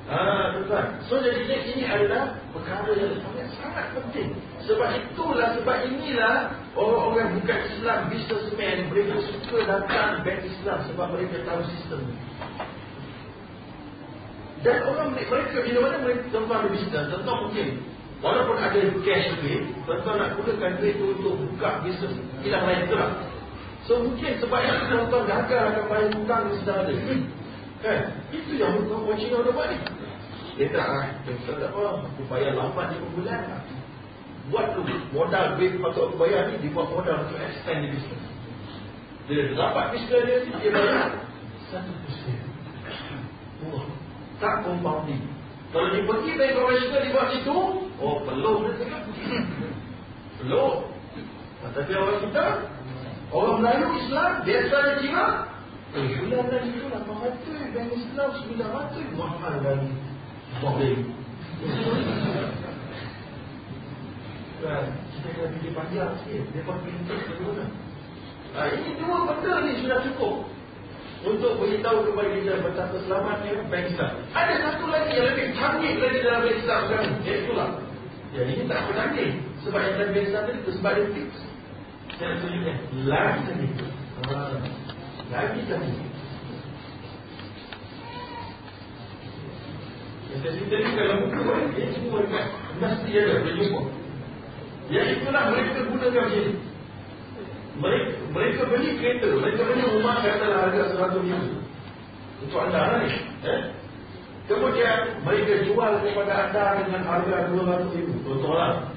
Ah, 0.08 0.56
tuan. 0.64 0.88
So 1.04 1.20
jadi 1.20 1.44
ini 1.44 1.84
adalah 1.84 2.40
perkara 2.56 2.96
yang 2.96 3.12
sangat 3.20 3.52
sangat 3.60 3.92
penting. 3.92 4.32
Sebab 4.64 4.88
itulah 4.96 5.52
sebab 5.60 5.84
inilah 5.84 6.56
orang-orang 6.72 7.36
bukan 7.36 7.58
Islam 7.68 8.08
businessman 8.08 8.88
mereka 8.88 9.20
suka 9.20 9.68
datang 9.68 10.24
bank 10.24 10.40
Islam 10.48 10.78
sebab 10.88 11.06
mereka 11.12 11.44
tahu 11.44 11.60
sistem. 11.76 12.00
Dan 14.64 14.76
orang 14.88 15.12
mereka 15.12 15.60
bila 15.60 15.78
mana 15.84 15.96
mereka 16.00 16.24
tuan 16.32 16.56
ada 16.56 16.68
bisnes, 16.72 17.06
mungkin 17.28 17.68
walaupun 18.18 18.56
ada 18.58 18.80
cash 19.02 19.26
duit, 19.38 19.62
tentu 19.86 20.10
nak 20.14 20.34
gunakan 20.34 20.72
duit 20.82 20.94
itu 20.98 21.06
untuk 21.14 21.34
buka 21.38 21.70
bisnes 21.86 22.14
hilang 22.42 22.64
lain 22.66 22.90
tu 22.90 22.94
lah. 22.98 23.10
So 23.88 24.04
mungkin 24.04 24.36
sebab 24.36 24.60
itu 24.60 24.84
tuan-tuan 24.92 25.24
gagal 25.24 25.62
akan 25.72 25.84
bayar 25.88 26.08
hutang 26.12 26.42
yang 26.50 26.56
sedang 26.60 26.78
ada. 26.84 26.92
Hmm. 26.92 27.22
Kan? 27.80 28.00
Itu 28.34 28.52
yang 28.60 28.84
tuan-tuan 28.84 29.16
Cina 29.16 29.36
ada 29.40 29.50
buat 29.54 29.66
ni. 29.72 29.78
Dia 30.58 30.66
tak 30.74 30.86
lah. 30.90 31.06
Dia 31.24 31.32
tak 31.46 31.70
apa. 31.70 32.04
Aku 32.04 32.22
bayar 32.26 32.52
lambat 32.58 32.90
ni 32.92 32.96
per 32.98 33.10
bulan. 33.14 33.40
Buat 34.52 34.66
tu. 34.74 34.82
Modal 35.14 35.44
duit 35.56 35.78
patut 35.78 36.10
aku 36.10 36.16
bayar 36.20 36.50
ni. 36.50 36.60
Dia 36.60 36.74
buat 36.74 36.90
modal 36.90 37.16
untuk 37.24 37.38
extend 37.38 37.86
di 37.86 37.88
bisnes. 37.94 38.24
Dia 39.30 39.56
dapat 39.56 39.84
bisnes 39.94 40.22
dia. 40.26 40.38
Dia 40.58 40.70
bayar. 40.74 41.08
Satu 41.70 41.92
persen. 42.04 42.38
Wah. 43.70 43.86
Tak 44.42 44.68
compounding. 44.68 45.22
Kalau 45.72 45.88
dia 45.96 46.04
pergi 46.04 46.30
bank 46.36 46.52
konvensional 46.60 47.00
di 47.00 47.10
buat 47.14 47.28
situ. 47.32 47.58
Oh 47.98 48.22
tengok. 48.22 48.58
Belum. 50.42 50.74
Tapi 51.74 51.92
orang 51.94 52.20
kita. 52.22 52.46
Orang 53.34 53.56
Melayu 53.60 53.86
Islam. 54.02 54.30
Biasa 54.46 54.76
dia 54.86 54.94
Cina. 55.02 55.26
Eh, 55.88 56.20
bulan 56.20 56.44
tadi 56.52 56.68
tu 56.76 56.84
800 56.84 57.72
Bank 57.72 57.90
Islam 57.96 58.28
900 58.44 59.16
Mahal 59.16 59.56
lagi 59.64 59.88
boleh. 60.58 60.96
Kan, 64.58 64.84
kita 65.14 65.28
kena 65.38 65.48
fikir 65.54 65.70
panjang 65.70 66.12
sikit. 66.24 66.42
Dia 66.50 66.62
pun 66.66 66.78
pintar 66.82 67.18
bagaimana. 67.30 67.64
Ha, 68.58 68.60
ini 68.74 68.90
dua 68.98 69.18
benda 69.28 69.54
ni 69.62 69.72
sudah 69.78 69.98
cukup. 70.02 70.36
Untuk 71.18 71.58
beritahu 71.58 72.10
kepada 72.10 72.30
kita 72.30 72.52
betapa 72.62 72.96
selamatnya 73.06 73.66
bank 73.70 73.86
Islam. 73.90 74.12
Ada 74.34 74.54
satu 74.66 74.84
lagi 74.86 75.12
yang 75.18 75.26
lebih 75.34 75.46
canggih 75.54 75.94
lagi 75.98 76.18
dalam 76.22 76.44
Islam 76.46 76.80
sekarang. 76.86 77.12
Iaitulah. 77.26 77.70
Ya, 78.36 78.40
ini 78.44 78.68
tak 78.68 78.84
apa 78.84 78.90
canggih. 78.92 79.30
Sebab 79.64 79.80
yang 79.80 79.96
tadi 79.96 80.20
itu 80.60 80.70
sebab 80.76 80.92
dia 81.00 81.06
fix. 81.16 81.30
Saya 82.20 82.36
tunjukkan. 82.44 82.76
Lagi 83.08 83.40
canggih. 83.48 83.70
Ha, 84.28 84.36
lagi 85.32 85.60
canggih. 85.64 85.96
Yang 90.28 90.38
saya 90.44 90.52
cerita 90.60 90.76
ni 90.76 90.90
dalam 90.92 91.16
buku 91.24 91.40
kan, 91.40 91.64
dia 91.72 91.86
semua 91.96 92.20
dekat 92.20 92.46
mesti 92.78 93.10
ada, 93.16 93.34
boleh 93.40 93.54
jumpa. 93.56 93.80
Yang 94.92 95.08
itulah 95.20 95.42
mereka 95.52 95.78
gunakan 95.88 96.12
macam 96.12 96.40
ni. 96.44 96.52
Mereka, 97.78 98.10
mereka 98.34 98.60
beli 98.68 98.90
kereta, 98.98 99.28
mereka 99.38 99.60
beli 99.64 99.82
rumah 99.88 100.16
katalah 100.20 100.58
harga 100.68 100.82
100 101.00 101.24
ribu. 101.24 101.56
Untuk 102.44 102.60
anda 102.60 102.80
lah 102.80 102.98
ni. 103.06 103.10
Eh? 103.46 103.60
Kemudian 104.48 105.20
mereka 105.28 105.60
jual 105.68 105.92
kepada 106.00 106.48
anda 106.48 106.80
dengan 106.80 107.04
harga 107.04 107.52
200 107.52 107.96
ribu. 108.00 108.14
Contohlah. 108.24 108.88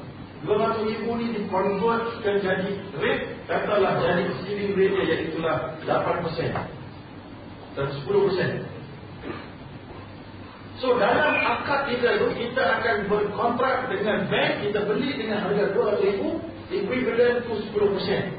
200 0.42 0.90
ribu 0.90 1.22
ni 1.22 1.38
dikonvertkan 1.38 2.42
jadi 2.42 2.74
rate, 2.98 3.46
katalah 3.46 4.02
jadi 4.02 4.26
ceiling 4.42 4.74
rate 4.74 4.94
dia 4.98 5.04
iaitulah 5.06 5.78
8%. 5.86 7.78
Dan 7.78 7.88
10%. 7.94 8.82
So 10.82 10.98
dalam 10.98 11.38
akad 11.38 11.94
kita 11.94 12.18
itu 12.18 12.28
kita 12.42 12.82
akan 12.82 13.06
berkontrak 13.06 13.94
dengan 13.94 14.26
bank 14.34 14.66
kita 14.66 14.82
beli 14.90 15.14
dengan 15.14 15.46
harga 15.46 15.78
200 15.78 16.10
ribu 16.10 16.42
equivalent 16.74 17.46
to 17.46 17.54
10% 17.70 18.34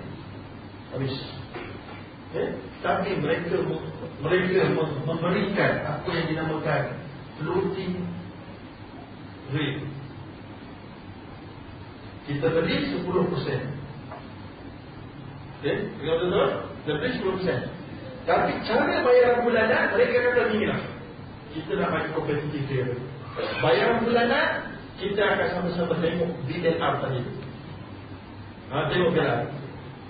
habis 0.90 1.14
okay? 2.34 2.46
tapi 2.82 3.14
mereka 3.22 3.62
mereka 4.18 4.74
memberikan 5.06 5.72
apa 5.86 6.08
yang 6.10 6.26
dinamakan 6.34 6.82
floating 7.42 7.94
rate 9.52 9.82
kita 12.22 12.46
beli 12.54 12.76
10% 13.02 13.02
okay? 15.58 15.76
Tengok 15.98 16.16
betul? 16.22 16.48
Kita 16.86 16.92
beli 17.02 17.10
10% 17.18 18.26
Tapi 18.30 18.52
cara 18.62 18.94
bayaran 19.02 19.42
bulanan 19.42 19.90
mereka 19.90 20.16
kata 20.30 20.42
ni 20.54 20.70
lah 20.70 20.80
kita 21.52 21.70
nak 21.76 21.88
bagi 21.92 22.10
kompetitif 22.16 22.62
dia. 22.64 22.84
Bayar 23.60 24.00
bulanan, 24.00 24.72
kita 24.96 25.20
akan 25.20 25.48
sama-sama 25.52 25.94
tengok 26.00 26.32
BNR 26.48 26.94
tadi. 27.00 27.20
Ha, 28.72 28.88
tengok 28.88 29.10
BNR. 29.12 29.40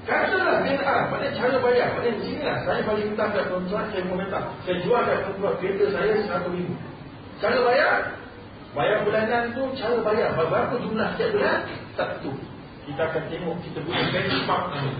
Katalah 0.03 0.62
BNR, 0.66 1.01
pada 1.11 1.26
cara 1.35 1.57
bayar, 1.62 1.89
pada 1.99 2.11
sini 2.18 2.43
lah. 2.43 2.57
Saya 2.66 2.80
bagi 2.87 3.11
minta 3.11 3.30
kat 3.30 3.47
kontrak, 3.51 3.85
saya 3.91 4.03
minta. 4.07 4.41
Saya 4.66 4.76
jual 4.83 5.03
kat 5.03 5.18
kontrak 5.30 5.55
kereta 5.62 5.85
saya 5.95 6.14
satu 6.26 6.51
ribu. 6.55 6.74
Cara 7.43 7.59
bayar, 7.66 7.95
bayar 8.72 8.99
bulanan 9.03 9.51
tu 9.53 9.62
cara 9.74 9.99
bayar. 10.07 10.38
Berapa 10.38 10.78
jumlah 10.78 11.09
setiap 11.18 11.30
bulan? 11.34 11.59
Satu. 11.99 12.30
Kita 12.86 13.03
akan 13.11 13.22
tengok, 13.30 13.57
kita 13.66 13.78
guna 13.82 14.03
benchmark 14.14 14.64
ni. 14.78 14.93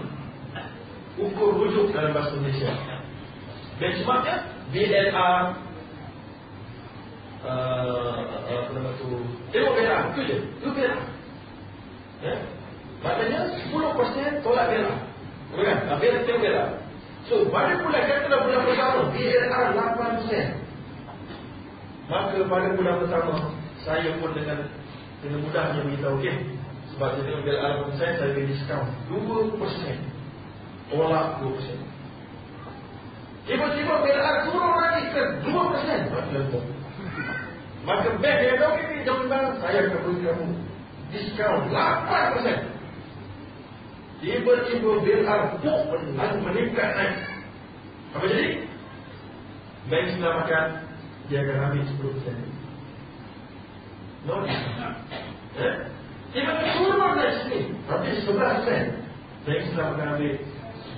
Ukur 1.23 1.55
rujuk 1.55 1.95
dalam 1.95 2.11
bahasa 2.11 2.35
Malaysia. 2.35 2.73
Benchmarknya, 3.79 4.35
BNR 4.75 5.15
uh, 7.47 8.19
apa 8.43 8.71
nama 8.75 8.91
tu? 8.99 9.07
Tengok 9.55 9.73
bela 9.79 9.95
itu 10.11 10.21
je? 10.27 10.37
Itu 10.59 10.69
bela 10.75 10.97
ya 12.23 12.35
maknanya 13.03 13.51
10% 13.67 14.39
tolak 14.39 14.65
bela 14.71 14.93
bukan 15.51 15.77
tapi 15.91 16.05
tengok 16.23 16.39
bela 16.39 16.63
so 17.27 17.43
pada 17.51 17.75
bulan 17.83 18.03
katalah 18.07 18.39
bulan 18.47 18.61
pertama? 18.63 19.01
BLR 19.11 19.67
8% 19.75 20.62
maka 22.11 22.43
pada 22.47 22.69
bulan 22.75 22.95
pertama 23.03 23.35
saya 23.83 24.11
pun 24.19 24.31
dengan 24.35 24.67
dengan 25.23 25.39
mudahnya 25.43 25.81
beritahu 25.87 26.19
okey 26.19 26.35
sebab 26.93 27.09
saya 27.15 27.23
tengok 27.25 27.43
BLR 27.47 27.73
8% 27.89 28.19
saya 28.19 28.29
beri 28.35 28.47
diskaun 28.51 28.87
2% 29.07 30.91
tolak 30.91 31.27
2% 31.41 31.93
Tiba-tiba 33.43 33.93
BLR 33.99 34.37
turun 34.47 34.73
lagi 34.79 35.03
ke 35.11 35.21
2%. 35.43 36.15
Maka 36.15 36.39
Maka 37.83 38.09
bank 38.23 38.37
dia 38.39 38.55
tahu 38.55 38.79
ini 38.79 39.03
jangan 39.03 39.27
barang 39.27 39.55
saya 39.59 39.79
akan 39.83 39.99
beri 40.07 40.23
kamu 40.23 40.47
diskaun 41.11 41.61
8%. 41.67 42.71
Tiba-tiba 44.23 44.91
BLR 45.03 45.41
puk 45.59 45.79
meningkat 46.15 46.89
naik. 46.95 47.15
Apa 48.15 48.25
jadi? 48.31 48.63
Bank 49.91 50.05
Islam 50.07 50.35
akan 50.47 50.65
dia 51.33 51.41
akan 51.49 51.73
ambil 51.73 51.81
10%. 51.97 52.29
No. 54.29 54.45
Eh? 54.45 55.73
Turun 56.77 57.17
naik 57.17 57.33
sini. 57.41 57.73
Tapi 57.89 58.21
11%. 58.21 58.29
Bank 59.49 59.59
Islam 59.65 59.87
akan 59.97 60.07
ambil 60.13 60.33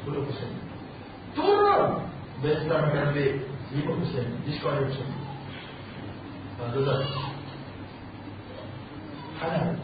10%. 0.04 1.40
Turun. 1.40 2.04
Bank 2.44 2.56
Islam 2.68 2.80
akan 2.84 3.16
ambil 3.16 3.32
5%. 3.80 4.44
Diskaun 4.44 4.92
5%. 4.92 5.08
Tuan-tuan 6.56 7.00
Halal 9.40 9.76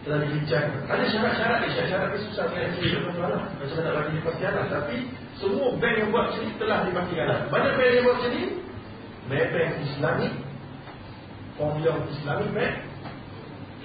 Telah 0.00 0.18
dibincangkan 0.24 0.88
Ada 0.88 1.04
syarat-syarat 1.12 1.58
ni 1.60 1.68
Syarat-syarat 1.76 2.08
ni 2.16 2.18
susah 2.24 2.48
Saya 2.48 2.72
cerita 2.80 3.04
tuan-tuan 3.04 3.44
Macam 3.44 3.76
mana 3.76 3.84
nak 3.84 3.92
bagi 3.92 4.16
dipastikan 4.16 4.52
lah 4.56 4.66
Tapi 4.72 4.96
Semua 5.36 5.76
bank 5.76 5.94
yang 6.00 6.08
buat 6.08 6.32
sini 6.32 6.56
Telah 6.56 6.88
dipastikan 6.88 7.26
lah 7.28 7.38
Mana 7.52 7.76
bank 7.76 7.90
yang 7.92 8.04
buat 8.08 8.18
sini 9.28 9.48
Bank 9.52 9.72
Islamic 9.84 10.32
Formula 11.60 12.00
Islamic 12.08 12.50
Bank 12.56 12.74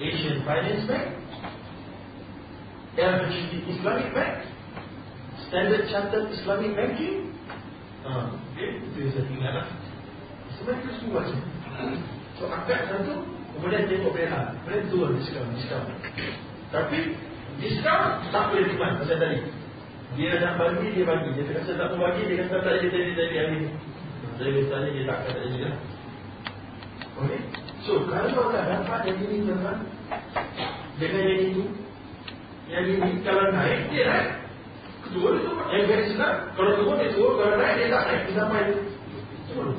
Asian 0.00 0.36
Finance 0.48 0.84
Bank 0.88 1.06
LHD 2.96 3.52
Islamic 3.68 4.08
Bank 4.16 4.34
Standard 5.44 5.84
Chartered 5.92 6.32
Islamic 6.32 6.72
Banking. 6.72 7.28
Yang 8.56 9.10
saya 9.12 9.24
tinggal 9.28 9.52
lah. 9.60 9.66
Sebenarnya 10.56 10.82
itu 10.86 10.90
semua 11.02 11.20
sini 11.28 11.46
So 12.40 12.48
angkat 12.48 12.88
satu 12.88 13.26
Kemudian 13.56 13.88
tengok 13.90 14.12
BNR 14.12 14.44
Kemudian 14.64 14.84
turun 14.92 15.12
diskaun, 15.18 15.48
diskaun 15.56 15.88
Tapi 16.72 16.98
diskaun 17.60 18.12
tak 18.32 18.44
boleh 18.52 18.64
diman 18.70 18.92
Macam 19.02 19.18
tadi. 19.18 19.40
Dia 20.14 20.38
nak 20.38 20.62
bagi, 20.62 20.94
dia 20.94 21.02
bagi. 21.02 21.34
Dia 21.34 21.58
kata 21.58 21.74
tak 21.74 21.86
mau 21.90 22.06
bagi, 22.06 22.22
dia 22.30 22.46
kata 22.46 22.62
tak 22.62 22.86
jadi 22.86 23.34
hari 23.34 23.56
ni 23.66 23.70
Saya 24.34 24.50
bertanya 24.50 24.88
dia 24.90 25.04
tak 25.06 25.18
kata 25.22 25.38
jadi 25.46 25.58
lah 25.62 25.76
Okay 27.22 27.40
So 27.86 27.92
kalau 28.10 28.50
tak 28.50 28.64
dapat 28.66 29.00
yang 29.06 29.18
ini 29.22 29.46
tuan 29.46 29.78
Dengan 30.98 31.22
yang 31.22 31.42
itu 31.54 31.64
Yang 32.66 32.86
ini 32.98 33.10
kalau 33.22 33.46
naik 33.54 33.80
dia 33.94 34.04
naik. 34.10 34.28
Kedua 35.06 35.28
itu 35.38 35.50
yang 35.70 35.84
very 35.86 36.04
senang 36.10 36.36
Kalau 36.58 36.70
turun 36.74 36.98
dia 36.98 37.14
turun, 37.14 37.32
kalau 37.38 37.54
naik 37.60 37.74
dia 37.78 37.92
tak 37.94 38.02
naik. 38.10 38.20
Dia 38.26 38.34
sampai 38.34 38.62
turun 39.46 39.76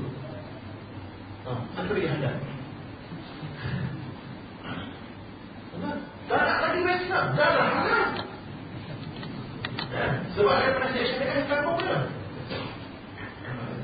Ah, 1.45 1.61
apa 1.77 1.91
dia 1.93 2.09
hendak? 2.09 2.35
Tak 6.25 6.41
nak 6.41 6.57
lagi 6.63 6.79
Islam 7.05 7.25
Dah 7.37 7.49
lah 7.53 7.67
haram 7.69 8.09
ya, 9.91 10.05
Sebab 10.33 10.53
ada 10.57 10.73
penasihat 10.79 11.05
syarikat 11.11 11.35
yang 11.43 11.47
tak 11.51 11.59
apa 11.61 12.14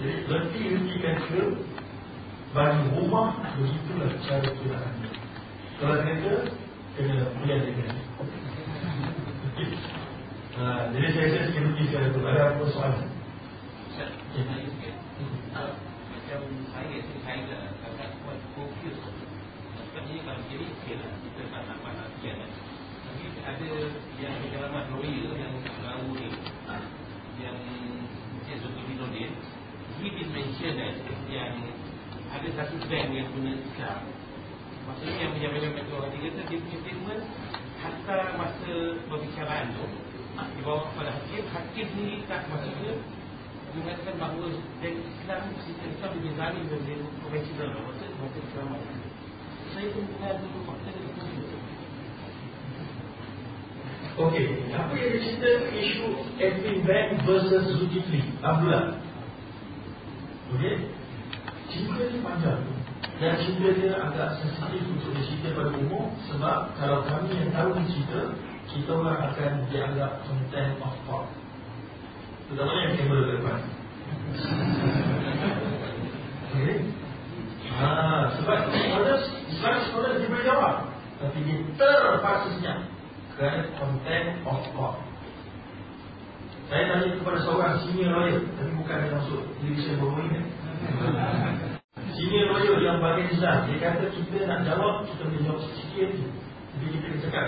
Jadi 0.02 0.26
Reti-retikan 0.26 1.18
ke 1.30 1.42
Bagi 2.58 2.90
rumah 2.98 3.38
Begitulah 3.54 4.10
cara 4.26 4.50
kirakan 4.50 4.94
Kalau 5.78 5.96
kereta 6.02 6.50
Kena 6.98 7.30
punya 7.38 7.56
dengan 7.62 7.94
ha, 10.58 10.90
Jadi 10.90 11.08
saya 11.14 11.26
rasa 11.30 11.40
sikit 11.54 11.64
tu 12.18 12.22
Ada 12.26 12.42
apa 12.50 12.64
soalan? 12.74 13.08
Macam 16.10 16.42
saya, 16.74 16.98
saya 17.06 17.38
kian 22.26 22.36
kan 22.42 22.52
Tapi 23.06 23.24
ada 23.46 23.66
yang 24.18 24.34
yang 24.50 25.54
tahu 25.86 26.10
ni 26.18 26.26
Yang 27.38 27.58
Mungkin 28.32 28.56
Zulkifli 28.66 28.98
Nordin 28.98 29.61
He 30.00 30.08
did 30.16 30.30
mention 30.32 30.72
that 30.80 30.96
Yang 31.28 31.76
ada 32.32 32.48
satu 32.56 32.76
bank 32.88 33.12
yang 33.12 33.28
punya 33.36 33.60
Islam 33.60 34.00
Maksudnya 34.88 35.16
yang 35.20 35.32
pejabat-pejabat 35.36 35.74
metro 35.76 36.00
Dia 36.08 36.20
kata 36.32 36.42
dia 36.48 36.60
punya 36.64 36.78
statement 36.80 37.24
Hatta 37.82 38.18
masa 38.40 38.74
perbicaraan 39.10 39.68
tu 39.76 39.86
Di 40.32 40.62
bawah 40.64 40.86
kepada 40.94 41.12
hakim. 41.18 41.44
Hakim 41.52 41.88
ni 42.00 42.24
tak 42.30 42.48
maksudnya 42.48 42.96
mengatakan 43.72 44.16
bahawa 44.20 44.52
dan 44.84 44.94
Islam 45.00 45.42
sistem 45.64 45.88
Islam 45.96 46.12
lebih 46.20 46.34
zalim 46.36 46.64
daripada 46.68 46.96
konvensional 47.24 47.80
maksud 47.88 48.10
maksud 48.20 48.42
Islam 48.52 48.68
saya 49.72 49.88
pun 49.96 50.04
pernah 50.12 50.32
dulu 50.44 50.60
fakta 50.68 50.90
dengan 50.92 51.40
itu 51.40 51.58
Okey, 54.12 54.68
apa 54.76 54.92
yang 54.92 55.24
cerita 55.24 55.72
isu 55.72 56.08
Epping 56.36 56.84
Bank 56.84 57.24
versus 57.24 57.64
Zulkifli? 57.72 58.20
Abdullah 58.44 59.00
Okey? 60.52 60.76
Cerita 61.72 62.04
ni 62.12 62.20
panjang. 62.20 62.62
Dan 63.22 63.38
cerita 63.38 63.68
dia 63.78 63.94
agak 63.98 64.30
sensitif 64.42 64.82
untuk 64.90 65.14
dicerita 65.14 65.54
pada 65.58 65.74
umum 65.78 66.10
Sebab 66.30 66.74
kalau 66.78 67.06
kami 67.06 67.38
yang 67.38 67.54
tahu 67.54 67.78
cerita 67.86 68.34
Kita 68.70 68.92
orang 68.94 69.20
akan 69.30 69.52
dianggap 69.70 70.26
content 70.26 70.78
of 70.82 70.94
court 71.06 71.30
Terutamanya 72.50 72.82
yang 72.82 72.94
kamera 72.98 73.22
ke 73.22 73.34
depan. 73.38 73.58
Okay 76.52 76.78
Ha, 77.72 77.88
sebab 78.36 78.60
scholar, 78.68 79.18
Islam 79.48 79.76
scholar 79.90 80.12
dia 80.20 80.30
boleh 80.30 80.46
jawab 80.46 80.76
Tapi 81.18 81.38
dia 81.46 81.58
terpaksa 81.78 82.48
senyap. 82.58 82.80
Kerana 83.38 83.62
content 83.80 84.28
of 84.46 84.62
God 84.78 85.11
Saya 86.72 86.88
tanya 86.88 87.20
kepada 87.20 87.40
seorang 87.44 87.84
senior 87.84 88.16
lawyer 88.16 88.48
Tapi 88.56 88.72
bukan 88.80 88.96
dia 89.04 89.12
masuk. 89.12 89.44
Division 89.60 90.00
bawah 90.00 90.24
ini 90.24 90.40
Senior 92.16 92.46
lawyer 92.48 92.80
yang 92.80 93.04
bagian 93.04 93.28
Islam 93.28 93.68
Dia 93.68 93.78
kata 93.84 94.08
kita 94.16 94.48
nak 94.48 94.64
jawab 94.64 95.04
Kita 95.04 95.28
boleh 95.28 95.42
jawab 95.44 95.60
sikit 95.68 96.10
Jadi 96.72 96.86
kita 96.96 97.06
kena 97.12 97.20
cakap 97.28 97.46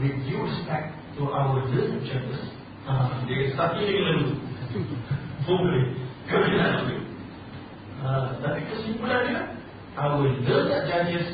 due 0.00 0.44
respect 0.44 0.86
to 1.16 1.24
our 1.32 1.56
judges 1.72 2.52
ha, 2.84 3.24
Dia 3.24 3.48
kata 3.48 3.52
tapi 3.56 3.80
dia 3.88 3.96
kena 3.96 4.12
dulu 4.20 4.32
Boleh. 5.48 5.84
Kau 6.28 6.44
nak 6.44 6.84
dulu 6.84 6.98
Ha, 8.00 8.32
tapi 8.44 8.60
kesimpulannya 8.68 9.56
Our 9.96 10.20
learned 10.44 10.84
judges 10.84 11.28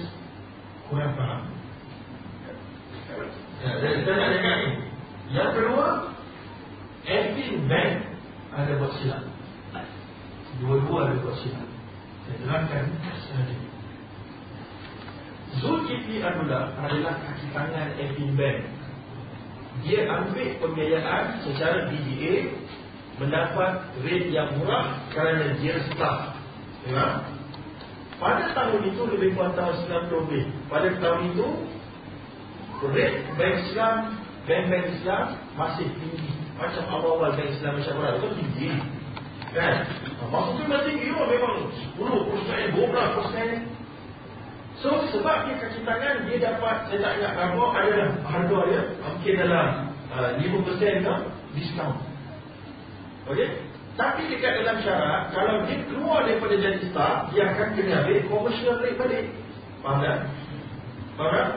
Kurang 0.86 1.18
faham. 1.18 1.50
Ya, 3.58 3.70
Saya 3.82 4.14
nak 4.14 4.28
cakap 4.38 4.54
ni. 4.62 4.70
Yang 5.34 5.50
kedua 5.58 6.14
Bank 7.64 7.92
Ada 8.52 8.72
buat 8.76 8.92
silap 9.00 9.24
Dua-dua 10.60 10.98
ada 11.08 11.14
buat 11.24 11.36
silap 11.40 11.68
Saya 12.28 12.36
terangkan 12.44 12.84
sahaja 13.00 13.56
Zulkifli 15.56 16.20
Abdullah 16.20 16.76
adalah 16.76 17.16
kaki 17.24 17.46
tangan 17.56 17.88
Epping 17.96 18.36
Bank 18.36 18.58
Dia 19.80 20.04
ambil 20.12 20.48
pembiayaan 20.60 21.40
secara 21.48 21.88
DBA 21.88 22.52
Mendapat 23.16 23.96
rate 24.04 24.28
yang 24.28 24.60
murah 24.60 25.08
kerana 25.08 25.56
dia 25.56 25.80
staff 25.88 26.36
Ya. 26.86 27.18
Pada 28.16 28.54
tahun 28.56 28.94
itu 28.94 29.02
lebih 29.12 29.36
kurang 29.36 29.58
tahun 29.58 29.74
90 30.08 30.22
lebih. 30.24 30.44
Pada 30.70 30.88
tahun 31.02 31.20
itu 31.34 31.46
rate 32.94 33.18
bank 33.36 33.54
Islam, 33.66 33.96
bank-bank 34.46 34.86
Islam 34.96 35.24
masih 35.58 35.86
tinggi. 35.98 36.30
Macam 36.56 36.84
awal-awal 36.88 37.36
bank 37.36 37.52
Islam 37.52 37.76
Malaysia 37.76 38.16
itu 38.16 38.28
tinggi. 38.40 38.70
Kan? 39.52 39.74
Maksudnya 40.32 40.64
masih 40.68 40.84
tinggi 40.88 41.08
oh, 41.12 41.28
memang 41.28 41.54
10%, 42.00 42.76
12%. 42.76 43.76
So 44.76 44.92
sebab 45.08 45.48
dia 45.48 45.56
kaki 45.56 45.80
tangan 45.88 46.28
dia 46.28 46.36
dapat 46.36 46.76
saya 46.92 46.98
tak 47.00 47.12
ingat 47.16 47.32
berapa 47.32 47.64
ada 47.72 48.12
harga 48.28 48.58
dia 48.68 48.82
mungkin 49.00 49.34
dalam 49.40 49.68
uh, 50.12 50.30
5% 50.36 51.04
ke 51.04 51.14
diskaun. 51.56 51.96
Okey? 53.32 53.48
Tapi 53.96 54.28
dekat 54.28 54.60
dalam 54.60 54.76
syarat 54.84 55.32
kalau 55.32 55.64
dia 55.64 55.80
keluar 55.88 56.28
daripada 56.28 56.60
jadi 56.60 56.80
staff 56.92 57.32
dia 57.32 57.48
akan 57.48 57.68
kena 57.72 58.04
ambil 58.04 58.20
commercial 58.28 58.76
rate 58.84 59.00
balik. 59.00 59.26
Faham 59.80 60.04
tak? 60.04 60.18
Faham 61.16 61.32
tak? 61.32 61.48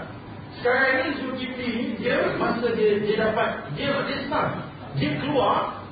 Sekarang 0.60 0.88
ini 0.96 1.10
Zulkifli 1.20 1.68
ni 1.76 1.86
dia 2.00 2.24
masa 2.40 2.72
dia 2.72 3.04
dia 3.04 3.16
dapat 3.20 3.68
dia 3.76 3.92
dia 4.08 4.18
staff 4.24 4.69
dia 4.98 5.12
keluar 5.22 5.86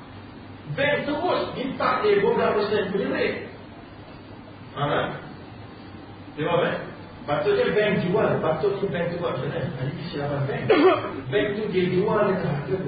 bank 0.73 0.95
terus 1.05 1.41
minta 1.53 1.89
dia 2.01 2.19
12% 2.19 2.91
punya 2.91 3.07
rate. 3.13 3.37
Faham 4.73 4.89
tak? 4.89 5.07
Dia 6.35 6.43
faham 6.49 6.61
tak? 6.65 6.77
Patutnya 7.27 7.75
bank 7.75 7.93
jual, 8.07 8.29
patutnya 8.39 8.87
bank 8.87 9.05
tu 9.11 9.15
buat 9.19 9.35
macam 9.35 9.51
mana? 9.51 9.83
Ini 9.83 9.93
kesilapan 9.99 10.41
bank. 10.47 10.63
Bank 11.31 11.47
tu 11.59 11.63
dia 11.75 11.83
jual 11.91 12.19
dengan 12.23 12.55
harga 12.55 12.75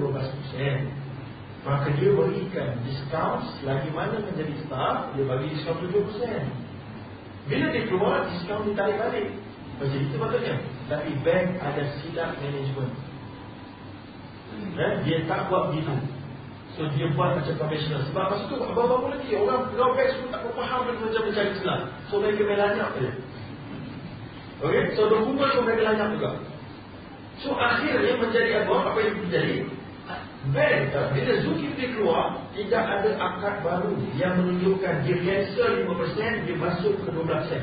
Maka 1.60 1.92
dia 1.92 2.08
berikan 2.16 2.72
diskaun 2.88 3.44
selagi 3.60 3.92
mana 3.92 4.16
menjadi 4.16 4.54
staff, 4.64 5.12
dia 5.12 5.28
bagi 5.28 5.52
diskaun 5.52 5.76
7%. 5.92 7.52
Bila 7.52 7.66
dia 7.68 7.84
keluar, 7.84 8.24
diskaun 8.32 8.64
ditarik 8.64 8.96
balik. 8.96 9.28
Macam 9.76 10.00
itu 10.00 10.16
patutnya. 10.16 10.56
Tapi 10.88 11.10
bank 11.20 11.46
ada 11.60 11.82
silap 12.00 12.32
management. 12.40 12.92
Dan 14.76 15.04
dia 15.04 15.18
tak 15.26 15.50
buat 15.52 15.70
begitu. 15.72 15.94
So 16.78 16.86
dia 16.94 17.10
buat 17.12 17.36
macam 17.36 17.54
profesional. 17.58 18.00
Sebab 18.08 18.24
masa 18.30 18.44
tu 18.46 18.56
apa-apa 18.56 19.06
lagi. 19.12 19.30
Orang 19.36 19.68
pegawai 19.74 20.06
semua 20.14 20.28
tak 20.32 20.42
faham 20.54 20.80
macam 20.86 21.22
mencari 21.26 21.50
Islam. 21.52 21.80
So 22.08 22.22
mereka 22.22 22.42
melanyak 22.46 22.88
dia. 22.96 23.12
Okey, 24.60 24.92
so 24.92 25.08
dokumen 25.08 25.48
pun 25.56 25.64
mereka 25.64 25.88
lancar 25.88 26.08
juga. 26.12 26.30
So 27.40 27.56
akhirnya 27.56 28.20
menjadi 28.20 28.64
apa? 28.64 28.92
Apa 28.92 28.98
yang 29.00 29.16
terjadi? 29.24 29.56
Bank, 30.52 30.92
bila 31.12 31.32
Zulkifli 31.44 31.86
keluar, 31.92 32.40
tidak 32.56 32.80
ada 32.80 33.10
akad 33.20 33.60
baru 33.60 33.92
yang 34.16 34.40
menunjukkan 34.40 35.04
dia 35.04 35.16
cancel 35.20 35.84
5%, 35.84 36.48
dia 36.48 36.56
masuk 36.56 36.96
ke 37.04 37.08
12%. 37.12 37.60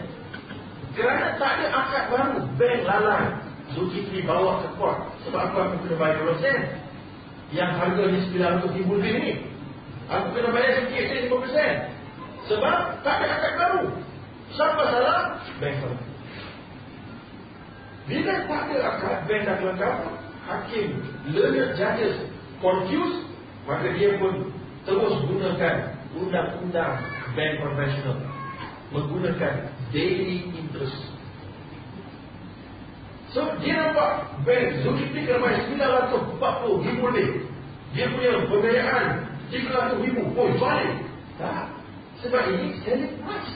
Kerana 0.94 1.38
tak 1.42 1.52
ada 1.58 1.68
akad 1.74 2.04
baru, 2.14 2.38
bank 2.58 2.80
lalai. 2.86 3.26
Zulkifli 3.74 4.26
bawa 4.26 4.62
ke 4.62 4.70
court. 4.78 4.98
Sebab 5.26 5.42
aku 5.54 5.86
kena 5.86 5.96
bayar 6.00 6.18
2%? 6.22 6.87
Yang 7.56 7.72
harganya 7.80 8.20
900 8.64 8.78
ribu 8.78 8.92
lebih 9.00 9.14
ni. 9.24 9.32
Aku 10.08 10.36
kena 10.36 10.50
bayar 10.56 10.88
sikit, 10.88 11.32
5%. 11.32 11.98
Sebab 12.48 12.78
tak 13.04 13.16
ada 13.24 13.28
akad 13.40 13.54
baru. 13.60 13.84
Siapa 14.56 14.84
salah? 14.88 15.20
Bank. 15.60 15.84
Bila 18.08 18.34
tak 18.48 18.62
ada 18.72 18.78
akad 18.88 19.18
bank 19.28 19.42
dah 19.44 19.56
kelengkap, 19.60 19.96
hakim, 20.48 20.88
learned 21.28 21.76
judges 21.76 22.16
confused, 22.64 23.28
maka 23.68 23.92
dia 24.00 24.16
pun 24.16 24.48
terus 24.88 25.14
gunakan 25.28 25.76
undang-undang 26.16 27.04
bank 27.36 27.54
conventional. 27.60 28.18
Menggunakan 28.96 29.76
daily 29.92 30.48
interest. 30.56 31.17
So, 33.36 33.44
dia 33.60 33.76
nampak 33.76 34.40
bank 34.48 34.66
Zulkifli 34.88 35.28
bayar 35.28 35.68
940 35.68 36.88
ribu 36.88 37.04
lebih. 37.12 37.44
Dia 37.92 38.08
punya 38.12 38.40
pembiayaan 38.48 39.06
300 39.52 40.04
ribu. 40.04 40.22
Oh, 40.36 40.48
balik. 40.60 40.96
Tak. 41.36 41.72
Sebab 42.24 42.44
ini 42.56 42.80
selling 42.88 43.20
price. 43.22 43.56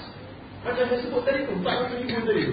Macam 0.61 0.85
saya 0.85 0.99
sebut 1.01 1.21
tadi 1.25 1.47
tu, 1.47 1.55
400 1.63 2.03
ribu 2.03 2.21
tadi. 2.27 2.43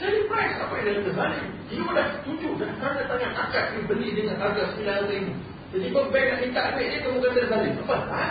Selling 0.00 0.26
price 0.32 0.56
apa 0.58 0.72
yang 0.80 0.84
dia 0.96 1.04
terzalim? 1.12 1.44
Dia 1.68 1.86
dah 1.92 2.06
setuju 2.18 2.48
dan 2.56 2.70
tanda 2.80 3.02
tangan 3.04 3.32
akad 3.36 3.64
dia 3.76 3.82
beli 3.84 4.08
dengan 4.16 4.36
harga 4.40 4.74
RM9,000. 4.74 5.28
Jadi 5.70 5.86
kau 5.94 6.08
bank 6.10 6.24
nak 6.24 6.38
minta 6.42 6.62
duit 6.74 6.88
dia, 6.88 6.98
kamu 7.04 7.18
kata 7.20 7.36
terzalim. 7.36 7.72
Apa? 7.84 7.96
Ha? 8.08 8.24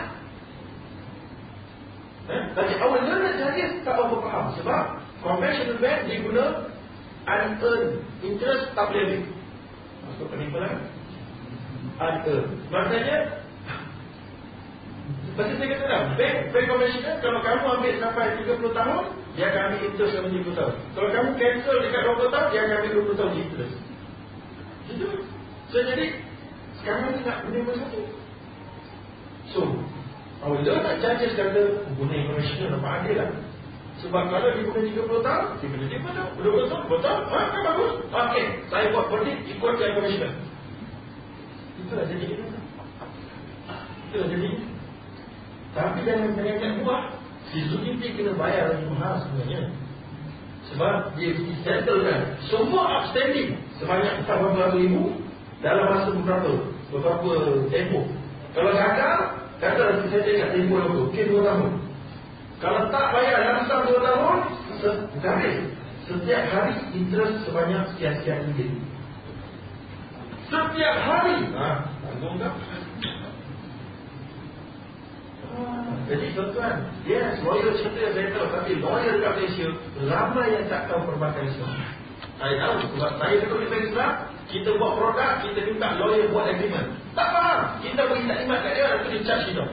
Eh? 2.29 2.43
Tapi 2.53 2.73
awal 2.77 3.01
learner 3.05 3.33
saja 3.37 3.65
tak 3.81 3.95
apa 3.95 4.15
faham. 4.21 4.45
Sebab 4.59 4.83
conventional 5.23 5.77
bank 5.81 5.99
dia 6.05 6.17
guna 6.21 6.45
unearned 7.29 8.01
interest 8.25 8.63
tak 8.73 8.85
boleh 8.89 9.01
ambil. 9.05 9.21
Maksud 10.07 10.25
penimbulan? 10.33 10.73
Unearned. 11.99 12.47
Maksudnya, 12.73 13.17
Macam 15.39 15.55
saya 15.55 15.71
kata 15.71 15.85
dah, 15.87 16.01
bank, 16.19 16.35
bank 16.51 16.65
conventional, 16.67 17.15
kalau 17.23 17.39
kamu 17.39 17.63
ambil 17.79 17.93
sampai 18.03 18.35
30 18.43 18.75
tahun, 18.75 19.03
dia 19.39 19.45
akan 19.47 19.61
ambil 19.71 19.81
interest 19.87 20.11
selama 20.11 20.29
20 20.35 20.59
tahun. 20.59 20.73
Kalau 20.91 21.09
kamu 21.15 21.29
cancel 21.39 21.75
dekat 21.79 22.01
20 22.03 22.33
tahun, 22.35 22.47
dia 22.51 22.59
akan 22.59 22.75
ambil 22.75 22.91
20 23.07 23.19
tahun 23.19 23.33
interest. 23.39 23.75
Itu. 24.91 25.07
So, 25.71 25.77
jadi, 25.79 26.05
sekarang 26.83 27.15
ni 27.15 27.23
nak 27.23 27.37
benda 27.47 27.71
satu. 27.71 28.01
So, 29.47 29.59
apabila 30.43 30.83
nak 30.83 30.95
judges 30.99 31.33
kata, 31.39 31.61
guna 31.95 32.13
conventional 32.27 32.69
nampak 32.75 32.91
adil 32.99 33.15
lah. 33.23 33.29
Sebab 33.99 34.23
kalau 34.31 34.55
dia 34.55 34.63
guna 34.63 34.79
30 34.79 35.27
tahun, 35.27 35.45
kena 35.59 35.85
dia 35.91 35.99
betul. 35.99 36.27
20 36.39 36.71
tahun, 36.71 36.83
betul. 36.87 37.17
Ha, 37.19 37.39
kan 37.51 37.61
bagus. 37.67 37.91
Okey, 38.07 38.45
saya 38.71 38.85
buat 38.95 39.05
verdict 39.11 39.39
ikut 39.51 39.73
yang 39.75 39.93
conventional. 39.99 40.33
Itulah 41.83 42.05
jadi. 42.07 42.25
Itulah 44.07 44.27
jadi. 44.31 44.49
Tapi 45.69 45.97
jangan 46.01 46.33
jangan 46.33 46.81
buat 46.81 47.01
Si 47.49 47.65
Zulkifli 47.65 48.13
kena 48.13 48.33
bayar 48.37 48.73
lagi 48.73 48.85
mahal 48.93 49.21
sebenarnya 49.25 49.73
Sebab 50.69 51.17
dia 51.17 51.33
settlekan 51.65 52.37
Semua 52.45 53.01
outstanding 53.01 53.57
Sebanyak 53.81 54.25
beberapa 54.25 54.77
ribu 54.77 55.17
Dalam 55.61 55.93
masa 55.93 56.09
beberapa 56.13 56.51
Beberapa 56.93 57.29
tempoh 57.73 58.05
Kalau 58.53 58.71
gagal 58.73 59.17
Kata 59.61 59.83
saya 60.09 60.21
tengok 60.25 60.49
tempoh 60.57 60.77
itu 60.77 60.91
Mungkin 60.93 61.25
dua 61.29 61.41
tahun 61.45 61.88
Kalau 62.59 62.91
tak 62.91 63.05
bayar 63.15 63.39
dalam 63.47 63.87
dua 63.87 63.99
tahun 64.03 64.37
Habis. 65.23 65.57
Setiap 66.09 66.43
hari 66.49 66.73
interest 66.97 67.45
sebanyak 67.45 67.85
sekian-sekian 67.93 68.49
ringgit. 68.49 68.71
Setiap 70.49 70.95
hari. 71.05 71.37
Ha, 71.53 71.85
Tanggung 72.01 72.35
tak? 72.41 72.53
Jadi 76.09 76.25
tuan-tuan, 76.33 76.89
yes, 77.05 77.37
lawyer 77.45 77.75
cerita 77.77 78.15
saya 78.15 78.31
tahu 78.33 78.47
Tapi 78.49 78.71
lawyer 78.81 79.19
dekat 79.19 79.33
Malaysia 79.37 79.67
Ramai 80.07 80.47
yang 80.57 80.65
tak 80.71 80.89
tahu 80.89 81.05
perbankan 81.05 81.45
Islam. 81.45 81.69
Saya 82.39 82.53
tahu, 82.57 82.73
sebab 82.95 83.11
saya 83.19 83.35
duduk 83.43 83.59
di 83.61 83.67
bank 83.67 83.83
Islam 83.91 84.11
Kita 84.49 84.69
buat 84.79 84.93
produk, 84.97 85.33
kita 85.45 85.59
minta 85.69 85.87
lawyer 86.01 86.25
buat 86.33 86.49
agreement. 86.49 86.97
Tak 87.13 87.27
faham, 87.29 87.59
kita 87.85 88.01
beri 88.09 88.23
taklimat 88.25 88.59
kat 88.65 88.71
dia 88.73 88.87
Lepas 88.89 89.09
dia 89.13 89.21
charge 89.27 89.45
kita 89.53 89.65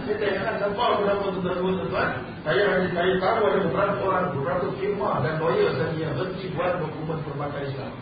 ha, 0.00 0.06
Saya 0.08 0.16
tanyakan 0.16 0.54
siapa 0.56 0.84
beberapa 0.96 1.24
tuan-tuan. 1.60 2.10
Saya 2.40 2.64
saya 2.88 3.12
tahu 3.20 3.40
ada 3.44 3.58
beberapa 3.68 4.00
orang 4.00 4.26
Beberapa 4.32 4.66
firma 4.80 5.20
dan 5.20 5.34
lawyer 5.36 5.70
saya 5.76 5.92
yang 5.92 6.16
berhenti 6.16 6.46
buat 6.56 6.80
dokumen 6.80 7.18
perbankan 7.20 7.62
Islam. 7.68 7.92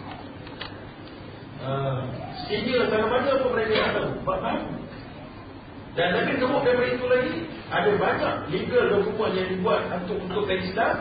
Uh, 1.59 2.07
senior 2.47 2.87
dalam 2.87 3.11
mana 3.11 3.35
pun 3.43 3.51
mereka 3.51 3.91
tak 3.91 3.91
tahu 3.99 4.11
Sebab 4.23 4.59
Dan 5.99 6.09
lagi 6.15 6.33
sebut 6.39 6.61
daripada 6.63 6.87
itu 6.95 7.07
lagi 7.11 7.35
Ada 7.67 7.91
banyak 7.99 8.35
legal 8.55 8.85
dokumen 8.95 9.31
yang 9.35 9.49
dibuat 9.51 9.81
Untuk 10.07 10.23
untuk 10.23 10.47
Islam 10.47 10.95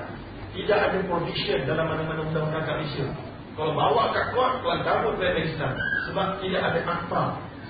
Tidak 0.58 0.80
ada 0.82 0.98
provision 1.06 1.62
dalam 1.70 1.86
mana-mana 1.86 2.26
undang-undang 2.26 2.66
Malaysia. 2.66 3.06
Kalau 3.54 3.74
bawa 3.78 4.10
kat 4.10 4.34
kuat 4.34 4.66
Tuan 4.66 4.82
cabut 4.82 5.14
bank 5.22 5.46
Islam. 5.46 5.74
Sebab 6.10 6.28
tidak 6.42 6.62
ada 6.74 6.80
akta 6.82 7.24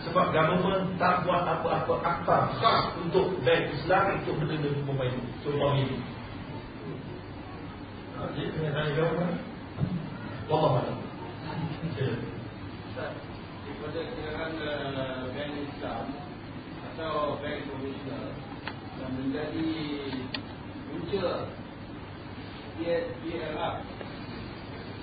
Sebab 0.06 0.26
government 0.30 1.00
tak 1.02 1.26
buat 1.26 1.42
apa-apa 1.42 1.94
akta 2.06 2.38
Khas 2.62 2.84
untuk 3.02 3.42
bank 3.42 3.64
Islam 3.74 4.22
Untuk 4.22 4.36
benda-benda 4.44 4.82
pemain 4.86 5.16
Contoh 5.42 5.72
ini 5.74 5.98
Jadi 8.18 8.42
kena 8.54 8.70
tanya 8.76 8.92
government 8.94 9.36
Wallah 10.48 10.86
daripada 13.78 14.00
kiraran 14.20 14.54
uh, 14.58 15.22
bank 15.32 15.54
Islam 15.64 16.04
atau 16.92 17.38
bank 17.40 17.62
profesional 17.70 18.34
yang 18.98 19.12
menjadi 19.16 19.70
punca 20.90 21.28
PLR 22.78 23.76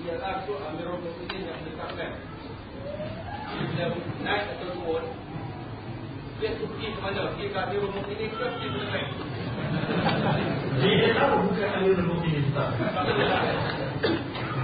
PLR 0.03 0.37
tu 0.43 0.53
Amirul 0.59 1.01
Mukminin 1.01 1.49
yang 1.49 1.59
menetapkan 1.65 2.13
bila 3.59 3.87
naik 4.27 4.45
atau 4.59 4.69
turun 4.75 5.05
Dia 6.43 6.51
pergi 6.59 6.87
ke 6.91 6.99
mana? 6.99 7.21
Pergi 7.35 7.47
ke 7.55 7.59
Amirul 7.63 7.91
Mukminin 7.95 8.29
ke 8.35 8.37
pergi 8.43 8.67
ke 8.67 8.79
mana? 8.83 8.99
DNR 10.83 11.31
bukan 11.47 11.69
Amirul 11.79 12.07
Mukminin 12.11 12.47
tak. 12.51 12.71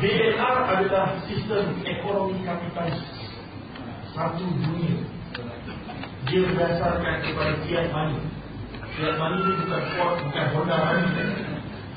DNR 0.00 0.56
adalah 0.66 1.06
sistem 1.28 1.64
ekonomi 1.86 2.42
kapitalis 2.42 3.02
satu 4.10 4.42
dunia. 4.42 5.06
Dia 6.26 6.40
berdasarkan 6.46 7.16
kepada 7.24 7.52
fiat 7.64 7.86
money. 7.94 8.20
Fiat 8.98 9.14
money 9.16 9.38
ni 9.46 9.52
bukan 9.64 9.82
kuat, 9.94 10.12
bukan 10.26 10.46
Honda 10.54 10.76
money. 10.82 11.10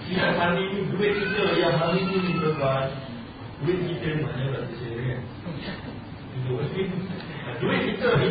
Fiat 0.08 0.32
money 0.38 0.64
ni 0.70 0.80
duit 0.94 1.14
kita 1.18 1.44
yang 1.58 1.76
hari 1.82 2.02
ni 2.06 2.38
tuan 2.38 2.88
duit 3.64 3.80
kita 3.88 4.10
mana 4.20 4.62
saya 4.76 5.00
kan? 5.00 5.22
Duit 7.62 7.82
kita 7.88 8.10
ni 8.20 8.30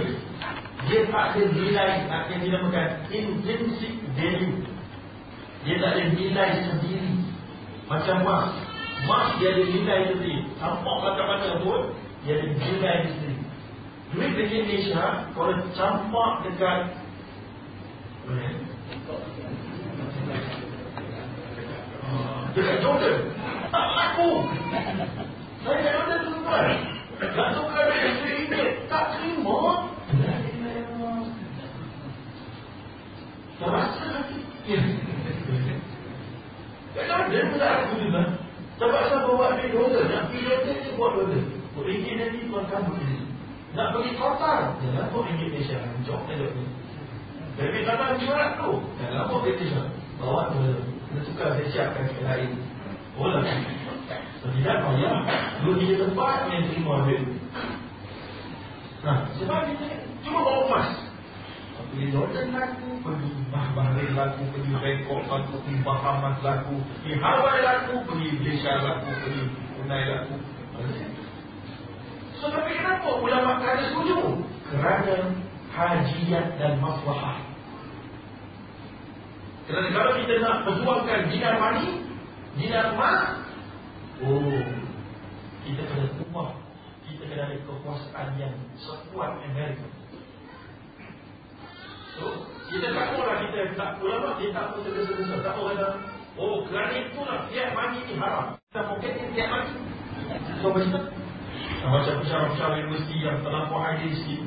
dia 0.83 1.07
tak 1.15 1.39
ada 1.39 1.43
nilai 1.47 2.11
yang 2.11 2.41
dinamakan 2.43 2.89
intrinsic 3.15 3.95
value. 4.19 4.67
Dia 5.63 5.79
tak 5.79 5.91
ada 5.95 6.03
nilai 6.11 6.51
sendiri. 6.67 7.13
Macam 7.87 8.17
mas. 8.27 8.51
Mas 9.07 9.27
dia 9.39 9.55
ada 9.55 9.63
nilai 9.63 10.01
sendiri. 10.11 10.43
Campak 10.59 10.97
macam-mana 11.07 11.63
pun, 11.63 11.81
dia 12.27 12.35
ada 12.35 12.47
nilai 12.51 12.97
sendiri. 13.15 13.39
Duit 14.13 14.31
di 14.37 14.43
Indonesia, 14.45 15.05
kalau 15.33 15.55
campak 15.73 16.33
dekat 16.45 16.79
Dekat 22.53 22.77
Jordan 22.85 23.17
Tak 23.73 23.87
laku 23.97 24.31
Saya 25.65 25.77
kat 25.81 25.93
Jordan 25.97 26.21
tuan 26.29 26.67
nak 27.31 27.49
tukar 27.55 27.87
duit 27.87 28.51
RM1 28.51 28.91
Tak 28.91 29.05
terima 29.15 29.59
Tak 33.63 33.71
rasa 33.71 34.05
lagi 34.11 34.39
Kalau 36.93 37.31
dia 37.31 37.43
pun 37.47 37.59
tak 37.63 37.73
aku 37.87 37.95
juga 38.03 38.23
Sebab 38.83 39.03
saya 39.07 39.19
bawa 39.23 39.55
duit 39.55 39.71
dolar 39.71 40.05
Nak 40.11 40.23
pergi 40.29 40.41
dolar 40.43 40.61
dia 40.67 40.93
buat 40.99 41.11
dolar 41.15 41.43
Ringgit 41.83 42.15
nanti 42.19 42.39
tuan 42.47 42.65
kamu 42.69 42.93
ini 43.07 43.19
Nak 43.79 43.87
pergi 43.95 44.11
Qatar 44.19 44.61
Jangan 44.83 45.07
pun 45.15 45.21
ringgit 45.31 45.49
Malaysia 45.55 45.79
Jom 46.03 46.21
tengok 46.27 46.51
ni 46.59 46.65
Dari 47.55 47.81
zaman 47.87 48.19
jurat 48.19 48.51
tu 48.59 48.71
Jangan 48.99 49.23
pun 49.31 49.39
Malaysia 49.47 49.83
Bawa 50.19 50.51
dolar 50.51 50.83
Kita 50.83 51.21
tukar 51.23 51.49
saya 51.55 51.67
siapkan 51.71 52.05
sekali 52.11 52.27
lain 52.27 52.51
Oh 53.15 53.31
lah 54.43 54.51
tidak 54.51 54.77
payah 54.83 55.17
Dua 55.63 55.75
tiga 55.79 55.95
tempat 56.03 56.51
yang 56.51 56.65
terima 56.67 56.95
duit. 57.07 57.23
Nah, 59.07 59.17
sebab 59.39 59.61
kita 59.71 59.87
Cuma 60.27 60.39
bawa 60.43 60.61
emas. 60.67 60.89
Pergi 61.93 62.07
Jordan 62.11 62.47
laku 62.51 62.89
Pergi 63.07 63.31
Bahrain 63.53 64.11
laku 64.19 64.43
Pergi 64.51 64.73
Bangkok 64.75 65.23
laku 65.31 65.55
Pergi 65.63 65.81
Bahamas 65.87 66.37
laku 66.43 66.77
Pergi 67.03 67.15
Hawaii 67.21 67.63
laku 67.63 67.95
Pergi 68.09 68.29
Malaysia 68.39 68.73
laku 68.81 69.09
Pergi 69.13 69.43
Brunei 69.77 70.05
laku 70.11 70.37
So 72.43 72.51
tapi 72.51 72.75
kenapa 72.75 73.07
ulama 73.23 73.63
tak 73.63 73.79
ada 73.79 73.85
setuju? 73.87 74.19
Kerana 74.67 75.31
hajiat 75.71 76.59
dan 76.59 76.75
maslahah. 76.83 77.39
Kerana 79.71 79.89
kalau 79.95 80.13
kita 80.19 80.35
nak 80.43 80.67
perjuangkan 80.67 81.31
dinar 81.31 81.55
mani 81.63 82.03
Dinar 82.59 82.99
emas 82.99 83.42
Oh, 84.21 84.61
kita 85.65 85.83
kena 85.89 86.07
kuat. 86.29 86.53
Kita 87.09 87.23
kena 87.25 87.43
ada 87.49 87.57
kekuasaan 87.65 88.29
yang 88.37 88.55
sekuat 88.77 89.41
Amerika. 89.41 89.89
So, 92.13 92.45
kita 92.69 92.93
tak 92.93 93.17
mahulah 93.17 93.37
kita 93.49 93.73
tak 93.73 93.97
ulama 94.05 94.37
kita 94.37 94.53
tak 94.53 94.65
mahu 94.77 94.85
tergesa-gesa. 94.85 95.41
Tak 95.41 95.53
mahu 95.57 95.73
kata, 95.73 95.89
oh 96.37 96.57
kerana 96.69 96.93
itulah 96.93 97.39
tiap 97.49 97.73
mani 97.73 98.05
ini 98.05 98.15
haram. 98.21 98.53
Kita 98.69 98.81
mungkin 98.85 99.13
tiap 99.33 99.49
mani. 99.49 99.73
So, 100.61 100.67
macam 100.77 101.03
nah, 101.81 101.89
macam 101.89 102.15
pesara-pesara 102.21 102.75
universiti 102.85 103.17
yang 103.25 103.41
terlampau 103.41 103.81
hadir 103.81 104.13
sikit. 104.13 104.41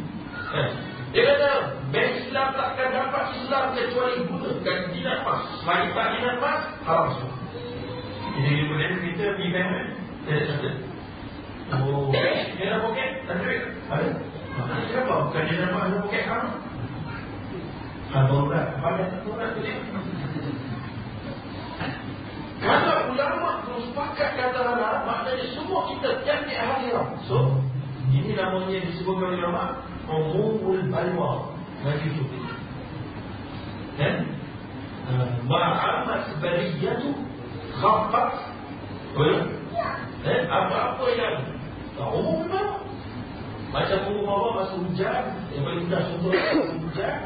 Eh, 0.56 0.70
dia 1.12 1.22
kata, 1.26 1.50
bank 1.90 2.12
Islam 2.22 2.48
takkan 2.54 2.90
dapat 2.94 3.24
Islam 3.40 3.66
kecuali 3.74 4.16
gunakan 4.30 4.80
dinar 4.94 5.18
emas. 5.26 5.42
Selagi 5.64 5.90
tak 5.96 6.08
dinar 6.16 6.34
emas, 6.38 6.62
haram 6.86 7.08
semua. 7.18 7.45
Jadi 8.36 8.52
dia 8.52 8.66
boleh 8.68 8.88
kita 9.00 9.24
pergi 9.40 9.48
bank 9.56 9.68
kan? 9.72 9.88
Dia 10.28 10.36
kata, 10.44 10.70
oh, 11.80 12.12
dia 12.12 12.66
nak 12.68 12.82
poket, 12.84 13.10
tak 13.24 13.36
duit. 13.40 13.62
Ada? 13.88 14.10
Kenapa? 14.92 15.14
Bukan 15.32 15.44
dia 15.48 15.56
nak 15.64 15.84
ada 15.88 15.98
poket 16.04 16.24
kamu? 16.28 16.50
Hadorat, 18.12 18.68
banyak 18.80 19.08
hadorat 19.12 19.50
tu 19.56 19.60
dia. 19.64 19.76
Kalau 22.60 23.12
ulama 23.12 23.50
bersepakat 23.68 24.30
kata 24.40 24.60
halal, 24.64 24.96
maknanya 25.04 25.46
semua 25.52 25.80
kita 25.92 26.10
tiap 26.24 26.40
di 26.48 26.56
akhirat. 26.56 27.08
So, 27.28 27.60
ini 28.12 28.36
namanya 28.36 28.80
disebutkan 28.84 29.36
ulama, 29.40 29.84
umumul 30.08 30.80
balwa. 30.92 31.56
Bagi 31.84 32.08
itu. 32.08 32.24
Dan, 34.00 34.28
ma'amat 35.46 36.36
bariyatu 36.40 37.25
khaffat 37.80 38.28
Betul? 39.16 39.36
Eh, 40.26 40.40
apa-apa 40.50 41.06
yang 41.16 41.36
tak 41.96 42.10
umum 42.12 42.44
memang 42.44 42.82
Macam 43.72 44.00
umum 44.12 44.26
Allah 44.28 44.52
masa 44.60 44.76
hujan 44.82 45.24
Yang 45.54 45.64
paling 45.64 45.82
mudah 45.88 46.02
contoh 46.10 46.32
hujan 46.82 47.18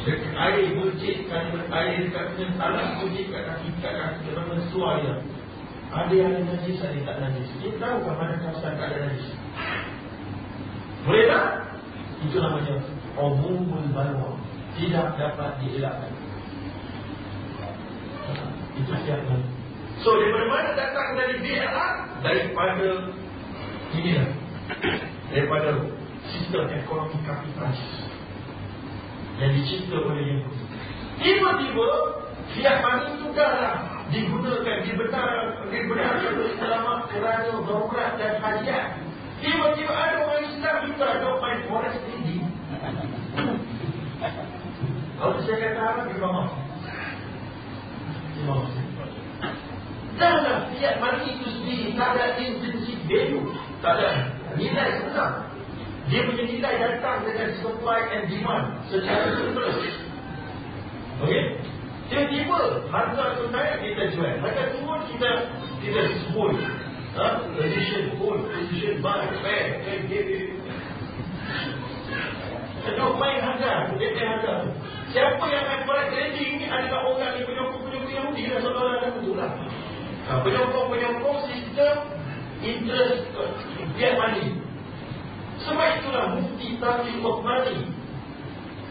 Dekat 0.00 0.32
air 0.32 0.72
bercik 0.80 1.28
kan 1.28 1.52
air 1.52 2.08
dekat 2.08 2.32
dengan 2.32 2.56
tanah 2.56 3.04
bercik 3.04 3.28
kat 3.28 3.42
kaki 3.52 3.68
kat 3.84 3.92
kaki 3.92 4.18
kita 4.32 4.42
mensuai 4.48 5.04
dia. 5.04 5.16
Ada 5.92 6.14
yang 6.16 6.32
ada 6.32 6.40
najis 6.56 6.80
ada 6.80 6.96
yang 6.96 7.04
tak 7.04 7.18
najis. 7.20 7.48
Dia 7.60 7.70
tahu 7.76 7.96
kan 8.08 8.14
mana 8.16 8.34
kawasan 8.40 8.72
tak 8.80 8.86
ada 8.88 8.96
najis. 9.04 9.28
Boleh 11.04 11.24
tak? 11.28 11.46
Itu 12.24 12.36
namanya 12.40 12.74
umumul 13.20 13.84
balwa. 13.92 14.40
Tidak 14.80 15.06
dapat 15.20 15.50
dielakkan. 15.60 16.12
Itu 18.80 18.92
siapa? 19.04 19.36
So 20.00 20.16
daripada 20.16 20.46
mana 20.48 20.70
datang 20.72 21.08
dari 21.12 21.34
BLR? 21.44 21.92
Daripada 22.24 22.88
ini 23.92 24.10
lah. 24.16 24.30
Daripada 25.28 25.70
sistem 26.30 26.64
ekonomi 26.72 27.20
kapitalis 27.26 27.84
yang 29.40 29.52
dicipta 29.56 29.96
oleh 30.00 30.24
yang 30.24 30.40
Tiba-tiba 31.20 31.88
money 32.80 33.08
itu 33.12 33.28
dah 33.36 33.76
digunakan 34.08 34.76
dibenar 34.82 35.28
dibenarkan 35.68 36.32
oleh 36.32 36.56
ulama 36.56 36.94
kerana 37.12 37.52
darurat 37.60 38.12
dan 38.16 38.40
hajat. 38.40 38.84
Tiba-tiba 39.44 39.92
ada 39.92 40.16
orang 40.24 40.44
Islam 40.48 40.76
juga 40.88 41.08
don't 41.20 41.40
mind 41.44 41.60
forest 41.68 42.00
tinggi. 42.08 42.40
Kalau 45.20 45.36
saya 45.44 45.56
kata 45.60 45.80
apa 45.84 46.00
di 46.08 46.16
bawah? 46.16 46.48
Di 48.32 48.42
bawah. 48.48 48.89
Dalam 50.20 50.68
fiat 50.68 51.00
money 51.00 51.32
itu 51.32 51.48
sendiri 51.48 51.96
tak 51.96 52.12
ada 52.12 52.36
intrinsic 52.36 53.00
value, 53.08 53.56
tak 53.80 53.96
ada 53.96 54.08
nilai 54.60 55.00
sebenar. 55.00 55.48
Dia 56.12 56.20
punya 56.28 56.44
nilai 56.44 56.74
datang 56.76 57.24
dengan 57.24 57.48
supply 57.64 58.00
and 58.12 58.28
demand 58.28 58.84
secara 58.92 59.32
surplus. 59.32 59.80
Okey? 61.24 61.44
Tiba-tiba 62.10 62.58
harga 62.90 63.24
tu 63.38 63.48
naik 63.54 63.80
kita 63.80 64.02
jual. 64.12 64.34
Harga 64.42 64.62
turun 64.74 65.00
kita 65.08 65.30
kita 65.80 66.00
sebut. 66.26 66.52
Ha? 67.16 67.26
Position 67.54 68.18
hold, 68.18 68.44
position 68.50 69.00
buy, 69.00 69.24
fair, 69.40 69.80
fair, 69.86 69.98
give. 70.10 70.58
Kedua 72.80 73.12
main 73.16 73.38
harga, 73.40 73.94
dia 73.96 74.10
harga. 74.26 74.54
Siapa 75.10 75.44
yang 75.46 75.64
main 75.68 75.82
forex 75.86 76.06
trading 76.10 76.52
ni 76.58 76.66
adalah 76.70 77.02
orang 77.06 77.34
yang 77.38 77.46
penyokong-penyokong 77.46 78.14
Yahudi 78.14 78.42
lah 78.50 78.58
saudara 78.62 78.92
dan 79.02 79.10
betul 79.18 79.34
lah. 79.38 79.52
Penyokong-penyokong 80.30 81.38
sistem 81.50 81.96
interest 82.62 83.26
fiat 83.98 84.14
money. 84.14 84.46
Sebab 85.60 85.88
itulah 86.00 86.24
mufti 86.38 86.80
Tafsir 86.80 87.20
Uthmani 87.20 87.92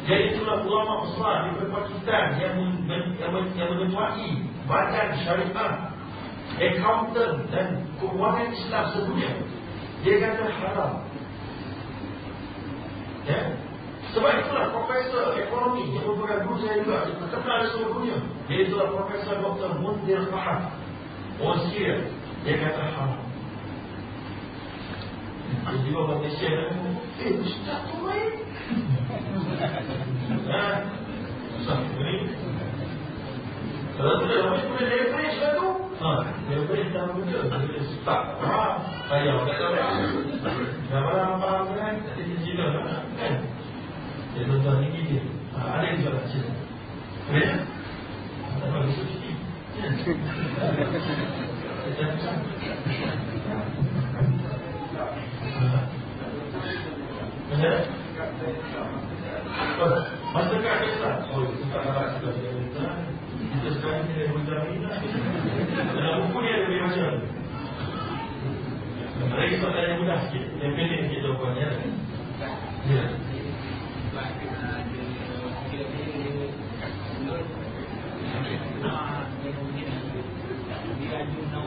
Jadi 0.05 0.37
itulah 0.37 0.61
ulama 0.61 1.01
besar 1.01 1.49
di 1.49 1.65
Pakistan 1.65 2.37
yang, 2.37 2.55
men, 2.85 3.17
yang, 3.17 3.33
men, 3.33 3.45
yang 3.57 3.73
mengetuai 3.73 4.29
badan 4.69 5.17
syariah 5.25 5.89
accountant 6.57 7.45
dan 7.53 7.67
keuangan 8.01 8.49
Islam 8.49 8.85
sedunia 8.95 9.31
dia 10.01 10.15
kata 10.17 10.43
haram 10.49 10.91
ya 13.27 13.39
sebab 14.09 14.31
itulah 14.41 14.65
profesor 14.73 15.37
ekonomi 15.37 15.93
yang 15.93 16.09
merupakan 16.09 16.39
guru 16.47 16.57
saya 16.65 16.81
juga 16.81 16.97
di 17.05 17.67
seluruh 17.69 17.91
dunia 17.99 18.17
dia 18.49 18.59
itulah 18.65 18.87
profesor 18.95 19.35
Dr. 19.37 19.71
Mundir 19.77 20.25
Fahad 20.33 20.78
Osir 21.39 21.95
dia 22.43 22.55
kata 22.59 22.83
haram 22.95 23.23
Jadi 25.67 25.89
bawa 25.91 26.19
Malaysia 26.19 26.51
Eh 27.19 27.31
ustaz 27.39 27.79
tu 27.87 27.95
baik 28.03 28.33
Ha? 30.49 30.65
Ustaz 31.59 31.79
ni. 31.99 32.15
Kalau 33.99 34.13
tu 34.19 34.25
dah 34.31 34.39
habis 34.47 34.63
boleh 34.71 34.87
leverage 34.87 35.37
lah 35.43 35.51
tu. 35.59 35.67
Ha 35.99 36.11
Leverage 36.47 36.91
dah 36.95 37.03
muda 37.11 37.39
Dia 37.51 37.81
start 37.99 38.23
Ha 38.39 38.59
Saya 39.11 39.35
tak 39.43 39.55
tahu 39.59 39.73
Dah 40.91 40.99
malam-malam 41.03 41.75
kan? 41.75 41.95
Tak 42.03 42.13
ada 42.15 42.35
cita 42.39 42.65
kan? 42.71 43.35
Dia 44.35 44.41
tuan-tuan 44.47 44.75
ni 44.79 44.87
dia. 45.07 45.23
Ha, 45.55 45.59
Ada 45.75 45.83
yang 45.91 45.97
jual 46.03 46.15
cita 46.31 46.51
Ya? 47.35 47.51
Tak 48.59 48.67
bagus 48.71 48.95
sikit 48.95 49.28
Masa 49.79 49.95
kat 60.59 60.83
Islam 60.83 61.15
Oh, 61.31 61.47
itu 61.47 61.63
tak 61.71 61.87
dapat 61.87 62.19
Kita 62.19 63.71
sekarang 63.79 64.03
ni 64.03 64.19
Dari 64.19 64.35
Bunda 64.35 64.67
Mina 64.67 64.91
Dalam 65.95 66.27
buku 66.27 66.43
ni 66.43 66.51
ada 66.51 66.67
lebih 66.67 66.83
macam 66.83 67.23
Mereka 69.31 69.63
tak 69.63 69.71
ada 69.71 69.87
yang 69.87 70.03
mudah 70.03 70.19
sikit 70.27 70.43
Yang 70.59 70.75
pendek 70.75 71.07
sikit 71.07 71.23
jawapannya 71.23 71.71
Ya 72.83 72.83
Dia 72.83 73.03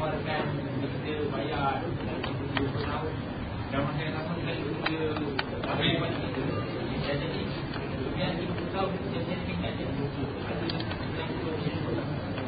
menawarkan 0.03 0.45
kita 0.83 1.15
bayar 1.31 1.79
dan 3.70 3.81
masa 3.87 4.01
yang 4.03 4.15
sama 4.19 4.35
dia 4.35 4.59
yang 5.79 6.03
buat 6.03 6.11
kita 6.11 6.43
jadi 7.07 7.43
kemudian 8.03 8.33
kita 8.35 8.65
tahu 8.74 8.87
dia 8.91 9.20
jadi 9.23 9.43
tingkat 9.47 9.73
dia. 9.79 9.87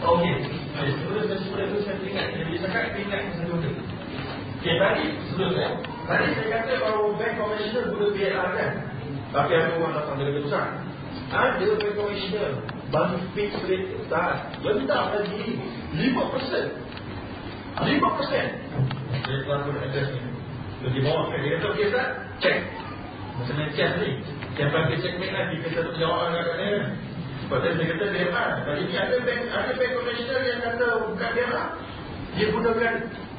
Okey. 0.02 0.34
Sebelum 0.74 1.24
saya 1.30 1.38
sebelum 1.46 1.66
itu 1.70 1.78
saya 1.86 1.96
ingat 2.02 2.26
Jadi 2.34 2.52
saya 2.58 2.70
cakap 2.74 2.98
ingat 2.98 3.22
satu 3.38 3.54
benda 3.56 3.70
Okey 4.58 4.74
tadi 4.74 5.06
sebelum 5.30 5.50
saya. 5.54 5.70
Tadi 6.10 6.26
saya 6.34 6.46
kata 6.58 6.72
bahawa 6.82 7.06
bank 7.16 7.34
commissioner 7.38 7.84
guna 7.94 8.06
BLR 8.12 8.48
kan? 8.58 8.70
Tapi 9.30 9.50
ada 9.54 9.70
orang 9.78 9.94
datang 9.94 10.16
dari 10.18 10.42
besar. 10.42 10.66
Ada 11.30 11.66
bank 11.78 11.94
commissioner 11.94 12.50
Bagi 12.90 13.18
fixed 13.38 13.62
rate 13.70 13.94
tak. 14.10 14.58
Rendah 14.60 15.04
lagi 15.22 15.56
5% 15.94 16.83
5% 17.82 19.24
Saya 19.24 19.38
telah 19.42 19.58
pun 19.66 19.74
address 19.78 20.08
ni 20.14 20.22
Bagi 20.84 21.00
bawah 21.02 21.24
kan 21.32 21.38
Dia 21.42 21.50
kata 21.58 21.66
okey 21.74 21.84
Ustaz 21.90 22.08
Check 22.38 22.58
Macam 23.40 23.54
mana 23.58 23.70
check 23.74 23.90
ni 23.98 24.10
Yang 24.54 24.70
bagi 24.70 24.96
checkmate 25.02 25.34
lagi 25.34 25.56
Kita 25.62 25.80
tak 25.82 25.96
jawab 25.98 26.18
agak-agak 26.30 27.12
sebab 27.44 27.60
saya 27.60 27.76
kata 27.76 28.04
BMR 28.08 28.50
Kali 28.64 28.82
ini 28.88 28.96
ada 28.96 29.16
bank 29.20 29.40
ada 29.52 29.72
bank 29.76 29.90
konvensional 30.00 30.42
yang 30.48 30.60
kata 30.64 30.86
bukan 31.12 31.30
BMR 31.36 31.68
Dia 32.32 32.46
gunakan 32.48 32.94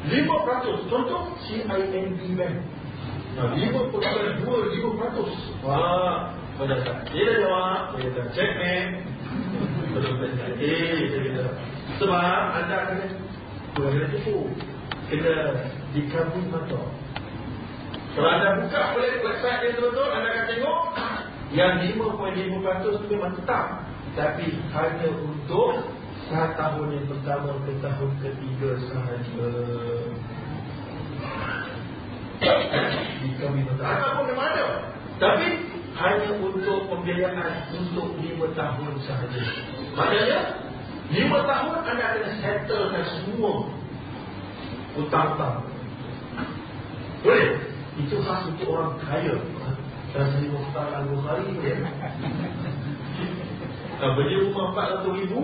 5% 0.06 0.92
Contoh 0.94 1.22
CIMB 1.42 2.22
Bank 2.38 2.56
Nah, 3.36 3.52
5.2 3.52 4.00
5%. 4.00 5.60
Wah, 5.60 6.32
pada 6.56 6.76
tak. 6.88 7.04
Dia 7.12 7.24
dah 7.28 7.36
jawab, 7.44 7.80
dia 8.00 8.10
dah 8.16 8.26
check 8.32 8.52
man. 8.56 8.88
Betul 9.92 10.24
betul. 10.24 10.56
Eh, 10.56 11.12
dia 11.12 11.20
kata. 11.36 11.52
Sebab 12.00 12.16
anda 12.56 12.78
kena 12.88 13.06
Kau 13.76 13.92
kena 13.92 14.08
tipu 14.08 14.48
Kena 15.12 15.36
dikabul 15.92 16.48
mata 16.48 16.82
Kalau 18.16 18.30
anda 18.32 18.64
buka 18.64 18.82
boleh 18.96 19.20
website 19.20 19.60
dia 19.60 19.70
betul-betul 19.76 20.08
Anda 20.16 20.30
akan 20.32 20.46
tengok 20.48 20.80
Yang 21.52 21.74
5.5% 22.00 22.96
itu 22.96 23.08
memang 23.12 23.34
tetap. 23.36 23.66
Tapi 24.16 24.46
hanya 24.72 25.10
untuk 25.12 25.92
Saat 26.32 26.56
tahun 26.56 26.88
yang 26.96 27.08
pertama 27.12 27.52
ke 27.68 27.72
tahun 27.84 28.12
ketiga 28.24 28.70
sahaja 28.88 29.50
Dikabul 33.28 33.64
mata 33.68 33.84
Ataupun 33.84 34.24
memang 34.32 34.48
ada 34.56 34.68
Tapi 35.20 35.48
hanya 36.00 36.32
untuk 36.40 36.80
pembiayaan 36.88 37.76
Untuk 37.76 38.08
5 38.24 38.56
tahun 38.56 38.94
sahaja. 39.04 39.44
Maknanya 40.00 40.65
Lima 41.14 41.40
tahun 41.46 41.86
anda 41.86 42.06
kena 42.18 42.32
settlekan 42.42 43.06
semua 43.14 43.70
Hutang-hutang 44.98 45.70
Boleh? 47.22 47.50
Itu 47.96 48.20
khas 48.28 48.44
untuk 48.52 48.76
orang 48.76 49.00
kaya. 49.08 49.40
Dan 50.12 50.26
saya 50.32 50.48
Muhtar 50.52 50.88
Al-Bukhari 51.00 51.48
boleh. 51.56 51.80
Nah, 53.96 54.10
Beli 54.20 54.36
rumah 54.44 54.76
400 54.76 55.20
ribu 55.24 55.44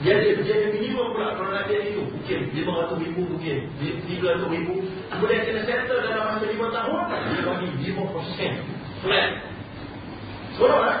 Dia 0.00 0.16
ada, 0.16 0.28
ada 0.40 0.68
minimum 0.72 1.12
pula. 1.12 1.36
Kalau 1.36 1.50
nak 1.52 1.68
dia 1.68 1.84
itu 1.84 2.02
Mungkin 2.08 2.38
500 2.56 3.04
ribu 3.04 3.20
mungkin 3.36 3.58
300 3.80 4.54
ribu. 4.56 4.74
Kemudian 5.12 5.40
kena 5.44 5.62
settle 5.68 6.00
dalam 6.08 6.24
masa 6.38 6.46
5 6.48 6.56
tahun 6.56 7.00
Dia 7.12 7.42
bagi 7.44 7.68
5% 7.92 9.04
Flat. 9.04 9.30
Seronok 10.56 10.80
tak? 10.86 11.00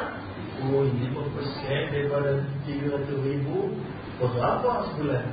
Oh, 0.62 0.86
5% 0.86 1.90
daripada 1.90 2.46
300 2.62 3.26
ribu 3.26 3.74
Berapa 4.22 4.86
sebulan 4.94 5.26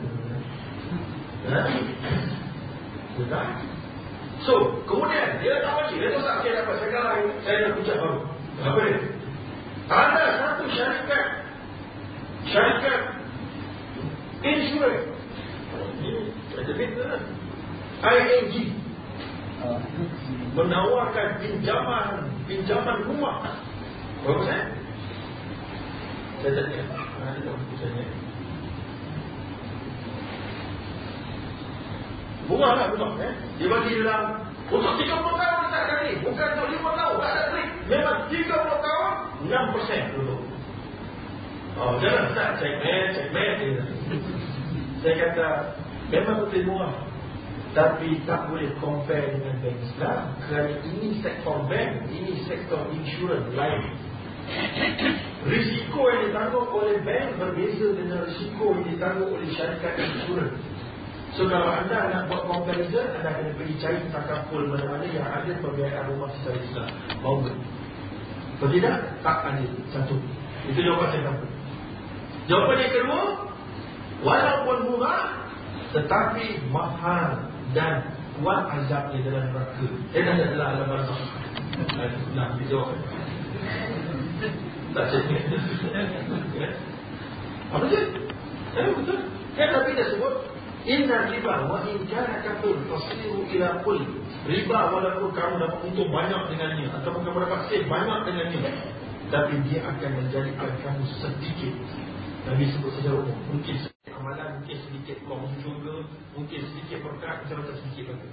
Ha? 1.42 1.62
Betul? 3.18 3.46
So, 4.42 4.54
kemudian 4.90 5.38
dia 5.42 5.62
tak 5.62 5.74
lagi 5.78 6.02
Dia 6.02 6.18
tak 6.18 6.42
kira 6.42 6.66
apa 6.66 6.74
Sekarang 6.82 7.18
saya 7.46 7.58
nak 7.70 7.78
ucap 7.78 7.98
baru 8.02 8.20
Apa 8.66 8.80
dia? 8.82 9.00
Ada 9.90 10.24
satu 10.42 10.64
syarikat 10.74 11.26
Syarikat 12.50 13.02
Insurance 14.42 15.06
Ini 16.02 16.14
Ada 16.58 16.72
beza 16.74 17.10
ING 18.02 18.54
Menawarkan 20.58 21.30
pinjaman 21.42 22.10
Pinjaman 22.50 22.98
rumah 23.06 23.62
Berapa 24.26 24.42
saya? 24.46 24.81
Ada? 26.42 26.64
Bunga 32.50 32.70
lah 32.74 32.86
bunga. 32.90 33.08
Eh? 33.22 33.34
Dia 33.62 33.68
bagi 33.70 34.02
dalam 34.02 34.42
untuk 34.74 34.94
30 34.98 35.08
tahun 35.14 35.66
tak 35.70 35.84
kali. 35.86 36.12
Bukan 36.26 36.48
untuk 36.58 36.68
5 36.74 37.00
tahun. 37.00 37.16
Tak 37.22 37.32
ada 37.32 37.44
trik. 37.54 37.70
Memang 37.86 38.18
30 38.28 38.86
tahun 38.88 39.12
6% 39.46 40.16
dulu. 40.18 40.36
Oh, 41.80 41.96
jangan 42.04 42.26
tak 42.36 42.50
cek 42.60 42.74
meh, 42.84 43.02
cek 43.16 43.28
meh. 43.32 43.52
Saya 45.02 45.14
kata 45.18 45.48
memang 46.10 46.46
betul 46.46 46.62
bunga. 46.68 46.90
Tapi 47.72 48.20
tak 48.28 48.52
boleh 48.52 48.68
compare 48.84 49.32
dengan 49.32 49.56
bank 49.64 49.80
Islam 49.80 50.36
Kerana 50.44 50.76
ini 50.84 51.24
sektor 51.24 51.64
bank 51.72 52.04
Ini 52.12 52.44
sektor 52.44 52.84
insurans 52.92 53.48
lain 53.56 54.11
Risiko 55.42 56.02
yang 56.06 56.22
ditanggung 56.30 56.70
oleh 56.70 57.02
bank 57.02 57.40
berbeza 57.42 57.88
dengan 57.98 58.30
risiko 58.30 58.78
yang 58.78 58.86
ditanggung 58.94 59.32
oleh 59.34 59.50
syarikat 59.58 59.94
insurans. 59.98 60.60
So 61.32 61.48
kalau 61.48 61.72
anda 61.72 62.12
nak 62.12 62.28
buat 62.28 62.44
comparison, 62.44 63.08
anda 63.16 63.32
kena 63.32 63.56
pergi 63.56 63.76
cari 63.80 64.04
takaful 64.12 64.68
mana-mana 64.68 65.08
yang 65.08 65.24
ada 65.24 65.52
pembiayaan 65.64 66.12
rumah 66.12 66.28
secara 66.36 66.60
Islam. 66.60 66.88
Mau 67.24 67.40
ke? 67.40 67.52
Kalau 68.60 68.72
tidak, 68.76 68.96
tak 69.24 69.38
ada. 69.48 69.66
Satu. 69.96 70.16
Itu 70.68 70.80
jawapan 70.84 71.08
saya 71.10 71.24
kata. 71.32 71.46
Jawapan 72.52 72.78
yang 72.84 72.94
kedua, 72.94 73.22
walaupun 74.22 74.78
murah, 74.92 75.24
tetapi 75.96 76.46
mahal 76.70 77.48
dan 77.72 78.12
kuat 78.38 78.68
azabnya 78.76 79.20
dalam 79.24 79.56
neraka. 79.56 79.88
Eh, 80.12 80.22
dah 80.22 80.34
ada 80.36 80.46
dalam 80.52 80.68
alam 80.68 80.86
barzah. 80.92 81.20
Nah, 82.36 82.48
itu 82.60 82.76
jawapan. 82.76 83.00
Apa 87.72 87.86
dia? 87.88 88.02
Eh 88.72 88.88
betul 88.96 89.20
Nabi 89.56 89.90
dah 89.94 90.08
sebut 90.10 90.34
Inna 90.82 91.30
riba 91.30 91.70
wa 91.70 91.86
in 91.86 92.02
kana 92.10 92.42
kafir 92.42 92.74
Fasiru 92.90 93.46
ila 93.54 93.86
kul 93.86 94.02
Riba 94.50 94.80
walaupun 94.90 95.30
kamu 95.38 95.62
dapat 95.62 95.80
untung 95.86 96.10
banyak 96.10 96.42
dengannya 96.50 96.90
Ataupun 96.90 97.22
kamu 97.22 97.46
dapat 97.46 97.70
save 97.70 97.86
banyak 97.86 98.20
dengannya 98.26 98.72
Tapi 99.30 99.62
dia 99.70 99.86
akan 99.86 100.12
menjadikan 100.18 100.72
kamu 100.82 101.04
sedikit 101.22 101.74
Nabi 102.50 102.66
sebut 102.74 102.92
saja 102.98 103.14
umum 103.14 103.38
Mungkin 103.54 103.76
sedikit 103.86 104.18
amalan 104.18 104.58
Mungkin 104.64 104.78
sedikit 104.90 105.18
kau 105.30 105.46
syurga 105.62 105.96
Mungkin 106.34 106.60
sedikit 106.74 106.98
berkat 107.06 107.46
Macam-macam 107.46 107.76
sedikit 107.86 108.06
lagi 108.18 108.30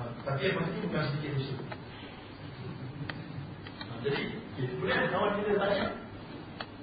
ha, 0.00 0.02
Tapi 0.24 0.40
yang 0.48 0.56
pasti 0.56 0.78
bukan 0.80 1.02
sedikit 1.12 1.30
musuh 1.36 1.58
jadi, 4.02 4.34
kemudian 4.56 5.08
kawan 5.08 5.32
kita 5.40 5.52
tanya, 5.56 5.84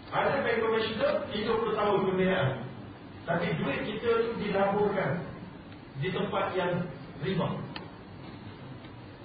ada 0.10 0.42
bank 0.42 0.58
komersial 0.58 1.14
30 1.30 1.78
tahun 1.78 2.00
pembiayaan. 2.10 2.52
Tapi 3.30 3.46
duit 3.62 3.80
kita 3.86 4.10
tu 4.26 4.30
dilaburkan 4.42 5.22
di 6.02 6.10
tempat 6.10 6.50
yang 6.58 6.82
riba. 7.22 7.48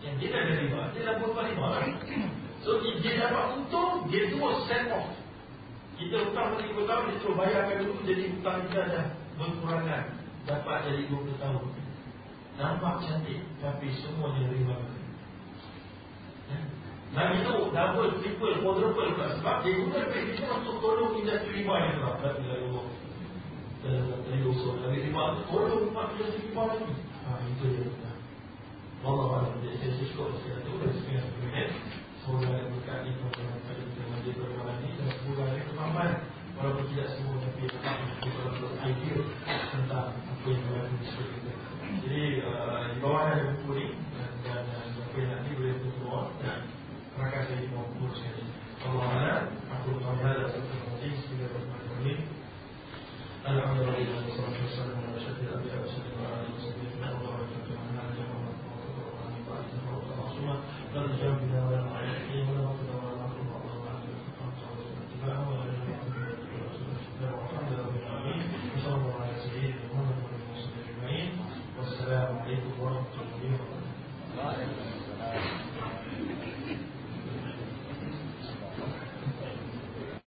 Yang 0.05 0.15
dia 0.21 0.29
ada 0.37 0.55
riba, 0.61 0.81
dia 0.93 1.03
dah 1.09 1.15
buat 1.25 1.41
riba 1.41 1.67
lah. 1.73 1.83
So 2.61 2.85
dia 2.85 3.13
dapat 3.17 3.45
untung, 3.57 4.13
dia 4.13 4.29
terus 4.29 4.69
set 4.69 4.93
off. 4.93 5.09
Kita 5.97 6.27
hutang 6.27 6.61
20 6.61 6.85
tahun, 6.85 7.05
dia 7.09 7.19
terus 7.23 7.37
bayarkan 7.39 7.77
dulu, 7.81 7.97
jadi 8.05 8.25
hutang 8.35 8.59
kita 8.69 8.81
dah 8.93 9.05
berkurangan. 9.41 10.05
Dapat 10.45 10.77
jadi 10.85 11.03
20 11.09 11.41
tahun. 11.41 11.65
Nampak 12.61 12.95
cantik, 13.09 13.41
tapi 13.65 13.87
semuanya 14.05 14.53
riba. 14.53 14.77
Ya? 16.53 16.61
Dan 17.15 17.27
itu 17.39 17.55
double, 17.71 18.11
triple, 18.19 18.55
quadruple 18.59 19.11
sebab 19.15 19.57
dia 19.63 19.73
guna 19.79 20.01
duit 20.11 20.27
kita 20.35 20.51
untuk 20.51 20.77
tolong 20.83 21.15
industri 21.15 21.63
riba 21.63 21.75
yang 21.79 21.93
telah. 22.03 22.15
Tak 22.19 22.33
bila 22.43 22.55
Allah. 22.59 22.85
Dari 24.27 24.41
usul, 24.43 24.75
dari 24.83 24.99
riba 25.07 25.23
itu 25.31 25.43
tolong 25.47 25.83
umat 25.95 26.07
industri 26.19 26.51
riba 26.51 26.63
lagi. 26.67 26.95
Ha, 27.23 27.31
itu 27.47 27.65
dia. 27.71 28.11
Allah 29.05 29.27
Allah, 29.31 29.53
saya 29.63 29.91
cukup 30.01 30.33
saya 30.43 30.59
tu, 30.65 30.75
dan 30.81 30.91
sekian 30.97 31.29
minit. 31.45 31.71
Semoga 32.25 32.57
ada 32.57 32.73
berkat 32.73 33.05
ini 33.05 33.21
pada 33.21 33.73
kita 33.77 34.03
majlis 34.09 34.33
perkara 34.41 34.73
ini 34.81 34.97
dan 34.97 35.09
semoga 35.13 35.43
ada 35.45 35.61
kemampuan 35.69 36.11
walaupun 36.57 36.85
tidak 36.89 37.09
semua 37.13 37.37
tapi 37.37 37.69
tetap 37.69 37.97
untuk 38.49 38.73
idea 38.81 39.17
tentang 39.69 40.09
apa 40.17 40.47
yang 40.49 40.63
berlaku 40.65 40.95
di 40.97 41.07
sekitar 41.13 41.29
kita. 41.37 41.53
Jadi 42.01 42.23
uh, 42.49 42.81
di 42.89 42.97
bawah 43.05 43.23
ada 43.29 43.45
buku 43.61 43.71
ini 43.77 43.87
dan, 44.17 44.65
siapa 44.97 45.17
yang 45.21 45.31
nanti 45.37 45.51
boleh 45.53 45.75
berdoa 45.85 46.23
dan 46.41 46.59
ما 47.19 47.31
كان 47.31 47.47
لي 47.61 47.67
موضوع 47.67 48.15
شيء 48.15 48.45
الله 48.87 49.03
اعلم 49.07 49.49
أقول 49.75 49.95
قولي 50.05 50.23
هذا 50.23 50.43
واستغفر 50.45 50.79
الله 50.87 51.19
بسم 51.19 51.31
الله 51.35 51.47
الرحمن 51.51 51.81
الرحيم 51.91 52.21
الحمد 53.49 53.79
لله 53.81 54.25
والصلاه 54.27 54.57
والسلام 54.65 54.99
على 55.07 55.17
اشرف 55.21 55.39
الانبياء 55.43 55.79
والسلام 55.83 56.15
على 56.25 56.35
اله 56.41 56.55
وصحبه 56.57 56.85
اجمعين 56.91 57.15
الله 57.19 57.35
يرحمه 57.41 57.81
ويرحمه 60.35 60.57
ولا 60.95 61.07
نجاوب 61.13 61.39
بها 61.49 61.63
ولا 61.67 61.81
نعلم 61.83 62.49
ولا 62.51 62.63
نقصد 62.67 62.89
ولا 62.95 63.13
نقرب 63.23 63.47
الله 63.65 64.71
عليه 64.71 64.83
وسلم 64.83 65.03
اتباعه 65.07 65.43
ولا 65.51 65.65
والسلام 71.79 72.39
عليكم 72.39 72.73
ورحمة 72.81 72.99
الله 73.13 73.14